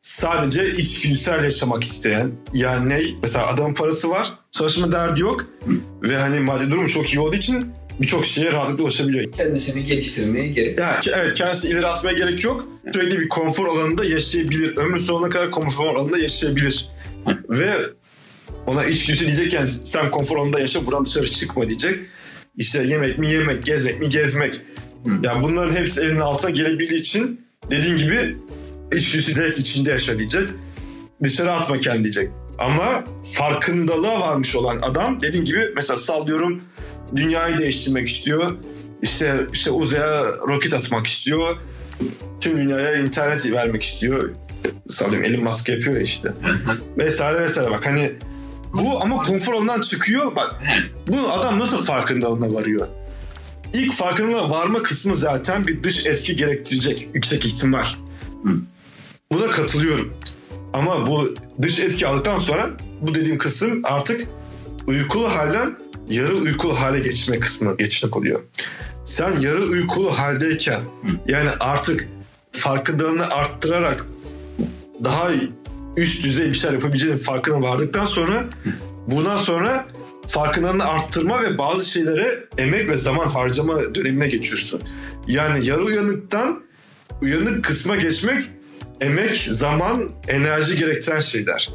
sadece 0.01 0.71
içgüdüsel 0.71 1.43
yaşamak 1.43 1.83
isteyen 1.83 2.31
yani 2.53 2.89
ne 2.89 3.01
mesela 3.21 3.47
adamın 3.47 3.73
parası 3.73 4.09
var 4.09 4.33
çalışma 4.51 4.91
derdi 4.91 5.21
yok 5.21 5.45
ve 6.01 6.17
hani 6.17 6.39
maddi 6.39 6.71
durumu 6.71 6.87
çok 6.89 7.13
iyi 7.13 7.19
olduğu 7.19 7.35
için 7.35 7.71
birçok 8.01 8.25
şeye 8.25 8.51
rahatlıkla 8.53 8.83
ulaşabiliyor. 8.83 9.31
Kendisini 9.31 9.85
geliştirmeye 9.85 10.47
gerek. 10.47 10.79
Ya, 10.79 10.99
ke- 10.99 11.15
evet 11.15 11.33
kendisi 11.33 11.69
ileri 11.69 11.87
atmaya 11.87 12.17
gerek 12.17 12.43
yok. 12.43 12.67
Sürekli 12.93 13.19
bir 13.19 13.29
konfor 13.29 13.67
alanında 13.67 14.05
yaşayabilir. 14.05 14.77
Ömrü 14.77 14.99
sonuna 14.99 15.29
kadar 15.29 15.51
konfor 15.51 15.85
alanında 15.95 16.17
yaşayabilir. 16.17 16.89
Ve 17.49 17.73
ona 18.67 18.85
içgüdüsü 18.85 19.25
diyecek 19.25 19.53
yani 19.53 19.67
sen 19.67 20.11
konfor 20.11 20.37
alanında 20.37 20.59
yaşa 20.59 20.85
buradan 20.85 21.05
dışarı 21.05 21.31
çıkma 21.31 21.69
diyecek. 21.69 21.99
İşte 22.57 22.83
yemek 22.83 23.17
mi 23.17 23.31
yemek, 23.31 23.65
gezmek 23.65 23.99
mi 23.99 24.09
gezmek. 24.09 24.61
Hı. 25.05 25.09
Yani 25.23 25.43
bunların 25.43 25.75
hepsi 25.75 26.01
elinin 26.01 26.19
altına 26.19 26.51
gelebildiği 26.51 26.99
için 26.99 27.41
dediğin 27.71 27.97
gibi 27.97 28.35
içgüdüsü 28.93 29.33
zevk 29.33 29.57
içinde 29.57 29.91
yaşa 29.91 30.19
diyecek. 30.19 30.43
Dışarı 31.23 31.51
atma 31.51 31.79
kendini 31.79 32.03
diyecek. 32.03 32.29
Ama 32.57 33.03
farkındalığa 33.33 34.19
varmış 34.19 34.55
olan 34.55 34.77
adam 34.81 35.19
dediğin 35.19 35.45
gibi 35.45 35.71
mesela 35.75 35.97
sallıyorum 35.97 36.63
dünyayı 37.15 37.57
değiştirmek 37.57 38.09
istiyor. 38.09 38.57
İşte 39.01 39.33
işte 39.53 39.71
uzaya 39.71 40.23
roket 40.47 40.73
atmak 40.73 41.07
istiyor. 41.07 41.57
Tüm 42.41 42.57
dünyaya 42.57 42.95
internet 42.95 43.51
vermek 43.51 43.83
istiyor. 43.83 44.35
Sallıyorum 44.87 45.25
Elon 45.25 45.43
Musk 45.43 45.69
yapıyor 45.69 45.95
ya 45.95 46.01
işte. 46.01 46.29
Vesaire 46.97 47.39
vesaire 47.39 47.71
bak 47.71 47.85
hani 47.85 48.11
bu 48.73 49.01
ama 49.01 49.21
konfor 49.21 49.53
alanından 49.53 49.81
çıkıyor. 49.81 50.35
Bak 50.35 50.55
bu 51.07 51.31
adam 51.31 51.59
nasıl 51.59 51.85
farkındalığına 51.85 52.53
varıyor? 52.53 52.87
İlk 53.73 53.93
farkındalığına 53.93 54.49
varma 54.49 54.83
kısmı 54.83 55.13
zaten 55.13 55.67
bir 55.67 55.83
dış 55.83 56.05
etki 56.05 56.35
gerektirecek 56.35 57.09
yüksek 57.13 57.45
ihtimal. 57.45 57.85
Hı. 58.43 58.49
Buna 59.31 59.47
katılıyorum. 59.47 60.13
Ama 60.73 61.05
bu 61.05 61.35
dış 61.61 61.79
etki 61.79 62.07
aldıktan 62.07 62.37
sonra 62.37 62.69
bu 63.01 63.15
dediğim 63.15 63.37
kısım 63.37 63.81
artık 63.83 64.27
uykulu 64.87 65.35
halden 65.35 65.77
yarı 66.09 66.35
uykulu 66.37 66.79
hale 66.79 66.99
geçme 66.99 67.39
kısmı 67.39 67.77
geçmek 67.77 68.17
oluyor. 68.17 68.43
Sen 69.05 69.39
yarı 69.39 69.63
uykulu 69.63 70.19
haldeyken 70.19 70.81
yani 71.27 71.49
artık 71.59 72.07
farkındalığını 72.51 73.29
arttırarak 73.29 74.05
daha 75.03 75.31
üst 75.97 76.23
düzey 76.23 76.47
bir 76.47 76.53
şeyler 76.53 76.73
yapabileceğinin 76.73 77.17
farkına 77.17 77.61
vardıktan 77.61 78.05
sonra 78.05 78.45
bundan 79.07 79.37
sonra 79.37 79.87
farkındalığını 80.27 80.85
arttırma 80.85 81.43
ve 81.43 81.57
bazı 81.57 81.89
şeylere 81.89 82.43
emek 82.57 82.89
ve 82.89 82.97
zaman 82.97 83.27
harcama 83.27 83.95
dönemine 83.95 84.27
geçiyorsun. 84.27 84.81
Yani 85.27 85.67
yarı 85.67 85.83
uyanıktan 85.83 86.63
uyanık 87.21 87.65
kısma 87.65 87.95
geçmek 87.95 88.41
emek, 89.01 89.33
zaman, 89.33 90.09
enerji 90.27 90.77
gerektiren 90.77 91.19
şeyler. 91.19 91.69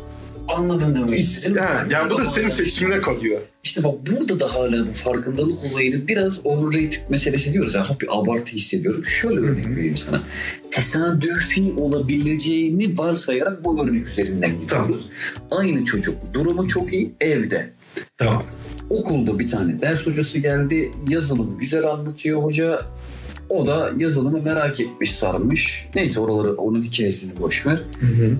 Anladım 0.48 0.94
demek 0.94 1.08
İs- 1.08 1.18
istedim. 1.18 1.62
ha, 1.62 1.86
yani 1.90 2.10
bu 2.10 2.18
da 2.18 2.24
senin 2.24 2.48
seçimine 2.48 3.00
kalıyor. 3.00 3.40
İşte 3.64 3.84
bak 3.84 3.94
burada 4.10 4.40
da 4.40 4.54
hala 4.54 4.88
bu 4.88 4.92
farkındalık 4.92 5.58
olayını 5.72 6.08
biraz 6.08 6.46
overrated 6.46 6.92
meselesi 7.08 7.52
diyoruz. 7.52 7.74
Yani 7.74 7.86
bir 8.00 8.08
abartı 8.18 8.52
hissediyorum. 8.52 9.04
Şöyle 9.04 9.40
örnek 9.40 9.66
vereyim 9.68 9.96
sana. 9.96 10.20
Tesadüfi 10.70 11.72
olabileceğini 11.76 12.98
varsayarak 12.98 13.64
bu 13.64 13.84
örnek 13.84 14.08
üzerinden 14.08 14.60
gidiyoruz. 14.60 15.08
Aynı 15.50 15.84
çocuk 15.84 16.14
durumu 16.32 16.68
çok 16.68 16.92
iyi 16.92 17.12
evde. 17.20 17.70
Tamam. 18.18 18.42
Okulda 18.90 19.38
bir 19.38 19.46
tane 19.46 19.80
ders 19.80 20.06
hocası 20.06 20.38
geldi. 20.38 20.92
Yazılım 21.08 21.58
güzel 21.58 21.84
anlatıyor 21.86 22.42
hoca. 22.42 22.80
O 23.52 23.66
da 23.66 23.90
yazılımı 23.98 24.42
merak 24.42 24.80
etmiş, 24.80 25.14
sarmış. 25.14 25.88
Neyse 25.94 26.20
oraları 26.20 26.54
onun 26.54 26.82
hikayesini 26.82 27.40
boş 27.40 27.66
ver. 27.66 27.82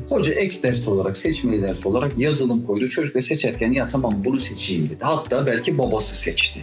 Hoca 0.08 0.34
X 0.34 0.62
ders 0.62 0.88
olarak, 0.88 1.16
seçmeli 1.16 1.62
ders 1.62 1.86
olarak 1.86 2.18
yazılım 2.18 2.66
koydu. 2.66 2.88
Çocuk 2.88 3.14
da 3.14 3.20
seçerken 3.20 3.72
ya 3.72 3.88
tamam 3.88 4.14
bunu 4.24 4.38
seçeyim 4.38 4.84
dedi. 4.84 4.98
Hatta 5.00 5.46
belki 5.46 5.78
babası 5.78 6.16
seçti 6.16 6.60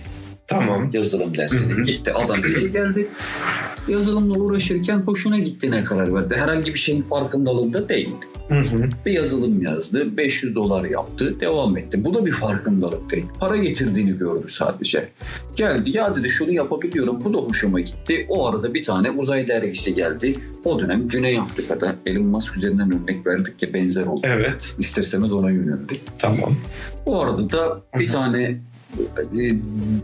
Tamam. 0.50 0.90
yazılım 0.94 1.34
hı. 1.74 1.84
Gitti 1.84 2.14
adam 2.14 2.46
şey 2.46 2.68
geldi. 2.68 3.08
yazılımla 3.88 4.40
uğraşırken 4.40 4.98
hoşuna 4.98 5.40
gittiğine 5.40 5.84
karar 5.84 6.14
verdi. 6.14 6.36
Herhangi 6.38 6.74
bir 6.74 6.80
şeyin 6.80 7.02
farkındalığında 7.02 7.90
değil. 7.90 8.10
Hı 8.50 8.56
hı. 8.60 8.90
Bir 9.06 9.12
yazılım 9.12 9.62
yazdı, 9.62 10.18
500 10.18 10.56
dolar 10.56 10.84
yaptı, 10.84 11.40
devam 11.40 11.78
etti. 11.78 12.06
Bu 12.06 12.14
da 12.14 12.26
bir 12.26 12.32
farkındalık 12.32 13.12
değil. 13.12 13.26
Para 13.40 13.58
getirdiğini 13.58 14.18
gördü 14.18 14.46
sadece. 14.48 15.10
Geldi, 15.56 15.98
ya 15.98 16.16
dedi 16.16 16.30
şunu 16.30 16.52
yapabiliyorum, 16.52 17.24
bu 17.24 17.34
da 17.34 17.38
hoşuma 17.38 17.80
gitti. 17.80 18.26
O 18.30 18.48
arada 18.48 18.74
bir 18.74 18.84
tane 18.84 19.12
uzay 19.12 19.48
dergisi 19.48 19.96
geldi. 19.96 20.36
O 20.66 20.80
dönem 20.80 21.08
Güney 21.08 21.40
Afrika'da 21.40 21.96
Elon 22.06 22.26
Musk 22.26 22.58
üzerinden 22.58 22.92
örnek 23.04 23.28
verdik 23.28 23.64
ya 23.64 23.74
benzer 23.74 24.06
oldu. 24.06 24.22
Evet. 24.24 24.76
İster 24.80 25.02
istemez 25.02 25.32
ona 25.32 25.50
yöneldik. 25.52 26.02
Tamam. 26.20 26.56
O 27.06 27.20
arada 27.24 27.52
da 27.52 27.82
bir 28.00 28.06
Hı 28.06 28.08
hı. 28.10 28.12
tane 28.12 28.58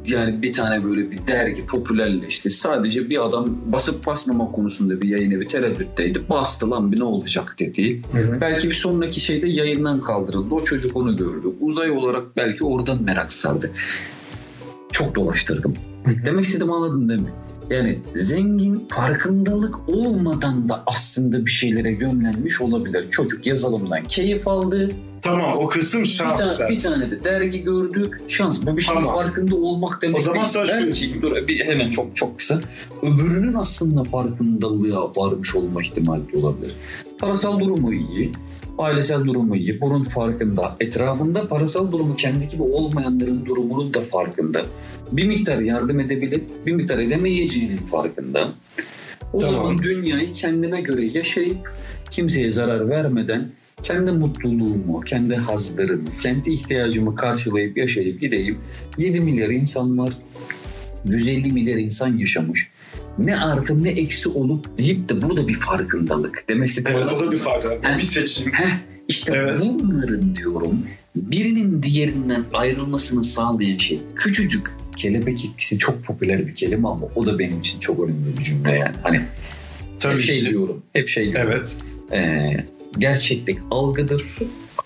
yani 0.08 0.42
bir 0.42 0.52
tane 0.52 0.84
böyle 0.84 1.12
bir 1.12 1.28
dergi 1.28 1.66
popülerleşti. 1.66 2.50
Sadece 2.50 3.10
bir 3.10 3.26
adam 3.26 3.58
basıp 3.66 4.06
basmama 4.06 4.52
konusunda 4.52 5.02
bir 5.02 5.10
yayına 5.10 5.40
bir 5.40 5.48
tereddütteydi. 5.48 6.30
Bastı 6.30 6.72
lan 6.72 6.92
bir 6.92 7.00
ne 7.00 7.04
olacak 7.04 7.56
dedi. 7.60 8.02
Hı 8.12 8.18
hı. 8.18 8.42
Belki 8.42 8.70
bir 8.70 8.74
sonraki 8.74 9.20
şeyde 9.20 9.48
yayından 9.48 10.00
kaldırıldı. 10.00 10.56
O 10.56 10.64
çocuk 10.64 10.98
onu 10.98 11.18
gördü. 11.18 11.48
Uzay 11.60 11.92
olarak 11.92 12.36
belki 12.36 12.64
oradan 12.64 13.04
merak 13.04 13.34
sardı. 13.34 13.72
Çok 14.92 15.16
dolaştırdım. 15.16 15.74
hı. 16.06 16.12
Demek 16.26 16.46
istediğimi 16.46 16.74
anladın 16.74 17.10
değil 17.10 17.22
mi? 17.22 17.34
Yani 17.70 18.00
zengin 18.16 18.88
farkındalık 18.90 19.90
olmadan 19.90 20.70
da 20.70 20.84
aslında 20.86 21.46
bir 21.46 21.52
şeylere 21.52 21.92
yönlenmiş 21.92 22.62
olabilir. 22.62 23.10
Çocuk 23.10 23.48
yazılımdan 23.48 24.04
keyif 24.04 24.48
aldı. 24.48 24.92
Tamam 25.26 25.58
o 25.58 25.68
kısım 25.68 26.02
Bir, 26.02 26.08
şans 26.08 26.58
tane, 26.58 26.70
bir 26.70 26.80
tane 26.80 27.12
de 27.12 27.24
dergi 27.24 27.64
gördü. 27.64 28.12
Şans. 28.28 28.66
Bu 28.66 28.78
bir 28.78 28.82
şeyin 28.82 29.00
Tamam. 29.00 29.16
farkında 29.18 29.56
olmak 29.56 30.02
demek 30.02 30.18
O 30.18 30.20
zaman 30.20 30.40
değil. 30.40 30.48
sen 30.68 30.68
Belki, 30.86 31.22
dur, 31.22 31.48
bir, 31.48 31.66
hemen 31.66 31.90
çok 31.90 32.16
çok 32.16 32.38
kısa. 32.40 32.62
Öbürünün 33.02 33.54
aslında 33.54 34.04
farkındalığa 34.04 35.12
varmış 35.16 35.56
olma 35.56 35.82
ihtimali 35.82 36.22
olabilir. 36.34 36.72
Parasal 37.20 37.60
durumu 37.60 37.94
iyi. 37.94 38.32
Ailesel 38.78 39.26
durumu 39.26 39.56
iyi. 39.56 39.82
Bunun 39.82 40.04
farkında. 40.04 40.76
Etrafında 40.80 41.48
parasal 41.48 41.92
durumu 41.92 42.16
kendi 42.16 42.48
gibi 42.48 42.64
olmayanların 42.64 43.46
durumunun 43.46 43.94
da 43.94 44.02
farkında. 44.02 44.66
Bir 45.12 45.26
miktar 45.26 45.60
yardım 45.60 46.00
edebilir, 46.00 46.42
bir 46.66 46.72
miktar 46.72 47.00
edemeyeceğinin 47.00 47.78
farkında. 47.78 48.48
O 49.34 49.38
Tamam. 49.40 49.56
zaman 49.56 49.84
dünyayı 49.84 50.34
kendime 50.34 50.82
göre 50.82 51.06
yaşayıp 51.06 51.58
kimseye 52.12 52.52
zarar 52.52 52.90
vermeden 52.90 53.50
kendi 53.86 54.12
mutluluğumu, 54.12 55.02
kendi 55.02 55.36
hazlarımı, 55.36 56.10
kendi 56.24 56.52
ihtiyacımı 56.52 57.16
karşılayıp 57.16 57.78
yaşayıp 57.78 58.22
gideyim. 58.22 58.58
7 58.98 59.20
milyar 59.20 59.50
insan 59.50 59.98
var. 59.98 60.18
150 61.06 61.54
milyar 61.54 61.78
insan 61.78 62.18
yaşamış. 62.18 62.68
Ne 63.18 63.38
artı 63.38 63.84
ne 63.84 63.90
eksi 63.90 64.30
olup 64.30 64.78
deyip 64.78 65.10
de 65.10 65.22
burada 65.22 65.48
bir 65.48 65.54
farkındalık. 65.54 66.46
Demek 66.50 66.70
istediğim 66.70 66.98
Evet 66.98 67.08
o 67.12 67.20
da 67.20 67.24
bir 67.32 67.38
mı? 67.38 67.42
fark. 67.44 67.64
Heh. 67.82 67.98
Bir 67.98 68.02
seçim. 68.02 68.54
Heh, 68.54 68.74
işte 69.08 69.34
Evet. 69.36 69.56
bunların 69.62 70.36
diyorum 70.36 70.80
birinin 71.16 71.84
diğerinden 71.84 72.44
ayrılmasını 72.54 73.24
sağlayan 73.24 73.78
şey 73.78 74.00
küçücük 74.16 74.72
kelebek 74.98 75.46
etkisi 75.46 75.78
çok 75.78 76.04
popüler 76.04 76.48
bir 76.48 76.56
kelime 76.56 76.88
ama 76.88 77.08
o 77.16 77.26
da 77.26 77.40
benim 77.40 77.60
için 77.60 77.80
çok 77.80 78.00
önemli 78.00 78.38
bir 78.38 78.44
cümle 78.44 78.72
yani. 78.72 78.96
Hani 79.04 79.22
Tabii 80.00 80.14
hep 80.14 80.22
şey 80.22 80.40
ki. 80.40 80.46
diyorum, 80.46 80.84
hep 80.94 81.08
şey 81.08 81.36
diyorum. 81.36 81.52
Evet. 81.54 81.78
Ee, 82.14 82.66
gerçeklik 82.98 83.60
algıdır. 83.72 84.24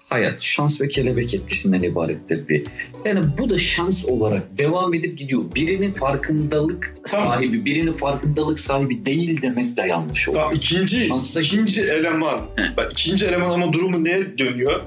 Hayat 0.10 0.42
şans 0.42 0.82
ve 0.82 0.88
kelebek 0.90 1.34
etkisinden 1.34 1.82
ibarettir 1.84 2.48
diye. 2.48 2.64
Yani 3.06 3.20
bu 3.38 3.50
da 3.50 3.58
şans 3.58 4.06
olarak 4.06 4.58
devam 4.58 4.94
edip 4.94 5.18
gidiyor. 5.18 5.42
Birinin 5.56 5.94
farkındalık 5.94 6.96
Tamam. 7.08 7.28
sahibi, 7.28 7.66
birinin 7.66 7.94
farkındalık 7.94 8.60
sahibi 8.60 9.06
değil 9.06 9.42
demek 9.42 9.78
de 9.78 9.82
yanlış 9.82 10.30
oluyor. 10.30 10.44
Tamam 10.44 10.56
ikinci, 10.58 10.98
Şansa- 11.08 11.42
ikinci 11.42 11.82
eleman. 11.82 12.42
Bak, 12.78 12.92
ikinci 12.92 13.26
eleman 13.26 13.50
ama 13.50 13.74
durumu 13.74 14.04
neye 14.04 14.38
dönüyor? 14.38 14.82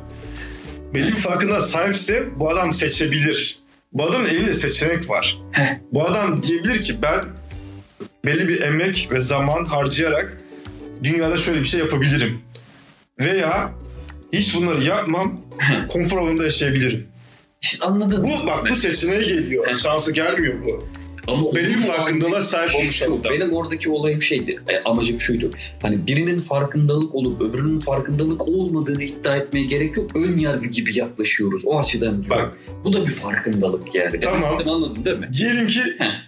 Benim 0.95 1.15
farkında 1.15 1.61
sahipse 1.61 2.25
bu 2.37 2.51
adam 2.51 2.73
seçebilir. 2.73 3.59
Bu 3.93 4.05
adamın 4.05 4.29
elinde 4.29 4.55
seçenek 4.55 5.11
var. 5.11 5.39
Heh. 5.53 5.79
Bu 5.93 6.05
adam 6.07 6.43
diyebilir 6.43 6.83
ki 6.83 6.95
ben 7.03 7.25
belli 8.25 8.49
bir 8.49 8.61
emek 8.61 9.09
ve 9.11 9.21
zaman 9.21 9.65
harcayarak 9.65 10.39
dünyada 11.05 11.37
şöyle 11.37 11.61
bir 11.61 11.65
şey 11.65 11.81
yapabilirim. 11.81 12.39
Veya 13.21 13.73
hiç 14.33 14.57
bunları 14.57 14.85
yapmam, 14.85 15.41
konfor 15.89 16.19
alanında 16.19 16.45
yaşayabilirim. 16.45 17.07
İşte 17.63 17.85
anladın? 17.85 18.25
Bu 18.25 18.47
bak 18.47 18.71
bu 18.71 18.75
seçeneğe 18.75 19.23
geliyor. 19.23 19.75
Şansı 19.75 20.13
gelmiyor 20.13 20.55
bu. 20.65 20.89
Ama 21.29 21.55
Benim 21.55 21.79
farkındalığa 21.81 22.41
sahip 22.41 22.77
olmuş 22.77 22.97
Şu, 22.97 23.05
adam. 23.05 23.33
Benim 23.33 23.53
oradaki 23.53 23.91
olayım 23.91 24.23
şeydi, 24.23 24.61
e, 24.69 24.79
amacım 24.85 25.21
şuydu. 25.21 25.51
Hani 25.83 26.07
birinin 26.07 26.41
farkındalık 26.41 27.15
olup 27.15 27.41
öbürünün 27.41 27.81
farkındalık 27.81 28.49
olmadığını 28.49 29.03
iddia 29.03 29.37
etmeye 29.37 29.65
gerek 29.67 29.97
yok. 29.97 30.17
Ön 30.17 30.39
yargı 30.39 30.67
gibi 30.67 30.99
yaklaşıyoruz. 30.99 31.63
O 31.67 31.79
açıdan 31.79 32.25
diyorum. 32.25 32.31
Bak 32.31 32.59
Bu 32.85 32.93
da 32.93 33.07
bir 33.07 33.13
farkındalık 33.13 33.95
yani. 33.95 34.21
Tamam. 34.21 34.43
anladın 34.69 35.05
değil 35.05 35.19
mi? 35.19 35.29
diyelim 35.33 35.67
ki 35.67 35.81
Heh. 35.99 36.21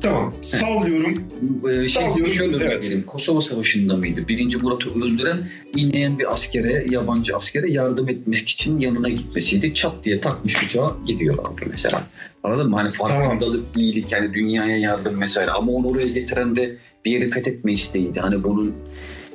Tamam 0.00 0.34
sallıyorum. 0.42 1.24
Ee, 1.70 1.74
şey 1.74 1.84
Sallıyorum, 1.84 2.34
şöyle 2.34 2.56
evet. 2.56 2.84
vereyim. 2.84 3.04
Kosova 3.06 3.40
Savaşı'nda 3.40 3.96
mıydı? 3.96 4.28
Birinci 4.28 4.58
Murat'ı 4.58 4.90
öldüren 4.90 5.48
inleyen 5.76 6.18
bir 6.18 6.32
askere, 6.32 6.86
yabancı 6.90 7.36
askere 7.36 7.72
yardım 7.72 8.08
etmek 8.08 8.48
için 8.48 8.78
yanına 8.78 9.08
gitmesiydi. 9.08 9.74
Çat 9.74 10.04
diye 10.04 10.20
takmış 10.20 10.62
bıçağı 10.62 10.94
gidiyorlardı 11.06 11.62
mesela. 11.70 12.06
Anladın 12.42 12.70
mı? 12.70 12.76
Hani 12.76 12.90
farkındalık, 12.90 13.64
iyilik, 13.76 14.12
yani 14.12 14.34
dünyaya 14.34 14.78
yardım 14.78 15.20
vesaire. 15.20 15.50
Ama 15.50 15.72
onu 15.72 15.88
oraya 15.88 16.08
getiren 16.08 16.56
de 16.56 16.76
bir 17.04 17.10
yeri 17.10 17.30
fethetme 17.30 17.72
isteğiydi. 17.72 18.20
Hani 18.20 18.44
bunun 18.44 18.74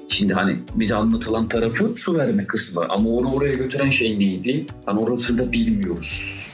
Şimdi 0.10 0.34
hani 0.34 0.60
bize 0.76 0.96
anlatılan 0.96 1.48
tarafı 1.48 1.94
su 1.96 2.16
verme 2.16 2.48
kısmı 2.48 2.86
ama 2.90 3.10
onu 3.10 3.34
oraya 3.34 3.54
götüren 3.54 3.90
şey 3.90 4.20
neydi? 4.20 4.66
Hani 4.86 5.00
orasını 5.00 5.38
da 5.38 5.52
bilmiyoruz. 5.52 6.53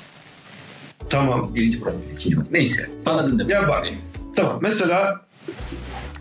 Tamam. 1.09 1.55
Birinci 1.55 1.79
Murat, 1.79 1.93
ikinci 2.13 2.35
Murat. 2.35 2.51
Neyse. 2.51 2.89
Anladın 3.05 3.39
değil 3.39 3.47
mi? 3.47 3.53
Ya 3.53 3.67
bak. 3.67 3.87
Tamam 4.35 4.59
mesela 4.61 5.21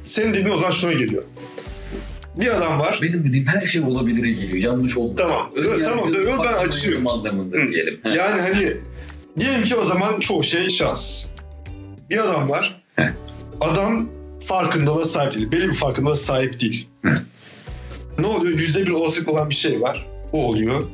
senin 0.05 0.35
dediğin 0.35 0.55
o 0.55 0.59
zaman 0.59 0.71
şuna 0.71 0.93
geliyor. 0.93 1.23
Bir 2.37 2.57
adam 2.57 2.81
var. 2.81 2.99
Benim 3.03 3.25
dediğim 3.25 3.47
her 3.47 3.61
şey 3.61 3.81
olabilire 3.81 4.31
geliyor. 4.31 4.57
Yanlış 4.73 4.97
olmasın. 4.97 5.17
Tamam. 5.17 5.51
Ön 5.57 5.65
Evet, 5.65 5.85
tamam, 5.85 6.11
tamam, 6.13 6.45
ben 7.05 7.11
anlamında 7.11 7.57
Hı. 7.57 7.73
diyelim. 7.73 8.01
He. 8.03 8.09
Yani 8.09 8.41
hani 8.41 8.77
diyelim 9.39 9.65
ki 9.65 9.77
o 9.77 9.85
zaman 9.85 10.21
çoğu 10.21 10.43
şey 10.43 10.69
şans. 10.69 11.27
Bir 12.11 12.19
adam 12.25 12.49
var. 12.49 12.83
He. 12.97 13.13
Adam 13.61 14.09
farkındalığa 14.41 15.05
sahip 15.05 15.35
değil. 15.35 15.53
Belli 15.53 15.69
bir 15.69 15.75
farkındalığa 15.75 16.17
sahip 16.17 16.61
değil. 16.61 16.89
Ne 18.19 18.27
oluyor? 18.27 18.59
Yüzde 18.59 18.87
bir 18.87 18.91
olasılık 18.91 19.29
olan 19.29 19.51
bir 19.51 19.55
şey 19.55 19.81
var. 19.81 20.07
O 20.33 20.47
oluyor. 20.47 20.85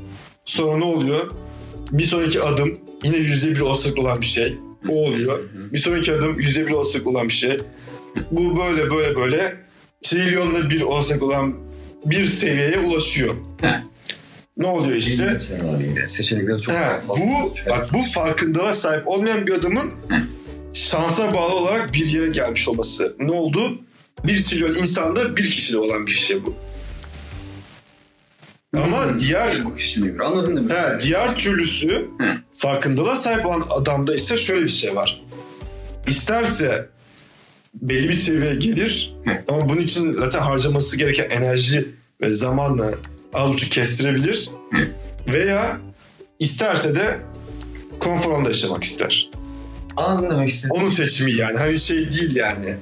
Sonra 0.44 0.78
ne 0.78 0.84
oluyor? 0.84 1.30
Bir 1.90 2.04
sonraki 2.04 2.42
adım 2.42 2.78
yine 3.04 3.16
yüzde 3.16 3.50
bir 3.50 3.60
olasılık 3.60 3.98
olan 3.98 4.20
bir 4.20 4.26
şey. 4.26 4.58
O 4.88 4.92
oluyor. 4.92 5.40
Bir 5.72 5.78
sonraki 5.78 6.12
adım 6.12 6.40
yüzde 6.40 6.66
bir 6.66 6.72
olasılık 6.72 7.06
olan 7.06 7.28
bir 7.28 7.32
şey. 7.32 7.58
Bu 8.30 8.56
böyle 8.56 8.90
böyle 8.90 9.16
böyle 9.16 9.56
trilyonda 10.02 10.70
bir 10.70 10.80
olasılık 10.80 11.22
olan 11.22 11.56
bir 12.04 12.24
seviyeye 12.24 12.78
ulaşıyor. 12.78 13.34
He. 13.60 13.82
Ne 14.56 14.66
oluyor 14.66 14.96
işte? 14.96 15.38
Seçenekleri 16.08 16.60
çok 16.60 16.74
He, 16.74 17.00
bu 17.08 17.54
bak 17.70 17.88
bu 17.92 18.02
farkındalığa 18.02 18.72
sahip 18.72 19.08
olmayan 19.08 19.46
bir 19.46 19.52
adamın 19.52 19.90
Hı. 20.08 20.16
şansa 20.74 21.34
bağlı 21.34 21.54
olarak 21.54 21.94
bir 21.94 22.06
yere 22.06 22.28
gelmiş 22.28 22.68
olması. 22.68 23.16
Ne 23.18 23.32
oldu? 23.32 23.78
Bir 24.24 24.44
trilyon 24.44 24.74
insanda 24.74 25.36
bir 25.36 25.44
kişide 25.44 25.78
olan 25.78 26.06
bir 26.06 26.12
şey 26.12 26.46
bu. 26.46 26.54
Ama 28.82 29.06
Hı. 29.06 29.18
diğer 29.18 29.64
bakış 29.64 29.94
göre. 29.94 30.22
Anladın 30.24 30.56
değil 30.56 30.66
mi? 30.66 30.72
he, 30.72 31.00
diğer 31.00 31.36
türlüsü 31.36 31.88
Hı. 32.18 32.26
farkındalığa 32.52 33.16
sahip 33.16 33.46
olan 33.46 33.62
adamda 33.80 34.14
ise 34.14 34.36
şöyle 34.36 34.62
bir 34.62 34.68
şey 34.68 34.96
var. 34.96 35.22
İsterse 36.06 36.88
belli 37.74 38.08
bir 38.08 38.12
seviyeye 38.14 38.54
gelir 38.54 39.14
Hı. 39.24 39.30
ama 39.48 39.68
bunun 39.68 39.80
için 39.80 40.12
zaten 40.12 40.40
harcaması 40.40 40.98
gereken 40.98 41.30
enerji 41.30 41.88
ve 42.20 42.30
zamanla 42.32 42.90
az 43.34 43.52
buçuk 43.52 43.70
kestirebilir. 43.72 44.48
Hı. 44.72 44.88
Veya 45.32 45.80
isterse 46.38 46.96
de 46.96 47.18
konfor 48.00 48.32
alanında 48.32 48.48
yaşamak 48.48 48.84
ister. 48.84 49.30
Anladın 49.96 50.30
demek 50.30 50.48
istedim. 50.48 50.76
Onun 50.78 50.88
seçimi 50.88 51.32
yani. 51.32 51.58
Hani 51.58 51.78
şey 51.78 52.12
değil 52.12 52.36
yani. 52.36 52.76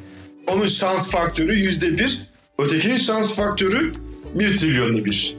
Onun 0.46 0.66
şans 0.66 1.10
faktörü 1.10 1.54
yüzde 1.54 1.98
bir. 1.98 2.22
Ötekinin 2.58 2.96
şans 2.96 3.36
faktörü 3.36 3.92
bir 4.34 4.56
trilyonlu 4.56 5.04
bir. 5.04 5.36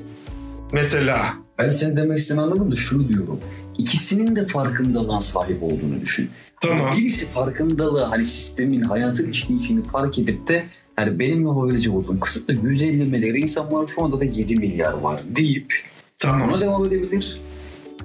Mesela. 0.73 1.33
Ben 1.59 1.69
senin 1.69 1.97
demek 1.97 2.17
istediğini 2.17 2.41
anladım 2.41 2.71
da 2.71 2.75
şunu 2.75 3.09
diyorum. 3.09 3.39
İkisinin 3.77 4.35
de 4.35 4.47
farkındalığına 4.47 5.21
sahip 5.21 5.63
olduğunu 5.63 6.01
düşün. 6.01 6.29
Tamam. 6.61 6.89
Birisi 6.97 7.27
farkındalığı 7.27 8.03
hani 8.03 8.25
sistemin 8.25 8.81
hayatın 8.81 9.29
işleyişini 9.29 9.83
fark 9.83 10.19
edip 10.19 10.47
de 10.47 10.65
yani 10.99 11.19
benim 11.19 11.47
yapabilecek 11.47 11.93
olduğum 11.93 12.19
kısıtlı 12.19 12.53
150 12.53 13.05
milyar 13.05 13.35
insan 13.35 13.71
var 13.71 13.87
şu 13.87 14.03
anda 14.03 14.19
da 14.19 14.25
7 14.25 14.55
milyar 14.55 14.93
var 14.93 15.21
deyip 15.35 15.73
Tamam. 16.17 16.49
ona 16.49 16.61
devam 16.61 16.85
edebilir. 16.85 17.41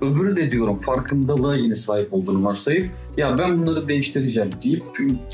Öbürü 0.00 0.36
de 0.36 0.50
diyorum 0.50 0.80
farkındalığa 0.80 1.56
yine 1.56 1.74
sahip 1.74 2.12
olduğunu 2.14 2.44
varsayıp 2.44 2.90
ya 3.16 3.38
ben 3.38 3.58
bunları 3.58 3.88
değiştireceğim 3.88 4.50
deyip 4.64 4.84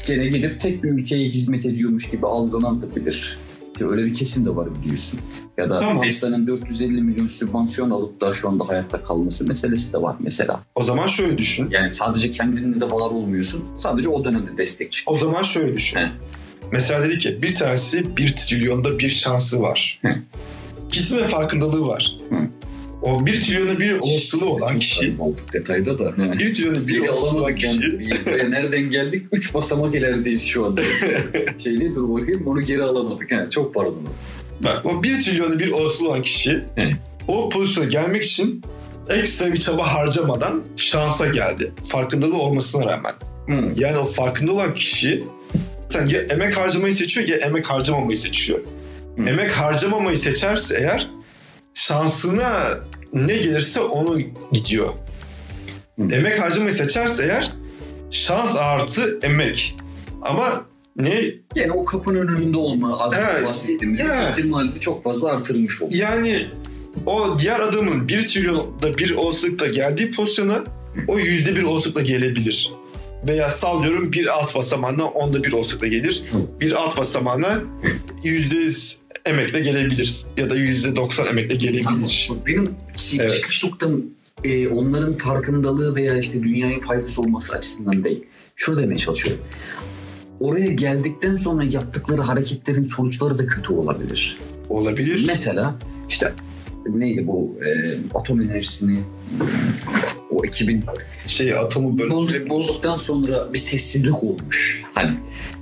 gene 0.07 0.26
gidip 0.26 0.61
tek 0.61 0.85
bir 0.85 0.89
ülkeye 0.89 1.24
hizmet 1.26 1.66
ediyormuş 1.66 2.11
gibi 2.11 2.26
algılanabilir. 2.26 3.39
Ki 3.78 3.86
öyle 3.86 4.04
bir 4.04 4.14
kesim 4.14 4.46
de 4.46 4.56
var 4.56 4.68
biliyorsun. 4.74 5.20
Ya 5.56 5.70
da 5.70 5.78
Tamam. 5.78 6.02
Tesla'nın 6.02 6.48
450 6.48 7.02
milyon 7.02 7.26
sübvansiyon 7.26 7.90
alıp 7.90 8.20
da 8.20 8.32
şu 8.32 8.48
anda 8.48 8.68
hayatta 8.68 9.02
kalması 9.02 9.46
meselesi 9.46 9.92
de 9.92 10.02
var 10.02 10.16
mesela. 10.20 10.60
O 10.74 10.82
zaman 10.82 11.06
şöyle 11.06 11.38
düşün. 11.38 11.68
Yani 11.70 11.94
sadece 11.94 12.30
kendinle 12.30 12.80
de 12.80 12.86
var 12.86 13.10
olmuyorsun. 13.10 13.64
Sadece 13.76 14.08
o 14.08 14.24
dönemde 14.24 14.56
destek 14.56 14.92
çık. 14.92 15.10
O 15.10 15.14
zaman 15.14 15.42
şöyle 15.42 15.76
düşün. 15.76 15.98
He. 15.98 16.10
Mesela 16.72 17.02
dedik 17.02 17.26
ya 17.26 17.42
bir 17.42 17.54
tanesi 17.54 18.16
bir 18.16 18.36
trilyonda 18.36 18.98
bir 18.98 19.08
şansı 19.08 19.62
var. 19.62 20.00
Hı. 20.02 20.14
İkisinin 20.88 21.20
de 21.20 21.24
farkındalığı 21.24 21.86
var. 21.86 22.16
Hı. 22.28 22.36
O 23.03 23.26
bir 23.26 23.40
trilyonda 23.40 23.80
bir 23.80 23.99
olasılığı 23.99 24.49
olan 24.51 24.78
kişi, 24.78 25.14
olduk 25.18 25.53
detayda 25.53 25.99
da. 25.99 26.14
bir 26.38 26.53
trilyonda 26.53 26.88
bir 26.88 27.09
olasılığı 27.09 27.40
olan 27.40 27.49
yani. 27.49 27.59
kişi 27.59 28.26
buraya 28.26 28.49
nereden 28.49 28.90
geldik? 28.90 29.26
Üç 29.32 29.55
basamak 29.55 29.95
ilerideyiz 29.95 30.47
şu 30.47 30.66
anda. 30.66 30.82
Şeyli 31.62 31.95
dur 31.95 32.14
bakayım 32.14 32.47
onu 32.47 32.62
geri 32.62 32.82
alamadık. 32.82 33.32
Ha, 33.32 33.51
çok 33.51 33.74
pardon. 33.74 34.09
Bak 34.61 34.86
o 34.86 35.03
bir 35.03 35.20
trilyonda 35.20 35.59
bir 35.59 35.70
olasılığı 35.70 36.09
olan 36.09 36.22
kişi 36.22 36.64
o 37.28 37.49
pozisyona 37.49 37.88
gelmek 37.88 38.24
için 38.24 38.62
ekstra 39.11 39.53
bir 39.53 39.61
çaba 39.61 39.95
harcamadan 39.95 40.62
şansa 40.76 41.26
geldi. 41.26 41.72
Farkındalığı 41.84 42.38
olmasına 42.38 42.86
rağmen. 42.86 43.12
Yani 43.74 43.99
o 43.99 44.05
farkında 44.05 44.53
olan 44.53 44.74
kişi 44.74 45.24
sen 45.88 46.07
ya 46.07 46.20
emek 46.20 46.57
harcamayı 46.57 46.95
seçiyor 46.95 47.28
ya 47.28 47.36
emek 47.36 47.70
harcamamayı 47.70 48.16
seçiyor. 48.16 48.61
Emek 49.18 49.51
harcamamayı 49.51 50.18
seçerse 50.18 50.76
eğer 50.80 51.11
şansına 51.74 52.68
ne 53.12 53.36
gelirse 53.36 53.80
onu 53.80 54.20
gidiyor. 54.52 54.88
Hı. 55.98 56.02
Emek 56.12 56.40
harcamayı 56.40 56.72
seçerse 56.72 57.24
eğer 57.24 57.52
şans 58.10 58.56
artı 58.56 59.18
emek. 59.22 59.76
Ama 60.22 60.64
ne 60.96 61.24
Yani 61.54 61.72
o 61.72 61.84
kapının 61.84 62.26
önünde 62.28 62.56
olma 62.56 62.98
az 62.98 63.12
önce 63.12 63.22
Evet, 63.34 63.48
bahsettiğimiz 63.48 64.00
evet. 64.00 64.30
ihtimali 64.30 64.80
çok 64.80 65.02
fazla 65.04 65.28
artırmış 65.30 65.82
oldu. 65.82 65.94
yani 65.96 66.46
o 67.06 67.38
diğer 67.38 67.60
adamın 67.60 68.08
bir 68.08 68.26
trilyonda 68.26 68.98
bir 68.98 69.14
olasılıkla 69.14 69.66
geldiği 69.66 70.10
pozisyona 70.10 70.64
o 71.08 71.18
yüzde 71.18 71.56
bir 71.56 71.62
olasılıkla 71.62 72.00
gelebilir. 72.00 72.70
Veya 73.28 73.48
sallıyorum 73.48 74.12
bir 74.12 74.26
alt 74.26 74.54
basamağına 74.54 75.04
onda 75.04 75.44
bir 75.44 75.52
olasılıkla 75.52 75.86
gelir. 75.86 76.22
Bir 76.60 76.72
alt 76.72 76.96
basamağına 76.98 77.60
yüzde 78.22 78.56
yüz 78.56 78.98
emekle 79.24 79.60
gelebilir. 79.60 80.24
Ya 80.36 80.50
da 80.50 80.54
yüzde 80.54 80.96
doksan 80.96 81.26
emekle 81.26 81.54
gelebilir. 81.54 82.28
Bak 82.30 82.46
Benim 82.46 82.70
Evet. 83.18 83.30
çıkış 83.30 83.64
noktam 83.64 84.00
e, 84.44 84.68
onların 84.68 85.16
farkındalığı 85.16 85.94
veya 85.94 86.18
işte 86.18 86.42
dünyaya 86.42 86.80
faydası 86.80 87.20
olması 87.20 87.56
açısından 87.56 88.04
değil. 88.04 88.24
Şunu 88.56 88.78
demeye 88.78 88.96
çalışıyorum. 88.96 89.44
Oraya 90.40 90.66
geldikten 90.66 91.36
sonra 91.36 91.64
yaptıkları 91.64 92.22
hareketlerin 92.22 92.84
sonuçları 92.84 93.38
da 93.38 93.46
kötü 93.46 93.72
olabilir. 93.72 94.38
Olabilir. 94.68 95.24
Mesela 95.26 95.74
işte 96.08 96.32
neydi 96.86 97.26
bu 97.26 97.56
e, 97.64 97.98
atom 98.14 98.40
enerjisini 98.40 99.00
o 100.35 100.47
ekibin 100.47 100.85
Şey 101.26 101.55
atomu 101.55 101.99
bozduk, 102.11 102.51
bozduktan 102.51 102.97
sonra 102.97 103.53
bir 103.53 103.59
sessizlik 103.59 104.24
olmuş. 104.24 104.82
Hani 104.95 105.16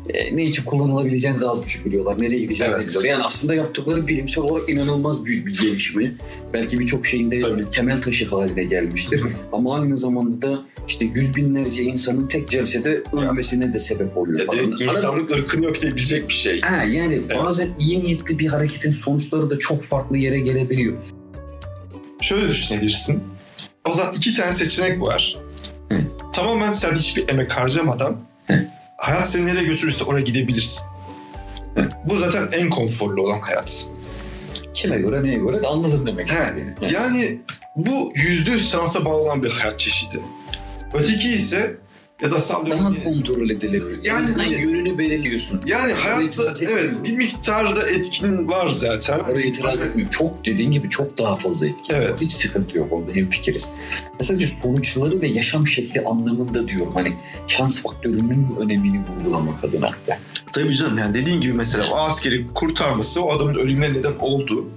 e, 0.08 0.36
ne 0.36 0.44
için 0.44 0.64
kullanılabileceğini 0.64 1.40
de 1.40 1.46
az 1.46 1.62
buçuk 1.62 1.86
biliyorlar. 1.86 2.20
Nereye 2.22 2.38
gideceğini 2.40 2.72
de 2.72 2.76
Evet. 2.76 2.88
biliyorlar. 2.88 3.10
Yani 3.10 3.22
aslında 3.22 3.54
yaptıkları 3.54 4.06
bilimsel 4.06 4.44
olarak 4.44 4.68
inanılmaz 4.68 5.24
büyük 5.24 5.46
bir 5.46 5.58
gelişme. 5.62 6.12
Belki 6.52 6.78
birçok 6.78 7.06
şeyin 7.06 7.30
de 7.30 7.38
Tabii 7.38 7.70
temel 7.70 8.02
taşı 8.02 8.26
haline 8.28 8.64
gelmiştir. 8.64 9.22
Ama 9.52 9.74
aynı 9.80 9.96
zamanda 9.98 10.42
da 10.48 10.62
işte 10.88 11.04
yüz 11.14 11.36
binlerce 11.36 11.82
insanın 11.82 12.28
tek 12.28 12.48
celsede 12.48 13.02
ölmesine 13.12 13.74
de 13.74 13.78
sebep 13.78 14.16
oluyor 14.16 14.40
Ya 14.40 14.46
falan. 14.46 14.58
direkt 14.58 14.80
Arada- 14.82 14.84
insanlık 14.98 15.30
ırkını 15.30 15.64
yok 15.64 15.82
diyebilecek 15.82 16.28
bir 16.28 16.34
şey. 16.34 16.60
Ha, 16.60 16.76
yani 16.84 17.14
Evet. 17.14 17.36
bazen 17.44 17.68
iyi 17.78 18.02
niyetli 18.04 18.38
bir 18.38 18.46
hareketin 18.46 18.92
sonuçları 18.92 19.50
da 19.50 19.58
çok 19.58 19.82
farklı 19.82 20.18
yere 20.18 20.40
gelebiliyor. 20.40 20.94
Şöyle 22.20 22.48
düşünebilirsin. 22.48 23.22
O 23.88 23.92
zaman 23.92 24.12
iki 24.14 24.34
tane 24.34 24.52
seçenek 24.52 25.00
var. 25.00 25.38
Hı. 25.88 26.00
Tamamen 26.32 26.72
sen 26.72 26.94
hiçbir 26.94 27.28
emek 27.28 27.52
harcamadan 27.52 28.16
Hı. 28.46 28.66
hayat 28.96 29.28
seni 29.30 29.46
nereye 29.46 29.64
götürürse 29.64 30.04
oraya 30.04 30.22
gidebilirsin. 30.22 30.86
Hı. 31.74 31.88
Bu 32.04 32.16
zaten 32.16 32.48
en 32.52 32.70
konforlu 32.70 33.22
olan 33.22 33.40
hayat. 33.40 33.86
Kime 34.74 34.98
göre 34.98 35.22
neye 35.22 35.34
göre 35.38 35.62
de 35.62 35.66
anladım 35.66 36.06
demek 36.06 36.26
istediğini. 36.26 36.74
Yani 36.92 37.38
bu 37.76 38.12
yüzde 38.14 38.50
yüz 38.50 38.70
şansa 38.70 39.04
bağlı 39.04 39.16
olan 39.22 39.42
bir 39.42 39.50
hayat 39.50 39.78
çeşidi. 39.78 40.20
Öteki 40.94 41.28
ise 41.28 41.76
ya 42.22 42.32
da 42.32 42.38
sallıyorum 42.40 42.84
Daha 42.84 42.92
diye- 42.92 43.04
kontrol 43.04 43.50
edilir. 43.50 43.82
Yani 44.04 44.26
Yani 44.28 44.42
hani- 44.42 44.52
yönünü 44.62 44.98
belirliyorsun. 44.98 45.60
Yani 45.66 45.92
hayatta 45.92 46.42
evet 46.62 46.90
bir 47.04 47.12
miktarda 47.12 47.88
etkin 47.90 48.48
var 48.48 48.68
zaten. 48.68 49.18
Oraya 49.18 49.46
itiraz 49.46 49.80
etmiyorum. 49.80 50.10
Çok 50.10 50.44
dediğin 50.46 50.70
gibi 50.70 50.88
çok 50.90 51.18
daha 51.18 51.36
fazla 51.36 51.66
etki. 51.66 51.92
Evet. 51.94 52.20
Hiç 52.20 52.32
sıkıntı 52.32 52.78
yok 52.78 52.88
orada 52.92 53.12
hemfikiriz. 53.12 53.70
Mesela 54.18 54.46
sonuçları 54.62 55.20
ve 55.20 55.28
yaşam 55.28 55.66
şekli 55.66 56.00
anlamında 56.00 56.68
diyorum. 56.68 56.90
Hani 56.94 57.16
şans 57.48 57.82
faktörünün 57.82 58.56
önemini 58.60 59.00
vurgulamak 59.00 59.64
adına. 59.64 59.90
Tabii 60.52 60.74
canım 60.76 60.98
yani 60.98 61.14
dediğin 61.14 61.40
gibi 61.40 61.52
mesela 61.52 61.90
o 61.90 61.96
askeri 61.98 62.46
kurtarması 62.54 63.22
o 63.24 63.32
adamın 63.36 63.54
ölümüne 63.54 63.92
neden 63.92 64.14
oldu. 64.18 64.68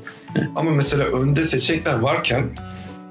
Ama 0.56 0.72
mesela 0.72 1.04
önde 1.06 1.44
seçenekler 1.46 2.00
varken 2.00 2.50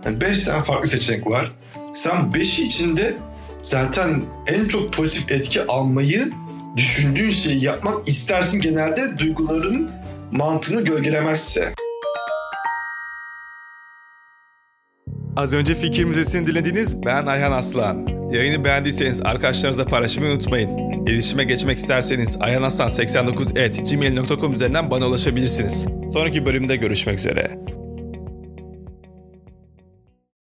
yani 0.04 0.20
beş 0.20 0.44
tane 0.44 0.62
farklı 0.64 0.88
seçenek 0.88 1.26
var. 1.26 1.52
Sen 1.92 2.34
beşi 2.34 2.62
içinde 2.62 3.16
zaten 3.64 4.22
en 4.46 4.68
çok 4.68 4.92
pozitif 4.92 5.32
etki 5.32 5.66
almayı 5.66 6.30
düşündüğün 6.76 7.30
şeyi 7.30 7.64
yapmak 7.64 8.08
istersin 8.08 8.60
genelde 8.60 9.18
duyguların 9.18 9.90
mantığını 10.32 10.84
gölgelemezse. 10.84 11.72
Az 15.36 15.54
önce 15.54 15.74
fikir 15.74 16.04
müzesini 16.04 16.46
dinlediniz. 16.46 17.02
Ben 17.06 17.26
Ayhan 17.26 17.52
Aslan. 17.52 18.06
Yayını 18.30 18.64
beğendiyseniz 18.64 19.20
arkadaşlarınızla 19.20 19.84
paylaşmayı 19.84 20.32
unutmayın. 20.32 20.78
İletişime 21.06 21.44
geçmek 21.44 21.78
isterseniz 21.78 22.36
ayhanaslan89.gmail.com 22.36 24.52
üzerinden 24.52 24.90
bana 24.90 25.06
ulaşabilirsiniz. 25.06 25.86
Sonraki 26.12 26.46
bölümde 26.46 26.76
görüşmek 26.76 27.18
üzere. 27.18 27.50